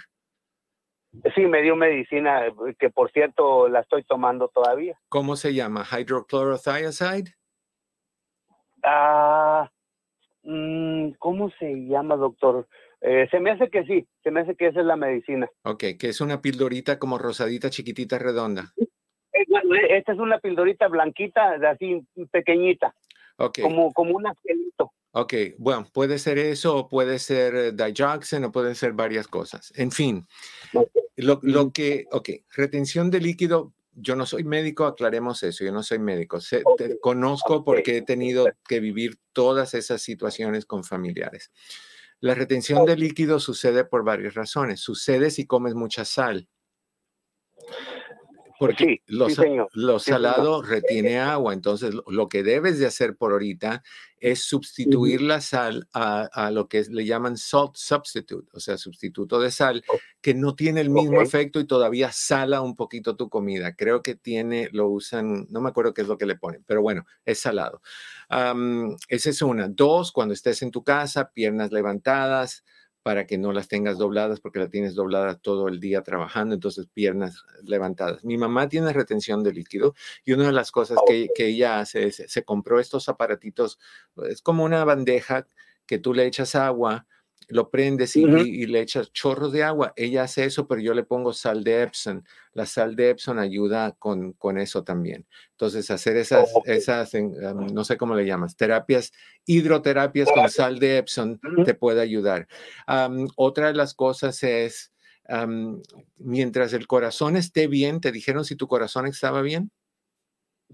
Sí, 1.35 1.41
me 1.43 1.63
dio 1.63 1.75
medicina, 1.75 2.43
que 2.79 2.91
por 2.91 3.11
cierto 3.13 3.69
la 3.69 3.81
estoy 3.81 4.05
tomando 4.05 4.49
todavía. 4.49 4.99
¿Cómo 5.09 5.37
se 5.37 5.55
llama? 5.55 5.85
¿Hydrochlorothiazide? 5.85 7.35
Ah, 8.83 9.71
mm, 10.43 11.11
¿cómo 11.19 11.51
se 11.59 11.73
llama, 11.87 12.17
doctor? 12.17 12.69
Eh, 13.01 13.29
se 13.31 13.41
me 13.41 13.51
hace 13.51 13.69
que 13.71 13.85
sí, 13.85 14.07
se 14.23 14.31
me 14.31 14.41
hace 14.41 14.55
que 14.55 14.69
esa 14.69 14.81
es 14.81 14.87
la 14.87 14.97
medicina. 14.97 15.49
Ok, 15.63 15.85
que 15.99 16.09
es 16.09 16.21
una 16.21 16.41
pildorita 16.41 16.99
como 16.99 17.19
rosadita, 17.19 17.71
chiquitita, 17.71 18.19
redonda. 18.19 18.73
Eh, 19.33 19.47
esta 19.91 20.13
es 20.13 20.19
una 20.19 20.39
pildorita 20.39 20.89
blanquita, 20.89 21.57
así 21.71 22.05
pequeñita. 22.31 22.95
Okay. 23.37 23.63
Como, 23.63 23.93
como 23.93 24.17
un 24.17 24.27
angelito. 24.27 24.93
Ok, 25.13 25.35
bueno, 25.57 25.89
puede 25.93 26.19
ser 26.19 26.39
eso, 26.39 26.77
o 26.77 26.89
puede 26.89 27.19
ser 27.19 27.55
eh, 27.55 27.73
digoxin, 27.73 28.45
o 28.45 28.53
pueden 28.53 28.75
ser 28.75 28.93
varias 28.93 29.27
cosas. 29.27 29.73
En 29.75 29.91
fin, 29.91 30.27
lo, 31.17 31.41
lo, 31.43 31.73
que, 31.73 32.07
ok, 32.13 32.31
retención 32.55 33.11
de 33.11 33.21
líquido, 33.21 33.73
yo 33.93 34.17
no 34.17 34.27
soy 34.27 34.45
médico, 34.45 34.85
aclaremos 34.85 35.43
eso, 35.43 35.65
yo 35.65 35.73
no 35.73 35.83
soy 35.83 35.99
médico. 35.99 36.39
te 36.77 36.99
conozco 37.01 37.65
porque 37.65 37.97
he 37.97 38.03
tenido 38.03 38.47
que 38.69 38.81
vivir 38.81 39.19
todas 39.33 39.75
esas 39.75 40.03
situaciones 40.03 40.67
con 40.67 40.85
familiares. 40.85 41.51
La 42.21 42.35
retención 42.35 42.85
de 42.85 42.97
líquido 42.97 43.39
sucede 43.39 43.85
por 43.85 44.05
varias 44.05 44.35
razones. 44.35 44.81
Sucede 44.81 45.31
si 45.31 45.47
comes 45.47 45.75
mucha 45.75 46.05
sal. 46.05 46.49
Porque 48.59 49.03
lo, 49.07 49.99
salado 50.01 50.63
retiene 50.63 51.19
agua, 51.21 51.53
entonces 51.53 51.95
lo 52.07 52.29
que 52.29 52.43
debes 52.43 52.79
de 52.79 52.87
hacer 52.87 53.17
por 53.17 53.33
ahorita 53.33 53.83
es 54.21 54.43
sustituir 54.43 55.23
la 55.23 55.41
sal 55.41 55.89
a, 55.93 56.51
lo 56.51 56.69
que 56.69 56.83
le 56.91 57.05
llaman 57.05 57.37
salt 57.37 57.77
substitute, 57.77 58.49
o 58.53 58.59
sea, 58.59 58.77
sustituto 58.77 59.41
de 59.41 59.53
sal, 59.53 59.85
que 60.21 60.35
no 60.35 60.57
tiene 60.57 60.81
el 60.81 60.91
mismo 60.91 61.23
efecto 61.23 61.61
y 61.61 61.67
todavía 61.67 62.11
sala 62.11 62.61
un 62.61 62.75
poquito 62.75 63.17
tu 63.17 63.29
comida. 63.29 63.77
Creo 63.77 64.03
que 64.03 64.17
tiene, 64.17 64.69
lo 64.73 64.89
usan, 64.89 65.47
no 65.51 65.61
me 65.61 65.69
acuerdo 65.69 65.95
qué 65.95 66.03
es 66.03 66.09
lo 66.09 66.19
que 66.19 66.27
le 66.27 66.37
ponen, 66.37 66.65
pero 66.67 66.83
bueno, 66.83 67.07
es 67.25 67.39
salado. 67.39 67.81
esa 69.09 69.31
es 69.31 69.43
una. 69.43 69.69
Dos, 69.69 70.11
cuando 70.11 70.35
estés 70.35 70.63
en 70.63 70.73
tu 70.73 70.83
casa, 70.83 71.31
piernas 71.33 71.71
levantadas, 71.71 72.65
para 73.03 73.27
que 73.27 73.39
no 73.39 73.53
las 73.53 73.69
tengas 73.69 73.99
dobladas 73.99 74.41
porque 74.41 74.59
la 74.59 74.69
tienes 74.69 74.95
doblada 74.95 75.39
todo 75.39 75.69
el 75.69 75.81
día 75.81 76.03
trabajando, 76.03 76.55
entonces 76.55 76.87
piernas 76.93 77.45
levantadas. 77.65 78.25
Mi 78.25 78.37
mamá 78.37 78.69
tiene 78.69 78.93
retención 78.93 79.43
de 79.43 79.53
líquido 79.53 79.95
y 80.25 80.33
una 80.33 80.47
de 80.47 80.53
las 80.53 80.71
cosas 80.71 80.99
que, 81.07 81.29
que 81.35 81.47
ella 81.47 81.81
hace 81.81 82.07
es, 82.07 82.23
se 82.27 82.45
compró 82.45 82.81
estos 82.81 83.09
aparatitos, 83.09 83.79
es 84.29 84.43
como 84.43 84.65
una 84.65 84.85
bandeja 84.85 85.47
que 85.87 85.99
tú 85.99 86.13
le 86.13 86.27
echas 86.27 86.55
agua, 86.55 87.07
lo 87.49 87.71
prendes 87.71 88.15
y, 88.15 88.27
le 88.67 88.81
echas 88.81 89.11
chorros 89.13 89.53
de 89.53 89.63
agua. 89.63 89.93
Ella 89.97 90.25
hace 90.25 90.45
eso, 90.45 90.69
pero 90.69 90.81
yo 90.81 90.93
le 90.93 91.03
pongo 91.03 91.33
sal 91.33 91.65
de 91.65 91.83
Epson. 91.83 92.25
La 92.53 92.67
sal 92.67 92.95
de 92.95 93.11
Epson 93.11 93.39
ayuda 93.39 93.93
con, 93.99 94.33
con 94.35 94.59
eso 94.59 94.85
también. 94.85 95.27
Entonces, 95.53 95.91
hacer 95.91 96.17
esas, 96.17 96.51
esas 96.65 97.13
no 97.15 97.85
sé 97.85 97.97
cómo 97.97 98.15
le 98.15 98.27
llamas, 98.27 98.57
terapias, 98.57 99.13
hidroterapias 99.47 100.31
con 100.31 100.51
sal 100.51 100.79
de 100.79 100.99
Epson 100.99 101.41
te 101.65 101.75
puede 101.75 102.03
ayudar. 102.03 102.47
otra 103.37 103.69
de 103.69 103.75
las 103.75 103.95
cosas 103.95 104.43
es, 104.43 104.93
mientras 106.19 106.75
el 106.75 106.87
corazón 106.87 107.37
esté 107.37 107.67
bien, 107.67 108.01
¿te 108.01 108.13
dijeron 108.13 108.45
si 108.45 108.57
tu 108.57 108.69
corazón 108.69 109.07
estaba 109.07 109.41
bien? 109.41 109.71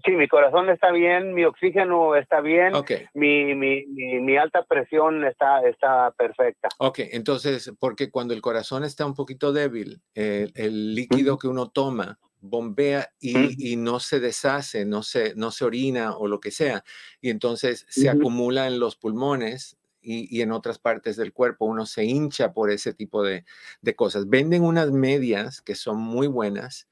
Sí, 0.03 0.11
mi 0.11 0.27
corazón 0.27 0.69
está 0.69 0.91
bien, 0.91 1.33
mi 1.33 1.45
oxígeno 1.45 2.15
está 2.15 2.41
bien, 2.41 2.73
mi, 3.13 3.55
mi, 3.55 3.85
mi, 3.85 4.37
alta 4.37 4.63
presión 4.63 5.23
está, 5.23 5.61
está 5.67 6.11
perfecta. 6.11 6.67
Ok, 6.79 6.99
entonces, 7.11 7.71
porque 7.79 8.11
cuando 8.11 8.33
el 8.33 8.41
corazón 8.41 8.83
está 8.83 9.05
un 9.05 9.13
poquito 9.13 9.53
débil, 9.53 10.01
el 10.13 10.95
líquido 10.95 11.37
que 11.37 11.47
uno 11.47 11.69
toma 11.69 12.19
bombea 12.41 13.09
y, 13.19 13.71
y, 13.71 13.75
no 13.77 13.99
se 13.99 14.19
deshace, 14.19 14.85
no 14.85 15.01
se, 15.01 15.33
no 15.35 15.49
se 15.49 15.65
orina 15.65 16.15
o 16.15 16.27
lo 16.27 16.39
que 16.39 16.51
sea, 16.51 16.83
y 17.21 17.29
entonces 17.29 17.85
se 17.89 18.09
acumula 18.09 18.67
en 18.67 18.79
los 18.79 18.95
pulmones 18.95 19.77
y, 20.01 20.27
y, 20.35 20.41
en 20.41 20.51
otras 20.51 20.77
partes 20.77 21.15
del 21.15 21.33
cuerpo, 21.33 21.65
uno 21.65 21.85
se 21.85 22.03
hincha 22.03 22.53
por 22.53 22.69
ese 22.69 22.93
tipo 22.93 23.23
de, 23.23 23.45
de 23.81 23.95
cosas. 23.95 24.29
Venden 24.29 24.61
unas 24.61 24.91
medias 24.91 25.61
que 25.61 25.73
son 25.73 25.97
muy 25.97 26.27
buenas, 26.27 26.87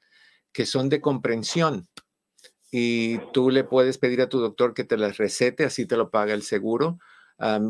que 0.52 0.66
son 0.66 0.88
de 0.88 1.00
comprensión 1.00 1.88
y 2.76 3.18
tú 3.32 3.50
le 3.50 3.62
puedes 3.62 3.98
pedir 3.98 4.20
a 4.20 4.28
tu 4.28 4.40
doctor 4.40 4.74
que 4.74 4.82
te 4.82 4.96
las 4.96 5.16
recete, 5.16 5.64
así 5.64 5.86
te 5.86 5.96
lo 5.96 6.10
paga 6.10 6.34
el 6.34 6.42
seguro. 6.42 6.98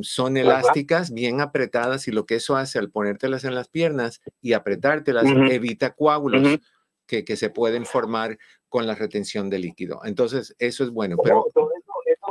son 0.01 0.39
elásticas, 0.39 1.13
bien 1.13 1.43
apretadas 1.43 2.09
y 2.09 2.11
lo 2.11 2.25
que 2.25 2.37
eso 2.37 2.57
hace 2.57 2.79
al 2.79 2.91
ponértelas 2.91 3.45
en 3.45 3.55
las 3.55 3.69
piernas 3.69 4.23
y 4.41 4.55
apretártelas 4.55 5.27
evita 5.51 5.91
coágulos 5.91 6.59
que, 7.07 7.23
que, 7.23 7.37
se 7.37 7.51
pueden 7.51 7.85
formar 7.85 8.39
con 8.71 8.87
la 8.87 8.95
retención 8.95 9.51
de 9.51 9.59
líquido. 9.59 10.01
Entonces, 10.07 10.57
eso 10.59 10.85
es 10.85 10.91
bueno. 10.91 11.19
Pero, 11.23 11.45
eso, 11.51 11.69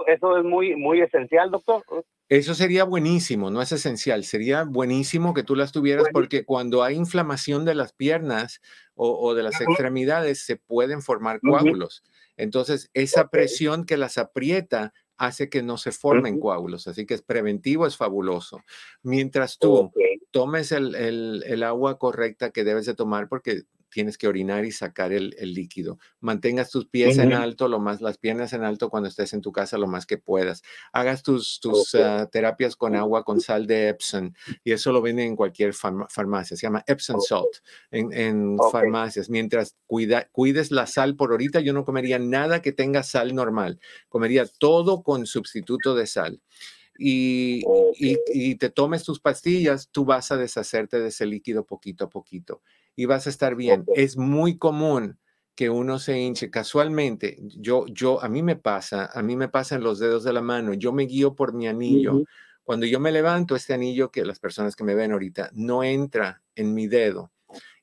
eso, 0.08 0.38
es 0.40 0.44
muy, 0.44 0.76
muy 0.76 1.00
esencial, 1.00 1.52
doctor. 1.52 1.84
Eso 2.28 2.56
sería 2.56 2.86
buenísimo, 2.86 3.52
no 3.52 3.62
es 3.62 3.72
esencial. 3.72 4.24
Sería 4.24 4.64
buenísimo 4.64 5.36
que 5.36 5.44
tú 5.44 5.56
las 5.56 5.72
tuvieras 5.72 6.08
porque 6.12 6.44
cuando 6.44 6.82
hay 6.82 6.96
inflamación 6.96 7.66
de 7.66 7.76
las 7.76 7.94
piernas 7.94 8.62
o, 8.96 9.36
de 9.36 9.44
las 9.44 9.62
extremidades, 9.62 10.44
se 10.44 10.56
pueden 10.56 11.04
formar 11.04 11.40
coágulos. 11.40 12.02
Entonces, 12.38 12.90
esa 12.94 13.30
presión 13.30 13.86
que 13.86 13.98
las 13.98 14.18
aprieta 14.18 14.94
hace 15.18 15.50
que 15.50 15.62
no 15.62 15.78
se 15.78 15.92
formen 15.92 16.40
coágulos, 16.40 16.88
así 16.88 17.06
que 17.06 17.14
es 17.14 17.22
preventivo, 17.22 17.86
es 17.86 17.98
fabuloso. 17.98 18.62
Mientras 19.04 19.58
tú 19.58 19.92
tomes 20.32 20.72
el, 20.72 20.96
el, 20.96 21.64
agua 21.64 22.00
correcta 22.00 22.52
que 22.52 22.64
debes 22.64 22.86
de 22.86 22.96
tomar, 22.96 23.30
porque 23.30 23.64
tienes 23.94 24.18
que 24.18 24.28
orinar 24.28 24.66
y 24.66 24.72
sacar 24.72 25.14
el, 25.14 25.36
líquido. 25.54 26.00
Mantengas 26.20 26.72
tus 26.72 26.88
pies 26.88 27.18
en 27.20 27.32
alto, 27.32 27.68
lo 27.68 27.80
más, 27.80 28.02
las 28.02 28.18
piernas 28.18 28.52
en 28.54 28.64
alto 28.64 28.90
cuando 28.90 29.08
estés 29.08 29.34
en 29.34 29.42
tu 29.42 29.52
casa 29.52 29.78
lo 29.78 29.88
más 29.88 30.08
que 30.08 30.18
puedas. 30.18 30.64
Hagas 30.92 31.22
tus, 31.22 31.60
tus 31.60 31.94
ah, 31.96 32.28
terapias 32.32 32.76
con 32.76 32.96
agua, 32.96 33.24
con 33.24 33.40
sal 33.42 33.68
de 33.68 33.90
Epsom, 33.90 34.34
y 34.64 34.72
eso 34.72 34.92
lo 34.92 35.02
venden 35.02 35.28
en 35.28 35.36
cualquier 35.36 35.74
farmacia. 35.74 36.58
Se 36.58 36.66
llama 36.66 36.84
Epsom 36.88 37.22
Salt 37.22 37.58
en, 37.92 38.58
farmacias. 38.72 39.30
Mientras 39.30 39.78
cuida, 39.86 40.28
cuides 40.32 40.72
la 40.72 40.88
sal 40.88 41.16
por 41.16 41.32
ahorita, 41.32 41.60
yo 41.60 41.74
no 41.74 41.86
comería 41.86 42.18
nada 42.18 42.62
que 42.62 42.72
tenga 42.72 43.04
sal 43.04 43.36
normal. 43.36 43.80
Comería 44.10 44.46
todo 44.58 45.04
con 45.04 45.28
sustituto 45.28 45.94
de 45.94 46.08
sal. 46.08 46.42
Y, 46.98 47.64
y, 47.98 48.18
y, 48.28 48.56
te 48.56 48.70
tomes 48.70 49.04
tus 49.04 49.20
pastillas, 49.20 49.90
tú 49.90 50.06
vas 50.06 50.32
a 50.32 50.38
deshacerte 50.38 51.00
de 51.00 51.08
ese 51.08 51.26
líquido 51.26 51.66
poquito 51.66 52.06
a 52.06 52.10
poquito 52.10 52.62
y 52.96 53.06
vas 53.06 53.28
a 53.28 53.30
estar 53.30 53.56
bien. 53.56 53.86
Es 53.96 54.18
muy 54.18 54.58
común 54.58 55.18
que 55.56 55.70
uno 55.70 56.00
se 56.00 56.20
hinche 56.20 56.50
casualmente. 56.50 57.38
Yo, 57.42 57.86
yo, 57.88 58.24
a 58.24 58.30
mí 58.30 58.42
me 58.42 58.56
pasa, 58.56 59.10
a 59.14 59.22
mí 59.22 59.36
me 59.36 59.50
pasa 59.50 59.76
en 59.76 59.84
los 59.84 60.00
dedos 60.00 60.24
de 60.24 60.34
la 60.34 60.42
mano. 60.42 60.74
Yo 60.74 60.92
me 60.92 61.04
guío 61.04 61.36
por 61.36 61.54
mi 61.54 61.68
anillo. 61.68 62.24
Cuando 62.64 62.86
yo 62.86 63.00
me 63.00 63.12
levanto, 63.12 63.56
este 63.56 63.74
anillo 63.74 64.10
que 64.10 64.26
las 64.26 64.40
personas 64.40 64.76
que 64.76 64.84
me 64.84 64.96
ven 64.96 65.12
ahorita 65.12 65.52
no 65.54 65.84
entra 65.84 66.42
en 66.56 66.74
mi 66.74 66.88
dedo. 66.88 67.32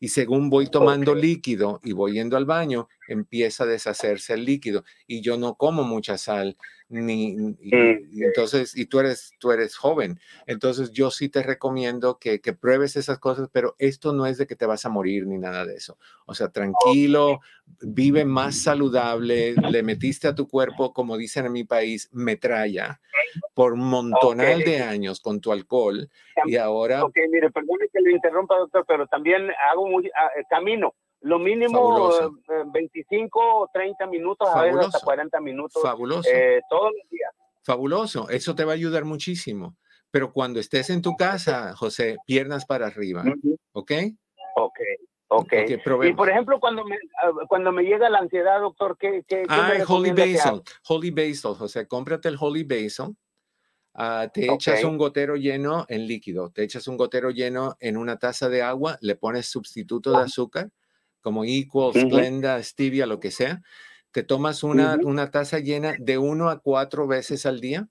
Y 0.00 0.08
según 0.08 0.50
voy 0.50 0.66
tomando 0.66 1.14
líquido 1.14 1.80
y 1.84 1.92
voy 1.92 2.14
yendo 2.14 2.36
al 2.36 2.46
baño, 2.46 2.88
empieza 3.12 3.64
a 3.64 3.66
deshacerse 3.66 4.34
el 4.34 4.44
líquido. 4.44 4.84
Y 5.06 5.20
yo 5.20 5.36
no 5.36 5.54
como 5.54 5.82
mucha 5.82 6.18
sal 6.18 6.56
ni, 6.90 7.54
y, 7.60 8.24
entonces, 8.24 8.76
y 8.76 8.86
tú 8.86 8.98
eres, 8.98 9.32
tú 9.38 9.52
eres 9.52 9.76
joven, 9.76 10.18
entonces 10.46 10.90
yo 10.90 11.12
sí 11.12 11.28
te 11.28 11.40
recomiendo 11.42 12.18
que, 12.18 12.40
que, 12.40 12.52
pruebes 12.52 12.96
esas 12.96 13.20
cosas, 13.20 13.48
pero 13.52 13.76
esto 13.78 14.12
no 14.12 14.26
es 14.26 14.38
de 14.38 14.48
que 14.48 14.56
te 14.56 14.66
vas 14.66 14.84
a 14.84 14.88
morir 14.88 15.24
ni 15.24 15.38
nada 15.38 15.64
de 15.64 15.76
eso. 15.76 15.98
O 16.26 16.34
sea, 16.34 16.48
tranquilo, 16.48 17.40
vive 17.80 18.24
más 18.24 18.62
saludable, 18.62 19.54
le 19.54 19.82
metiste 19.84 20.26
a 20.26 20.34
tu 20.34 20.48
cuerpo, 20.48 20.92
como 20.92 21.16
dicen 21.16 21.46
en 21.46 21.52
mi 21.52 21.62
país, 21.62 22.08
metralla 22.12 23.00
por 23.54 23.76
montonal 23.76 24.64
de 24.64 24.82
años 24.82 25.20
con 25.20 25.40
tu 25.40 25.52
alcohol 25.52 26.10
y 26.44 26.56
ahora... 26.56 27.04
Ok, 27.04 27.16
mire, 27.30 27.50
perdone 27.50 27.86
que 27.92 28.00
le 28.00 28.12
interrumpa, 28.12 28.56
doctor, 28.56 28.84
pero 28.86 29.06
también 29.06 29.48
hago 29.70 29.88
muy, 29.88 30.06
eh, 30.06 30.10
camino 30.48 30.92
lo 31.22 31.38
mínimo 31.38 32.10
25 32.72 33.40
o 33.40 33.70
30 33.72 34.06
minutos, 34.06 34.48
a 34.48 34.62
veces 34.62 34.86
hasta 34.86 35.00
40 35.00 35.40
minutos. 35.40 35.82
Fabuloso. 35.82 36.28
Eh, 36.32 36.60
todos 36.68 36.92
los 36.96 37.10
días. 37.10 37.30
Fabuloso. 37.62 38.28
Eso 38.30 38.54
te 38.54 38.64
va 38.64 38.72
a 38.72 38.74
ayudar 38.74 39.04
muchísimo. 39.04 39.76
Pero 40.10 40.32
cuando 40.32 40.58
estés 40.58 40.90
en 40.90 41.02
tu 41.02 41.14
casa, 41.16 41.74
José, 41.76 42.16
piernas 42.26 42.64
para 42.66 42.86
arriba. 42.86 43.22
¿Ok? 43.72 43.92
Ok. 44.56 44.80
Ok. 45.32 45.52
y 46.02 46.12
por 46.12 46.28
ejemplo, 46.28 46.58
cuando 46.58 46.84
me, 46.84 46.96
ah, 47.22 47.30
cuando 47.48 47.70
me 47.70 47.84
llega 47.84 48.10
la 48.10 48.18
ansiedad, 48.18 48.60
doctor, 48.60 48.96
¿qué, 48.98 49.22
qué, 49.28 49.44
ah, 49.48 49.74
Holy 49.86 50.10
Basil. 50.10 50.62
Holy 50.88 51.10
Basil, 51.12 51.54
José, 51.56 51.86
cómprate 51.86 52.28
el 52.28 52.36
Holy 52.40 52.64
Basil. 52.64 53.16
Ah, 53.94 54.28
te 54.32 54.52
echas 54.52 54.82
un 54.82 54.98
gotero 54.98 55.36
lleno 55.36 55.84
en 55.88 56.08
líquido, 56.08 56.50
te 56.50 56.64
echas 56.64 56.88
un 56.88 56.96
gotero 56.96 57.30
lleno 57.30 57.76
en 57.78 57.96
una 57.96 58.18
taza 58.18 58.48
de 58.48 58.62
agua, 58.62 58.98
le 59.02 59.14
pones 59.14 59.46
sustituto 59.46 60.10
de 60.10 60.24
azúcar 60.24 60.70
como 61.20 61.44
Equal, 61.44 61.92
Splenda, 61.94 62.62
Stevia, 62.62 63.06
lo 63.06 63.20
que 63.20 63.30
sea, 63.30 63.62
te 64.12 64.22
tomas 64.22 64.62
una, 64.62 64.98
una 65.02 65.30
taza 65.30 65.58
llena 65.58 65.94
de 65.98 66.18
uno 66.18 66.50
a 66.50 66.60
cuatro 66.60 67.06
veces 67.06 67.46
al 67.46 67.60
día 67.60 67.88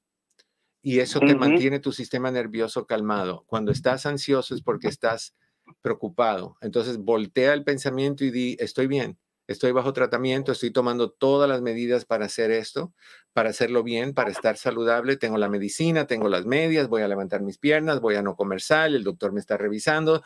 y 0.82 0.99
eso 0.99 1.19
te 1.19 1.36
mantiene 1.36 1.80
tu 1.80 1.91
sistema 1.91 2.32
nervioso 2.32 2.86
calmado. 2.86 3.43
Cuando 3.47 3.71
estás 3.71 4.05
ansioso 4.05 4.55
es 4.55 4.61
porque 4.61 4.88
estás 4.88 5.36
preocupado. 5.82 6.57
Entonces 6.61 6.97
voltea 6.97 7.53
el 7.53 7.63
pensamiento 7.63 8.23
y 8.23 8.32
di, 8.32 8.57
estoy 8.59 8.88
bien, 8.88 9.17
estoy 9.47 9.71
bajo 9.71 9.93
tratamiento, 9.93 10.51
estoy 10.51 10.71
tomando 10.71 11.11
todas 11.11 11.49
las 11.49 11.61
medidas 11.61 12.05
para 12.05 12.25
hacer 12.25 12.51
esto, 12.51 12.93
para 13.34 13.49
hacerlo 13.49 13.84
bien, 13.84 14.13
para 14.13 14.32
estar 14.32 14.57
saludable. 14.57 15.17
Tengo 15.17 15.38
la 15.38 15.49
medicina, 15.49 16.07
tengo 16.07 16.30
las 16.30 16.45
medias, 16.45 16.88
voy 16.88 17.01
a 17.01 17.07
levantar 17.07 17.41
mis 17.41 17.57
piernas, 17.57 17.99
voy 17.99 18.15
a 18.15 18.21
no 18.21 18.36
comer 18.36 18.61
sal, 18.61 18.95
el 18.95 19.03
doctor 19.03 19.34
me 19.34 19.39
está 19.39 19.57
revisando, 19.57 20.23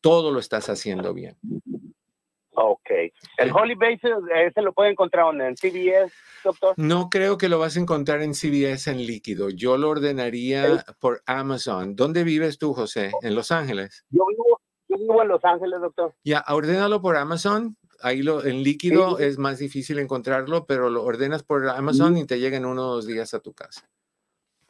todo 0.00 0.30
lo 0.32 0.38
estás 0.38 0.68
haciendo 0.68 1.14
bien. 1.14 1.38
Ok. 2.54 2.90
¿El 3.38 3.50
Holy 3.52 3.74
Base 3.74 4.00
ese 4.46 4.62
lo 4.62 4.72
puede 4.72 4.90
encontrar 4.90 5.34
en 5.40 5.56
CBS, 5.56 6.12
doctor? 6.44 6.74
No 6.76 7.08
creo 7.08 7.38
que 7.38 7.48
lo 7.48 7.58
vas 7.58 7.76
a 7.76 7.80
encontrar 7.80 8.22
en 8.22 8.34
CBS 8.34 8.90
en 8.90 9.06
líquido. 9.06 9.48
Yo 9.48 9.78
lo 9.78 9.88
ordenaría 9.88 10.84
por 11.00 11.22
Amazon. 11.26 11.96
¿Dónde 11.96 12.24
vives 12.24 12.58
tú, 12.58 12.74
José? 12.74 13.12
¿En 13.22 13.34
Los 13.34 13.50
Ángeles? 13.50 14.04
Yo 14.10 14.26
vivo, 14.28 14.60
yo 14.88 14.98
vivo 14.98 15.22
en 15.22 15.28
Los 15.28 15.44
Ángeles, 15.44 15.80
doctor. 15.80 16.14
Ya, 16.24 16.44
ordénalo 16.48 17.00
por 17.00 17.16
Amazon. 17.16 17.76
Ahí 18.02 18.22
lo, 18.22 18.44
en 18.44 18.62
líquido 18.62 19.18
es 19.18 19.38
más 19.38 19.58
difícil 19.58 19.98
encontrarlo, 19.98 20.66
pero 20.66 20.90
lo 20.90 21.04
ordenas 21.04 21.44
por 21.44 21.68
Amazon 21.68 22.18
y 22.18 22.26
te 22.26 22.40
llega 22.40 22.56
en 22.56 22.66
unos 22.66 23.06
días 23.06 23.32
a 23.32 23.40
tu 23.40 23.54
casa. 23.54 23.88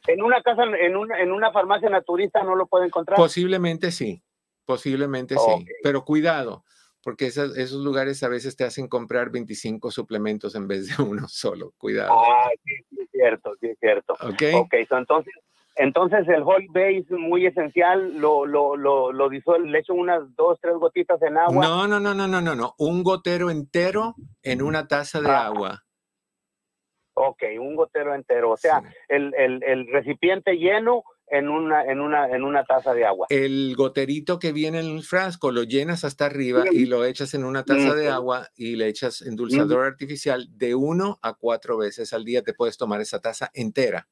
En 0.07 0.21
una 0.21 0.41
casa, 0.41 0.63
en 0.63 0.95
una, 0.95 1.19
en 1.19 1.31
una 1.31 1.51
farmacia 1.51 1.89
naturista 1.89 2.43
no 2.43 2.55
lo 2.55 2.67
puede 2.67 2.85
encontrar. 2.85 3.17
Posiblemente 3.17 3.91
sí, 3.91 4.21
posiblemente 4.65 5.35
sí, 5.35 5.65
pero 5.81 6.05
cuidado 6.05 6.63
porque 7.03 7.27
esos 7.27 7.83
lugares 7.83 8.23
a 8.23 8.29
veces 8.29 8.55
te 8.55 8.63
hacen 8.63 8.87
comprar 8.87 9.29
25 9.29 9.91
suplementos 9.91 10.55
en 10.55 10.67
vez 10.67 10.87
de 10.87 11.03
uno 11.03 11.27
solo. 11.27 11.73
Cuidado. 11.77 12.13
Ah, 12.13 12.49
sí, 12.63 12.73
es 12.97 13.09
cierto, 13.11 13.53
sí, 13.59 13.67
es 13.67 13.79
cierto. 13.79 14.13
Ok. 14.13 14.43
Ok, 14.55 14.73
entonces, 14.89 15.33
entonces 15.75 16.27
el 16.29 16.43
Whole 16.43 16.67
Base 16.69 17.05
muy 17.09 17.45
esencial, 17.45 18.17
lo, 18.17 18.45
lo, 18.45 18.77
lo, 18.77 19.11
lo 19.11 19.29
disuelvo, 19.29 19.67
le 19.67 19.79
echo 19.79 19.93
unas 19.93 20.33
dos, 20.35 20.57
tres 20.61 20.75
gotitas 20.75 21.21
en 21.21 21.37
agua. 21.37 21.65
No, 21.65 21.87
no, 21.87 21.99
no, 21.99 22.13
no, 22.13 22.27
no, 22.27 22.41
no, 22.41 22.55
no. 22.55 22.73
Un 22.77 23.03
gotero 23.03 23.51
entero 23.51 24.15
en 24.41 24.61
una 24.61 24.87
taza 24.87 25.19
de 25.19 25.29
ah. 25.29 25.45
agua. 25.47 25.83
Ok, 27.15 27.43
un 27.59 27.75
gotero 27.75 28.15
entero. 28.15 28.51
O 28.51 28.57
sea, 28.57 28.81
el, 29.07 29.33
el, 29.35 29.61
el 29.63 29.87
recipiente 29.87 30.53
lleno 30.53 31.03
en 31.33 31.49
una, 31.49 31.83
en 31.83 31.99
una, 31.99 32.29
en 32.29 32.43
una 32.43 32.63
taza 32.63 32.93
de 32.93 33.05
agua. 33.05 33.25
El 33.29 33.73
goterito 33.75 34.37
que 34.37 34.51
viene 34.51 34.79
en 34.79 34.85
el 34.85 35.01
frasco 35.01 35.51
lo 35.51 35.63
llenas 35.63 36.03
hasta 36.03 36.27
arriba 36.27 36.63
y 36.71 36.85
lo 36.85 37.03
echas 37.05 37.33
en 37.33 37.43
una 37.43 37.63
taza 37.63 37.95
de 37.95 38.07
agua 38.07 38.49
y 38.55 38.75
le 38.75 38.87
echas 38.87 39.23
endulzador 39.23 39.83
artificial 39.83 40.47
de 40.51 40.75
uno 40.75 41.17
a 41.23 41.33
cuatro 41.33 41.75
veces 41.75 42.13
al 42.13 42.23
día. 42.23 42.43
Te 42.43 42.53
puedes 42.53 42.77
tomar 42.77 43.01
esa 43.01 43.19
taza 43.19 43.49
entera. 43.55 44.07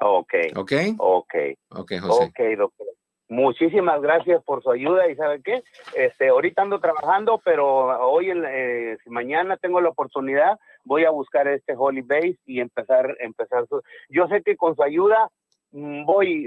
Ok. 0.00 0.32
Ok. 0.56 0.72
Ok. 0.96 1.34
Ok, 1.72 1.92
José. 2.00 2.24
Ok, 2.24 2.40
doctor. 2.56 2.86
Muchísimas 3.28 4.00
gracias 4.00 4.42
por 4.44 4.62
su 4.62 4.70
ayuda 4.70 5.10
y 5.10 5.16
¿sabe 5.16 5.42
qué? 5.42 5.64
Este, 5.96 6.28
ahorita 6.28 6.62
ando 6.62 6.78
trabajando, 6.78 7.42
pero 7.44 7.66
hoy, 8.08 8.30
en, 8.30 8.42
eh, 8.46 8.96
mañana 9.06 9.56
tengo 9.58 9.80
la 9.80 9.88
oportunidad, 9.90 10.58
voy 10.84 11.04
a 11.04 11.10
buscar 11.10 11.48
este 11.48 11.74
Holy 11.76 12.02
Base 12.02 12.38
y 12.46 12.60
empezar, 12.60 13.16
empezar 13.18 13.66
su... 13.66 13.82
Yo 14.08 14.28
sé 14.28 14.42
que 14.42 14.56
con 14.56 14.76
su 14.76 14.82
ayuda 14.82 15.28
mm, 15.76 16.04
voy, 16.04 16.46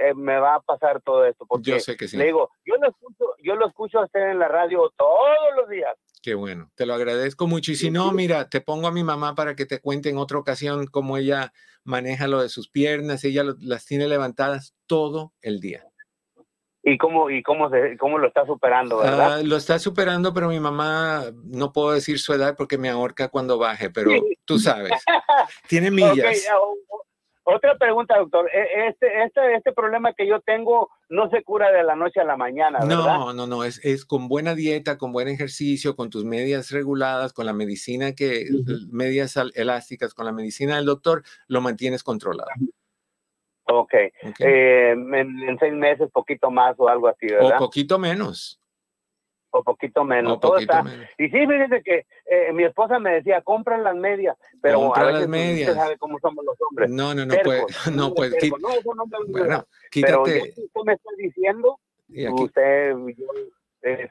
eh, 0.00 0.14
me 0.14 0.38
va 0.38 0.56
a 0.56 0.60
pasar 0.60 1.00
todo 1.02 1.24
esto. 1.24 1.44
Porque 1.46 1.72
yo 1.72 1.80
sé 1.80 1.96
que 1.96 2.08
sí. 2.08 2.16
Le 2.16 2.26
digo, 2.26 2.50
yo 2.64 2.76
lo 2.76 2.88
escucho, 2.88 3.24
yo 3.42 3.56
lo 3.56 3.66
escucho 3.66 3.98
a 4.00 4.04
usted 4.04 4.30
en 4.30 4.38
la 4.38 4.48
radio 4.48 4.92
todos 4.96 5.56
los 5.56 5.68
días. 5.68 5.94
Qué 6.22 6.34
bueno, 6.34 6.70
te 6.74 6.86
lo 6.86 6.94
agradezco 6.94 7.46
mucho. 7.46 7.72
Y 7.72 7.76
si 7.76 7.90
no, 7.90 8.12
mira, 8.12 8.48
te 8.48 8.60
pongo 8.60 8.88
a 8.88 8.92
mi 8.92 9.04
mamá 9.04 9.34
para 9.34 9.54
que 9.54 9.66
te 9.66 9.80
cuente 9.80 10.08
en 10.10 10.18
otra 10.18 10.38
ocasión 10.38 10.86
cómo 10.86 11.16
ella 11.16 11.52
maneja 11.84 12.28
lo 12.28 12.42
de 12.42 12.48
sus 12.48 12.68
piernas. 12.68 13.24
Ella 13.24 13.44
las 13.60 13.86
tiene 13.86 14.08
levantadas 14.08 14.74
todo 14.86 15.32
el 15.42 15.60
día. 15.60 15.84
¿Y 16.82 16.96
cómo, 16.96 17.28
y 17.28 17.42
cómo, 17.42 17.70
cómo 17.98 18.18
lo 18.18 18.28
está 18.28 18.46
superando, 18.46 18.98
verdad? 18.98 19.34
Ah, 19.34 19.42
lo 19.42 19.56
está 19.56 19.78
superando, 19.78 20.32
pero 20.32 20.48
mi 20.48 20.58
mamá, 20.58 21.24
no 21.44 21.72
puedo 21.72 21.92
decir 21.92 22.18
su 22.18 22.32
edad 22.32 22.56
porque 22.56 22.78
me 22.78 22.88
ahorca 22.88 23.28
cuando 23.28 23.58
baje, 23.58 23.90
pero 23.90 24.12
tú 24.46 24.58
sabes, 24.58 24.92
tiene 25.68 25.90
millas. 25.90 26.46
Otra 27.50 27.78
pregunta, 27.78 28.18
doctor. 28.18 28.50
E, 28.52 28.88
este, 28.88 29.22
este, 29.24 29.54
este 29.54 29.72
problema 29.72 30.12
que 30.12 30.26
yo 30.26 30.40
tengo 30.40 30.90
no 31.08 31.30
se 31.30 31.42
cura 31.42 31.72
de 31.72 31.82
la 31.82 31.96
noche 31.96 32.20
a 32.20 32.24
la 32.24 32.36
mañana, 32.36 32.80
¿verdad? 32.80 33.18
No, 33.18 33.32
no, 33.32 33.46
no. 33.46 33.64
Es, 33.64 33.82
es 33.82 34.04
con 34.04 34.28
buena 34.28 34.54
dieta, 34.54 34.98
con 34.98 35.12
buen 35.12 35.28
ejercicio, 35.28 35.96
con 35.96 36.10
tus 36.10 36.26
medias 36.26 36.70
reguladas, 36.70 37.32
con 37.32 37.46
la 37.46 37.54
medicina 37.54 38.12
que, 38.12 38.48
medias 38.90 39.34
elásticas, 39.54 40.12
con 40.12 40.26
la 40.26 40.32
medicina 40.32 40.76
del 40.76 40.84
doctor, 40.84 41.22
lo 41.46 41.62
mantienes 41.62 42.02
controlado. 42.02 42.50
Ok. 43.64 43.94
Eh, 43.94 44.90
en, 44.92 45.58
seis 45.58 45.72
meses, 45.72 46.10
poquito 46.12 46.50
más 46.50 46.74
o 46.78 46.88
algo 46.88 47.08
así, 47.08 47.28
¿verdad? 47.28 47.56
O 47.56 47.58
poquito 47.58 47.98
menos. 47.98 48.57
O 49.50 49.62
poquito 49.64 50.04
menos. 50.04 50.38
Todo 50.40 50.58
está... 50.58 50.84
Y 51.16 51.24
sí, 51.30 51.46
fíjese 51.46 51.82
que 51.82 52.06
eh, 52.30 52.52
mi 52.52 52.64
esposa 52.64 52.98
me 52.98 53.12
decía, 53.14 53.40
compran 53.40 53.82
las 53.82 53.96
medias, 53.96 54.36
pero 54.60 54.78
Compra 54.80 55.02
a 55.02 55.06
veces 55.06 55.20
las 55.20 55.28
medias. 55.30 55.68
usted 55.70 55.82
sabe 55.82 55.96
cómo 55.96 56.18
somos 56.20 56.44
los 56.44 56.54
hombres. 56.68 56.90
No, 56.90 57.14
no, 57.14 57.24
no 57.24 57.34
puede. 57.42 57.62
No, 57.94 58.12
puede. 58.14 58.36
No, 58.60 58.68
eso 58.70 58.94
no 58.94 59.06
me 59.06 59.16
bueno, 59.28 59.64
Pero 59.94 60.22
quítate. 60.24 60.54
usted 60.56 60.80
me 60.84 60.92
está 60.92 61.10
diciendo, 61.16 61.80
Y 62.08 62.26
aquí- 62.26 62.42
usted 62.42 62.92
yo, 63.16 63.26
es 63.82 64.10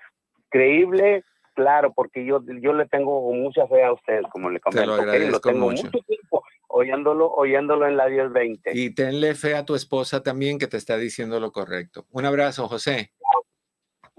creíble, 0.50 1.24
claro, 1.54 1.94
porque 1.94 2.26
yo, 2.26 2.42
yo 2.62 2.74
le 2.74 2.86
tengo 2.88 3.32
mucha 3.34 3.68
fe 3.68 3.84
a 3.84 3.94
usted, 3.94 4.22
como 4.32 4.50
le 4.50 4.60
comento. 4.60 4.86
lo 4.88 4.94
¿ok? 4.96 5.00
agradezco 5.02 5.40
tengo 5.40 5.70
mucho. 5.70 5.90
tiempo 5.92 6.44
oyéndolo, 6.70 7.32
oyéndolo 7.32 7.88
en 7.88 7.96
la 7.98 8.08
1020. 8.08 8.72
Y 8.74 8.94
tenle 8.94 9.36
fe 9.36 9.56
a 9.56 9.66
tu 9.66 9.74
esposa 9.76 10.22
también 10.22 10.60
que 10.60 10.68
te 10.68 10.78
está 10.78 10.98
diciendo 10.98 11.40
lo 11.40 11.52
correcto. 11.52 12.06
Un 12.12 12.26
abrazo, 12.26 12.68
José. 12.68 13.12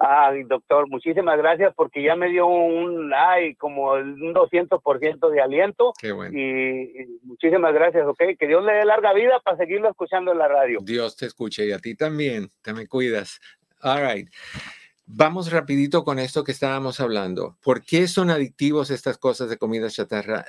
Ay, 0.01 0.45
doctor, 0.45 0.89
muchísimas 0.89 1.37
gracias 1.39 1.75
porque 1.75 2.03
ya 2.03 2.15
me 2.15 2.29
dio 2.29 2.47
un, 2.47 3.13
ay, 3.13 3.57
como 3.57 3.95
un 3.95 4.33
200% 4.33 5.29
de 5.29 5.41
aliento. 5.41 5.93
Qué 6.01 6.13
bueno. 6.13 6.39
Y, 6.39 7.03
y 7.03 7.19
muchísimas 7.25 7.75
gracias, 7.75 8.07
ok. 8.07 8.23
Que 8.39 8.47
Dios 8.47 8.65
le 8.65 8.75
dé 8.75 8.85
larga 8.85 9.13
vida 9.13 9.41
para 9.45 9.57
seguirlo 9.57 9.91
escuchando 9.91 10.31
en 10.31 10.39
la 10.39 10.47
radio. 10.47 10.79
Dios 10.83 11.17
te 11.17 11.27
escuche 11.27 11.67
y 11.67 11.73
a 11.73 11.81
ti 11.81 11.97
también. 11.97 12.51
Te 12.63 12.73
me 12.73 12.87
cuidas. 12.87 13.41
All 13.83 14.07
right. 14.07 14.29
Vamos 15.05 15.51
rapidito 15.51 16.05
con 16.05 16.19
esto 16.19 16.45
que 16.45 16.53
estábamos 16.53 17.01
hablando. 17.01 17.57
¿Por 17.61 17.83
qué 17.83 18.07
son 18.07 18.31
adictivos 18.31 18.91
estas 18.91 19.19
cosas 19.19 19.49
de 19.49 19.57
comida 19.57 19.89
chatarra? 19.89 20.45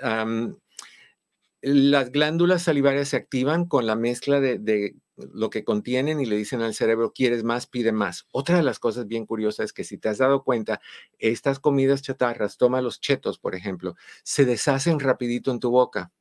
Las 1.61 2.11
glándulas 2.11 2.63
salivarias 2.63 3.09
se 3.09 3.17
activan 3.17 3.65
con 3.65 3.87
la 3.87 3.95
mezcla 3.95 4.39
de, 4.39 4.59
de 4.59 4.95
lo 5.33 5.49
que 5.49 5.63
contienen 5.63 6.19
y 6.19 6.25
le 6.25 6.35
dicen 6.37 6.61
al 6.61 6.73
cerebro, 6.73 7.13
quieres 7.13 7.43
más, 7.43 7.67
pide 7.67 7.91
más. 7.91 8.27
Otra 8.31 8.57
de 8.57 8.63
las 8.63 8.79
cosas 8.79 9.07
bien 9.07 9.25
curiosas 9.25 9.65
es 9.65 9.73
que 9.73 9.83
si 9.83 9.97
te 9.97 10.09
has 10.09 10.17
dado 10.19 10.43
cuenta, 10.43 10.81
estas 11.19 11.59
comidas 11.59 12.01
chatarras, 12.01 12.57
toma 12.57 12.81
los 12.81 13.01
chetos, 13.01 13.39
por 13.39 13.55
ejemplo, 13.55 13.95
se 14.23 14.45
deshacen 14.45 14.99
rapidito 14.99 15.51
en 15.51 15.59
tu 15.59 15.71
boca. 15.71 16.11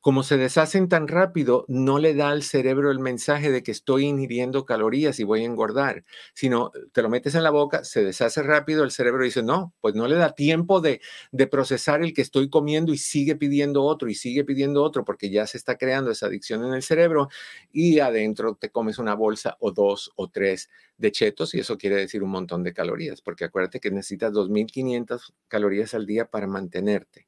Como 0.00 0.22
se 0.22 0.36
deshacen 0.36 0.88
tan 0.88 1.08
rápido, 1.08 1.64
no 1.68 1.98
le 1.98 2.14
da 2.14 2.30
al 2.30 2.42
cerebro 2.42 2.90
el 2.90 2.98
mensaje 2.98 3.50
de 3.50 3.62
que 3.62 3.70
estoy 3.70 4.04
ingiriendo 4.04 4.64
calorías 4.64 5.18
y 5.20 5.24
voy 5.24 5.42
a 5.42 5.46
engordar, 5.46 6.04
sino 6.34 6.72
te 6.92 7.02
lo 7.02 7.08
metes 7.08 7.34
en 7.34 7.42
la 7.42 7.50
boca, 7.50 7.84
se 7.84 8.04
deshace 8.04 8.42
rápido, 8.42 8.84
el 8.84 8.90
cerebro 8.90 9.24
dice, 9.24 9.42
no, 9.42 9.74
pues 9.80 9.94
no 9.94 10.06
le 10.08 10.16
da 10.16 10.34
tiempo 10.34 10.80
de, 10.80 11.00
de 11.32 11.46
procesar 11.46 12.02
el 12.02 12.14
que 12.14 12.22
estoy 12.22 12.50
comiendo 12.50 12.92
y 12.92 12.98
sigue 12.98 13.36
pidiendo 13.36 13.82
otro 13.82 14.08
y 14.08 14.14
sigue 14.14 14.44
pidiendo 14.44 14.82
otro 14.82 15.04
porque 15.04 15.30
ya 15.30 15.46
se 15.46 15.58
está 15.58 15.76
creando 15.76 16.10
esa 16.10 16.26
adicción 16.26 16.64
en 16.64 16.74
el 16.74 16.82
cerebro 16.82 17.28
y 17.72 17.98
adentro 17.98 18.54
te 18.56 18.70
comes 18.70 18.98
una 18.98 19.14
bolsa 19.14 19.56
o 19.60 19.72
dos 19.72 20.12
o 20.16 20.28
tres 20.28 20.70
de 20.96 21.12
chetos 21.12 21.54
y 21.54 21.60
eso 21.60 21.76
quiere 21.78 21.96
decir 21.96 22.22
un 22.22 22.30
montón 22.30 22.62
de 22.62 22.72
calorías, 22.72 23.20
porque 23.20 23.44
acuérdate 23.44 23.80
que 23.80 23.90
necesitas 23.90 24.32
2.500 24.32 25.34
calorías 25.48 25.94
al 25.94 26.06
día 26.06 26.26
para 26.26 26.46
mantenerte 26.46 27.26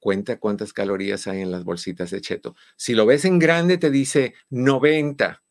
cuenta 0.00 0.38
cuántas 0.38 0.72
calorías 0.72 1.26
hay 1.28 1.42
en 1.42 1.50
las 1.52 1.64
bolsitas 1.64 2.10
de 2.10 2.20
cheto. 2.20 2.56
Si 2.76 2.94
lo 2.94 3.06
ves 3.06 3.24
en 3.24 3.38
grande, 3.38 3.78
te 3.78 3.90
dice 3.90 4.34
90, 4.50 5.42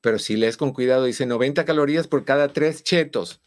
pero 0.00 0.18
si 0.18 0.36
lees 0.36 0.56
con 0.56 0.72
cuidado, 0.72 1.04
dice 1.04 1.26
90 1.26 1.64
calorías 1.64 2.06
por 2.08 2.24
cada 2.24 2.48
tres 2.52 2.82
chetos. 2.82 3.42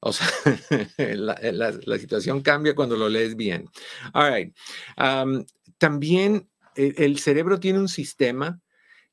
O 0.00 0.12
sea, 0.12 0.26
la, 0.98 1.38
la- 1.52 1.78
la 1.84 1.98
situación 1.98 2.40
cambia 2.42 2.74
cuando 2.74 2.96
lo 2.96 3.08
lees 3.08 3.36
bien. 3.36 3.68
All 4.14 4.32
right. 4.32 4.56
Am, 4.96 5.44
también 5.78 6.48
eh, 6.76 6.94
el 6.98 7.18
cerebro 7.18 7.60
tiene 7.60 7.78
un 7.80 7.88
sistema 7.88 8.60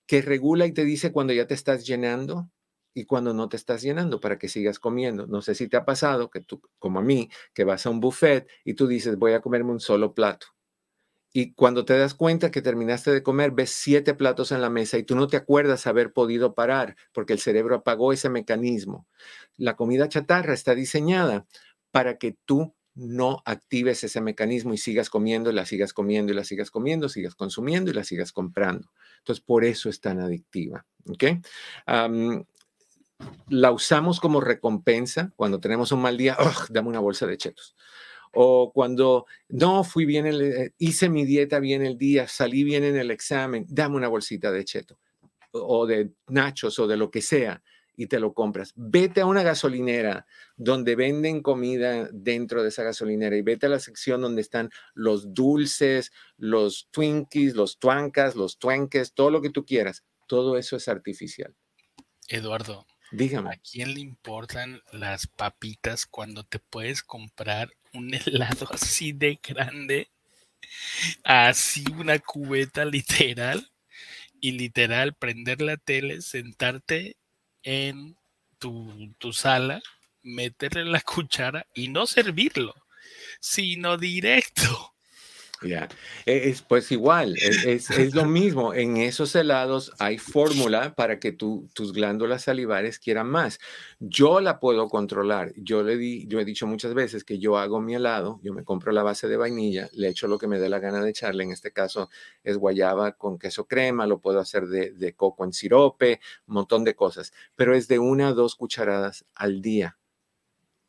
que 0.06 0.22
regula 0.22 0.66
y 0.66 0.74
te 0.74 0.86
dice 0.86 1.12
cuando 1.12 1.34
ya 1.34 1.48
te 1.48 1.54
estás 1.54 1.86
llenando 1.86 2.50
y 2.94 3.06
cuando 3.06 3.34
no 3.34 3.50
te 3.50 3.58
estás 3.58 3.82
llenando 3.82 4.20
para 4.20 4.38
que 4.38 4.48
sigas 4.50 4.80
comiendo. 4.80 5.28
No 5.28 5.42
sé 5.42 5.56
si 5.56 5.68
te 5.68 5.78
ha 5.78 5.86
pasado 5.86 6.30
que 6.30 6.42
tú, 6.42 6.62
como 6.80 7.00
a 7.00 7.02
mí, 7.04 7.30
que 7.54 7.64
vas 7.64 7.86
a 7.86 7.90
un 7.90 8.00
buffet 8.00 8.48
y 8.64 8.76
tú 8.76 8.88
dices, 8.88 9.18
voy 9.18 9.34
a 9.34 9.42
comerme 9.42 9.72
un 9.72 9.80
solo 9.80 10.14
plato. 10.14 10.48
Y 11.36 11.54
cuando 11.54 11.84
te 11.84 11.98
das 11.98 12.14
cuenta 12.14 12.52
que 12.52 12.62
terminaste 12.62 13.12
de 13.12 13.24
comer, 13.24 13.52
ves 13.52 13.72
siete 13.72 14.14
platos 14.14 14.52
en 14.52 14.62
la 14.62 14.70
mesa 14.70 15.00
y 15.00 15.04
tú 15.04 15.16
no 15.16 15.26
te 15.28 15.36
acuerdas 15.36 15.88
haber 15.88 16.14
podido 16.14 16.54
parar 16.54 16.96
porque 17.12 17.34
el 17.34 17.40
cerebro 17.40 17.76
apagó 17.76 18.14
ese 18.14 18.30
mecanismo. 18.30 19.08
La 19.58 19.76
comida 19.76 20.08
chatarra 20.08 20.54
está 20.54 20.76
diseñada 20.76 21.48
para 21.90 22.20
que 22.20 22.38
tú 22.46 22.76
no 22.96 23.42
actives 23.46 24.04
ese 24.04 24.22
mecanismo 24.22 24.76
y 24.76 24.78
sigas 24.78 25.10
comiendo 25.10 25.50
y 25.50 25.54
la 25.54 25.66
sigas 25.66 25.94
comiendo 25.94 26.32
y 26.32 26.36
la 26.36 26.44
sigas 26.44 26.70
comiendo, 26.70 27.10
sigas 27.10 27.34
consumiendo 27.34 27.90
y 27.90 27.96
la 27.96 28.04
sigas 28.04 28.32
comprando. 28.32 28.92
Entonces, 29.18 29.44
por 29.44 29.66
eso 29.66 29.90
es 29.90 30.00
tan 30.00 30.20
adictiva. 30.20 30.86
¿ok? 31.10 31.24
Am, 31.86 32.46
la 33.50 33.72
usamos 33.72 34.20
como 34.20 34.42
recompensa 34.42 35.32
cuando 35.36 35.60
tenemos 35.60 35.92
un 35.92 36.02
mal 36.02 36.18
día, 36.18 36.38
"Ugh, 36.40 36.68
dame 36.70 36.90
una 36.90 37.00
bolsa 37.00 37.26
de 37.28 37.38
chetos. 37.38 37.76
O 38.34 38.72
cuando 38.74 39.26
no 39.50 39.84
fui 39.84 40.06
bien, 40.06 40.26
el- 40.26 40.42
eh, 40.42 40.74
hice 40.80 41.10
mi 41.10 41.24
dieta 41.26 41.60
bien 41.60 41.86
el 41.86 41.98
día, 41.98 42.28
salí 42.28 42.64
bien 42.64 42.84
en 42.84 42.96
el 42.98 43.12
examen, 43.12 43.66
dame 43.70 43.96
una 43.96 44.08
bolsita 44.08 44.52
de 44.52 44.66
cheto 44.66 44.98
o 45.52 45.86
de 45.86 46.12
nachos 46.30 46.80
o 46.80 46.88
de 46.88 46.98
lo 46.98 47.12
que 47.12 47.22
sea 47.22 47.62
y 47.96 48.08
te 48.08 48.20
lo 48.20 48.34
compras. 48.34 48.74
Vete 48.76 49.22
a 49.22 49.28
una 49.28 49.44
gasolinera 49.44 50.26
donde 50.58 50.96
venden 50.96 51.44
comida 51.44 52.10
dentro 52.12 52.64
de 52.64 52.70
esa 52.70 52.82
gasolinera 52.82 53.38
y 53.38 53.44
vete 53.44 53.68
a 53.68 53.70
la 53.70 53.80
sección 53.80 54.22
donde 54.22 54.42
están 54.42 54.72
los 54.96 55.32
dulces, 55.36 56.12
los 56.38 56.88
Twinkies, 56.90 57.54
los 57.54 57.78
Twancas, 57.78 58.36
los 58.36 58.58
Twankes, 58.58 59.14
todo 59.14 59.30
lo 59.30 59.44
que 59.44 59.52
tú 59.52 59.64
quieras. 59.64 60.04
Todo 60.28 60.58
eso 60.58 60.76
es 60.76 60.88
artificial. 60.88 61.54
Eduardo, 62.30 62.88
Dígame. 63.14 63.52
¿a 63.52 63.58
quién 63.58 63.94
le 63.94 64.00
importan 64.00 64.82
las 64.92 65.28
papitas 65.28 66.08
cuando 66.08 66.44
te 66.44 66.58
puedes 66.58 67.04
comprar 67.04 67.70
un 67.94 68.12
helado 68.12 68.68
así 68.74 69.12
de 69.12 69.40
grande? 69.42 70.10
Así 71.24 71.84
una 71.92 72.18
cubeta 72.18 72.86
literal 72.86 73.70
y 74.42 74.54
literal 74.54 75.14
prender 75.14 75.62
la 75.62 75.78
tele, 75.78 76.22
sentarte 76.22 77.16
en 77.62 78.18
tu, 78.58 79.14
tu 79.20 79.32
sala, 79.32 79.80
meterle 80.24 80.86
la 80.86 81.02
cuchara 81.02 81.68
y 81.76 81.90
no 81.90 82.08
servirlo, 82.08 82.74
sino 83.40 83.98
directo. 83.98 84.93
Ya, 85.66 85.88
e- 86.26 86.50
Es, 86.50 86.62
pues 86.62 86.92
igual, 86.92 87.38
es, 87.40 87.64
es- 87.64 87.90
es 87.92 88.14
lo 88.14 88.26
mismo. 88.26 88.74
En 88.74 88.98
esos 88.98 89.34
helados 89.34 89.94
hay 89.98 90.18
fórmula 90.18 90.94
para 90.94 91.20
que 91.20 91.32
tu- 91.32 91.70
tus 91.74 91.94
glándulas 91.94 92.44
salivares 92.44 93.00
quieran 93.00 93.30
más. 93.30 93.60
Yo 94.00 94.42
la 94.42 94.60
puedo 94.60 94.90
controlar. 94.90 95.54
Yo 95.56 95.82
le 95.82 95.96
di, 95.96 96.28
yo 96.28 96.42
he 96.42 96.46
dicho 96.46 96.68
muchas 96.68 96.94
veces 96.94 97.24
que 97.24 97.40
yo 97.40 97.58
hago 97.58 97.80
mi 97.80 97.96
helado, 97.96 98.42
yo 98.44 98.54
me 98.54 98.66
compro 98.66 98.92
la 98.92 99.04
base 99.04 99.30
de 99.30 99.38
vainilla, 99.38 99.90
le 99.94 100.10
echo 100.10 100.28
lo 100.28 100.38
que 100.38 100.48
me 100.48 100.60
dé 100.60 100.68
la 100.68 100.80
gana 100.80 101.02
de 101.02 101.10
echarle. 101.12 101.46
En 101.46 101.52
este 101.54 101.72
caso 101.72 102.10
es 102.44 102.58
guayaba 102.58 103.14
con 103.14 103.40
queso 103.40 103.66
crema, 103.66 104.06
lo 104.06 104.20
puedo 104.20 104.40
hacer 104.42 104.68
de, 104.68 104.92
de 104.92 105.14
coco 105.16 105.46
en 105.46 105.54
sirope, 105.54 106.20
un 106.46 106.56
montón 106.56 106.84
de 106.84 106.94
cosas, 106.96 107.32
pero 107.56 107.74
es 107.74 107.88
de 107.88 108.00
una 108.00 108.28
a 108.30 108.34
dos 108.34 108.56
cucharadas 108.56 109.26
al 109.34 109.62
día. 109.62 109.98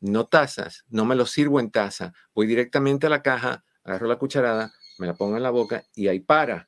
No 0.01 0.25
tazas, 0.27 0.85
no 0.89 1.05
me 1.05 1.15
lo 1.15 1.25
sirvo 1.25 1.59
en 1.59 1.71
taza. 1.71 2.13
Voy 2.35 2.45
directamente 2.47 3.07
a 3.07 3.09
la 3.09 3.23
caja, 3.23 3.63
agarro 3.85 4.07
la 4.07 4.17
cucharada, 4.17 4.73
me 4.97 5.07
la 5.07 5.13
pongo 5.13 5.37
en 5.37 5.43
la 5.43 5.51
boca 5.51 5.85
y 5.95 6.07
ahí 6.07 6.19
para. 6.19 6.67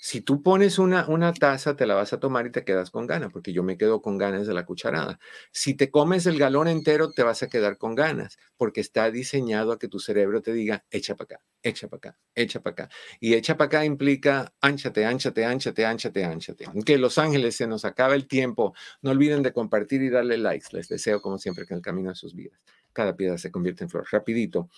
Si 0.00 0.20
tú 0.20 0.44
pones 0.44 0.78
una, 0.78 1.08
una 1.08 1.32
taza, 1.32 1.74
te 1.74 1.84
la 1.84 1.96
vas 1.96 2.12
a 2.12 2.20
tomar 2.20 2.46
y 2.46 2.52
te 2.52 2.64
quedas 2.64 2.90
con 2.92 3.08
ganas, 3.08 3.32
porque 3.32 3.52
yo 3.52 3.64
me 3.64 3.76
quedo 3.76 4.00
con 4.00 4.16
ganas 4.16 4.46
de 4.46 4.54
la 4.54 4.64
cucharada. 4.64 5.18
Si 5.50 5.74
te 5.74 5.90
comes 5.90 6.24
el 6.26 6.38
galón 6.38 6.68
entero, 6.68 7.10
te 7.10 7.24
vas 7.24 7.42
a 7.42 7.48
quedar 7.48 7.78
con 7.78 7.96
ganas, 7.96 8.38
porque 8.56 8.80
está 8.80 9.10
diseñado 9.10 9.72
a 9.72 9.78
que 9.78 9.88
tu 9.88 9.98
cerebro 9.98 10.40
te 10.40 10.52
diga, 10.52 10.84
echa 10.92 11.16
para 11.16 11.36
acá, 11.36 11.44
echa 11.64 11.88
para 11.88 11.98
acá, 11.98 12.18
echa 12.36 12.60
para 12.62 12.84
acá. 12.84 12.88
Y 13.18 13.34
echa 13.34 13.56
para 13.56 13.66
acá 13.66 13.84
implica, 13.84 14.54
ánchate, 14.60 15.04
ánchate, 15.04 15.44
ánchate, 15.44 15.84
ánchate, 15.84 16.24
ánchate. 16.24 16.64
Aunque 16.66 16.96
Los 16.96 17.18
Ángeles 17.18 17.56
se 17.56 17.66
nos 17.66 17.84
acaba 17.84 18.14
el 18.14 18.28
tiempo, 18.28 18.74
no 19.02 19.10
olviden 19.10 19.42
de 19.42 19.52
compartir 19.52 20.00
y 20.02 20.10
darle 20.10 20.38
likes. 20.38 20.68
Les 20.70 20.88
deseo, 20.88 21.20
como 21.20 21.38
siempre, 21.38 21.66
que 21.66 21.74
en 21.74 21.78
el 21.78 21.82
camino 21.82 22.10
de 22.10 22.14
sus 22.14 22.36
vidas 22.36 22.60
cada 22.98 23.14
piedra 23.14 23.38
se 23.38 23.52
convierte 23.52 23.84
en 23.84 23.90
flor. 23.90 24.06
Rapidito, 24.10 24.70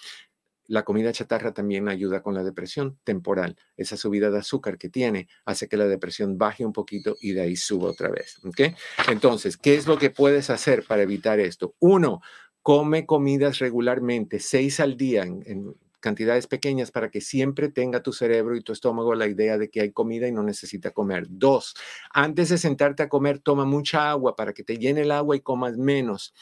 la 0.70 0.84
comida 0.84 1.10
chatarra 1.10 1.52
también 1.52 1.88
ayuda 1.88 2.22
con 2.22 2.32
la 2.32 2.44
depresión 2.44 2.96
temporal. 3.02 3.56
Esa 3.76 3.96
subida 3.96 4.30
de 4.30 4.38
azúcar 4.38 4.78
que 4.78 4.88
tiene 4.88 5.26
hace 5.44 5.68
que 5.68 5.76
la 5.76 5.88
depresión 5.88 6.38
baje 6.38 6.64
un 6.64 6.72
poquito 6.72 7.16
y 7.20 7.32
de 7.32 7.40
ahí 7.40 7.56
suba 7.56 7.90
otra 7.90 8.08
vez. 8.08 8.38
¿ok? 8.44 8.76
Entonces, 9.08 9.56
¿qué 9.56 9.74
es 9.74 9.88
lo 9.88 9.98
que 9.98 10.10
puedes 10.10 10.48
hacer 10.48 10.84
para 10.86 11.02
evitar 11.02 11.40
esto? 11.40 11.74
Uno, 11.80 12.20
come 12.62 13.04
comidas 13.04 13.58
regularmente, 13.58 14.38
seis 14.38 14.78
al 14.78 14.96
día 14.96 15.24
en, 15.24 15.74
cantidades 15.98 16.46
pequeñas 16.46 16.92
para 16.92 17.10
que 17.10 17.20
siempre 17.20 17.68
tenga 17.68 18.00
tu 18.00 18.12
cerebro 18.12 18.56
y 18.56 18.62
tu 18.62 18.72
estómago 18.72 19.14
la 19.16 19.26
idea 19.26 19.58
de 19.58 19.70
que 19.70 19.80
hay 19.80 19.92
comida 19.92 20.28
y 20.28 20.32
no 20.32 20.44
necesita 20.44 20.92
comer. 20.92 21.26
Dos, 21.28 21.74
antes 22.14 22.48
de 22.48 22.58
sentarte 22.58 23.02
a 23.02 23.08
comer, 23.08 23.40
toma 23.40 23.64
mucha 23.64 24.08
agua 24.08 24.36
para 24.36 24.54
que 24.54 24.62
te 24.62 24.78
llene 24.78 25.02
el 25.02 25.10
agua 25.10 25.34
y 25.34 25.40
comas 25.40 25.76
menos. 25.76 26.32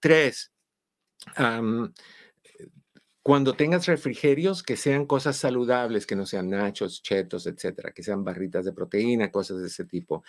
Tres, 0.00 0.52
cuando 3.28 3.52
tengas 3.52 3.84
refrigerios, 3.84 4.62
que 4.62 4.74
sean 4.74 5.04
cosas 5.04 5.36
saludables, 5.36 6.06
que 6.06 6.16
no 6.16 6.24
sean 6.24 6.48
nachos, 6.48 7.02
chetos, 7.02 7.46
etcétera, 7.46 7.92
que 7.92 8.02
sean 8.02 8.24
barritas 8.24 8.64
de 8.64 8.72
proteína, 8.72 9.30
cosas 9.30 9.60
de 9.60 9.66
ese 9.66 9.84
tipo. 9.84 10.24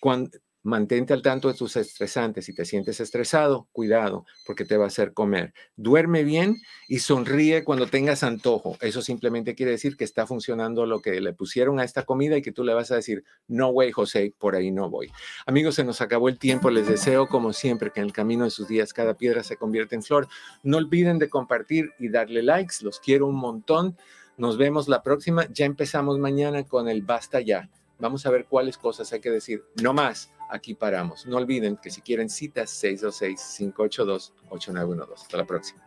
cuando, 0.00 0.30
Mantente 0.64 1.12
al 1.12 1.20
tanto 1.20 1.48
de 1.48 1.54
tus 1.54 1.76
estresantes. 1.76 2.46
Si 2.46 2.54
te 2.54 2.64
sientes 2.64 2.98
estresado, 2.98 3.68
cuidado, 3.70 4.24
porque 4.46 4.64
te 4.64 4.78
va 4.78 4.84
a 4.84 4.86
hacer 4.86 5.12
comer. 5.12 5.52
Duerme 5.76 6.24
bien 6.24 6.56
y 6.88 7.00
sonríe 7.00 7.64
cuando 7.64 7.86
tengas 7.86 8.22
antojo. 8.22 8.78
Eso 8.80 9.02
simplemente 9.02 9.54
quiere 9.54 9.72
decir 9.72 9.98
que 9.98 10.04
está 10.04 10.26
funcionando 10.26 10.86
lo 10.86 11.02
que 11.02 11.20
le 11.20 11.34
pusieron 11.34 11.80
a 11.80 11.84
esta 11.84 12.04
comida 12.04 12.38
y 12.38 12.42
que 12.42 12.50
tú 12.50 12.64
le 12.64 12.72
vas 12.72 12.90
a 12.90 12.96
decir, 12.96 13.24
no, 13.46 13.72
güey, 13.72 13.92
José, 13.92 14.34
por 14.38 14.56
ahí 14.56 14.70
no 14.70 14.88
voy. 14.88 15.12
Amigos, 15.44 15.74
se 15.74 15.84
nos 15.84 16.00
acabó 16.00 16.30
el 16.30 16.38
tiempo. 16.38 16.70
Les 16.70 16.88
deseo, 16.88 17.28
como 17.28 17.52
siempre, 17.52 17.90
que 17.90 18.00
en 18.00 18.06
el 18.06 18.14
camino 18.14 18.44
de 18.44 18.50
sus 18.50 18.66
días 18.66 18.94
cada 18.94 19.18
piedra 19.18 19.42
se 19.42 19.58
convierta 19.58 19.96
en 19.96 20.02
flor. 20.02 20.28
No 20.62 20.78
olviden 20.78 21.18
de 21.18 21.28
compartir 21.28 21.92
y 21.98 22.08
darle 22.08 22.42
likes. 22.42 22.76
Los 22.80 23.00
quiero 23.00 23.26
un 23.26 23.36
montón. 23.36 23.98
Nos 24.38 24.56
vemos 24.56 24.88
la 24.88 25.02
próxima. 25.02 25.46
Ya 25.52 25.66
empezamos 25.66 26.18
mañana 26.18 26.64
con 26.64 26.88
el 26.88 27.02
basta 27.02 27.42
ya. 27.42 27.68
Vamos 27.98 28.24
a 28.24 28.30
ver 28.30 28.46
cuáles 28.46 28.78
cosas 28.78 29.12
hay 29.12 29.20
que 29.20 29.30
decir. 29.30 29.62
No 29.82 29.92
más 29.92 30.30
aquí 30.50 30.74
paramos. 30.74 31.24
No 31.26 31.36
olviden 31.36 31.76
que 31.76 31.90
si 31.90 32.00
quieren 32.00 32.28
citas, 32.28 32.70
626-582-8912. 32.82 35.14
Hasta 35.14 35.36
la 35.36 35.44
próxima. 35.44 35.80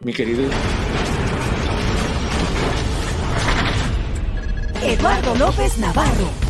Mi 0.00 0.12
querido. 0.12 0.50
Eduardo 4.82 5.34
López 5.36 5.78
Navarro 5.78 6.43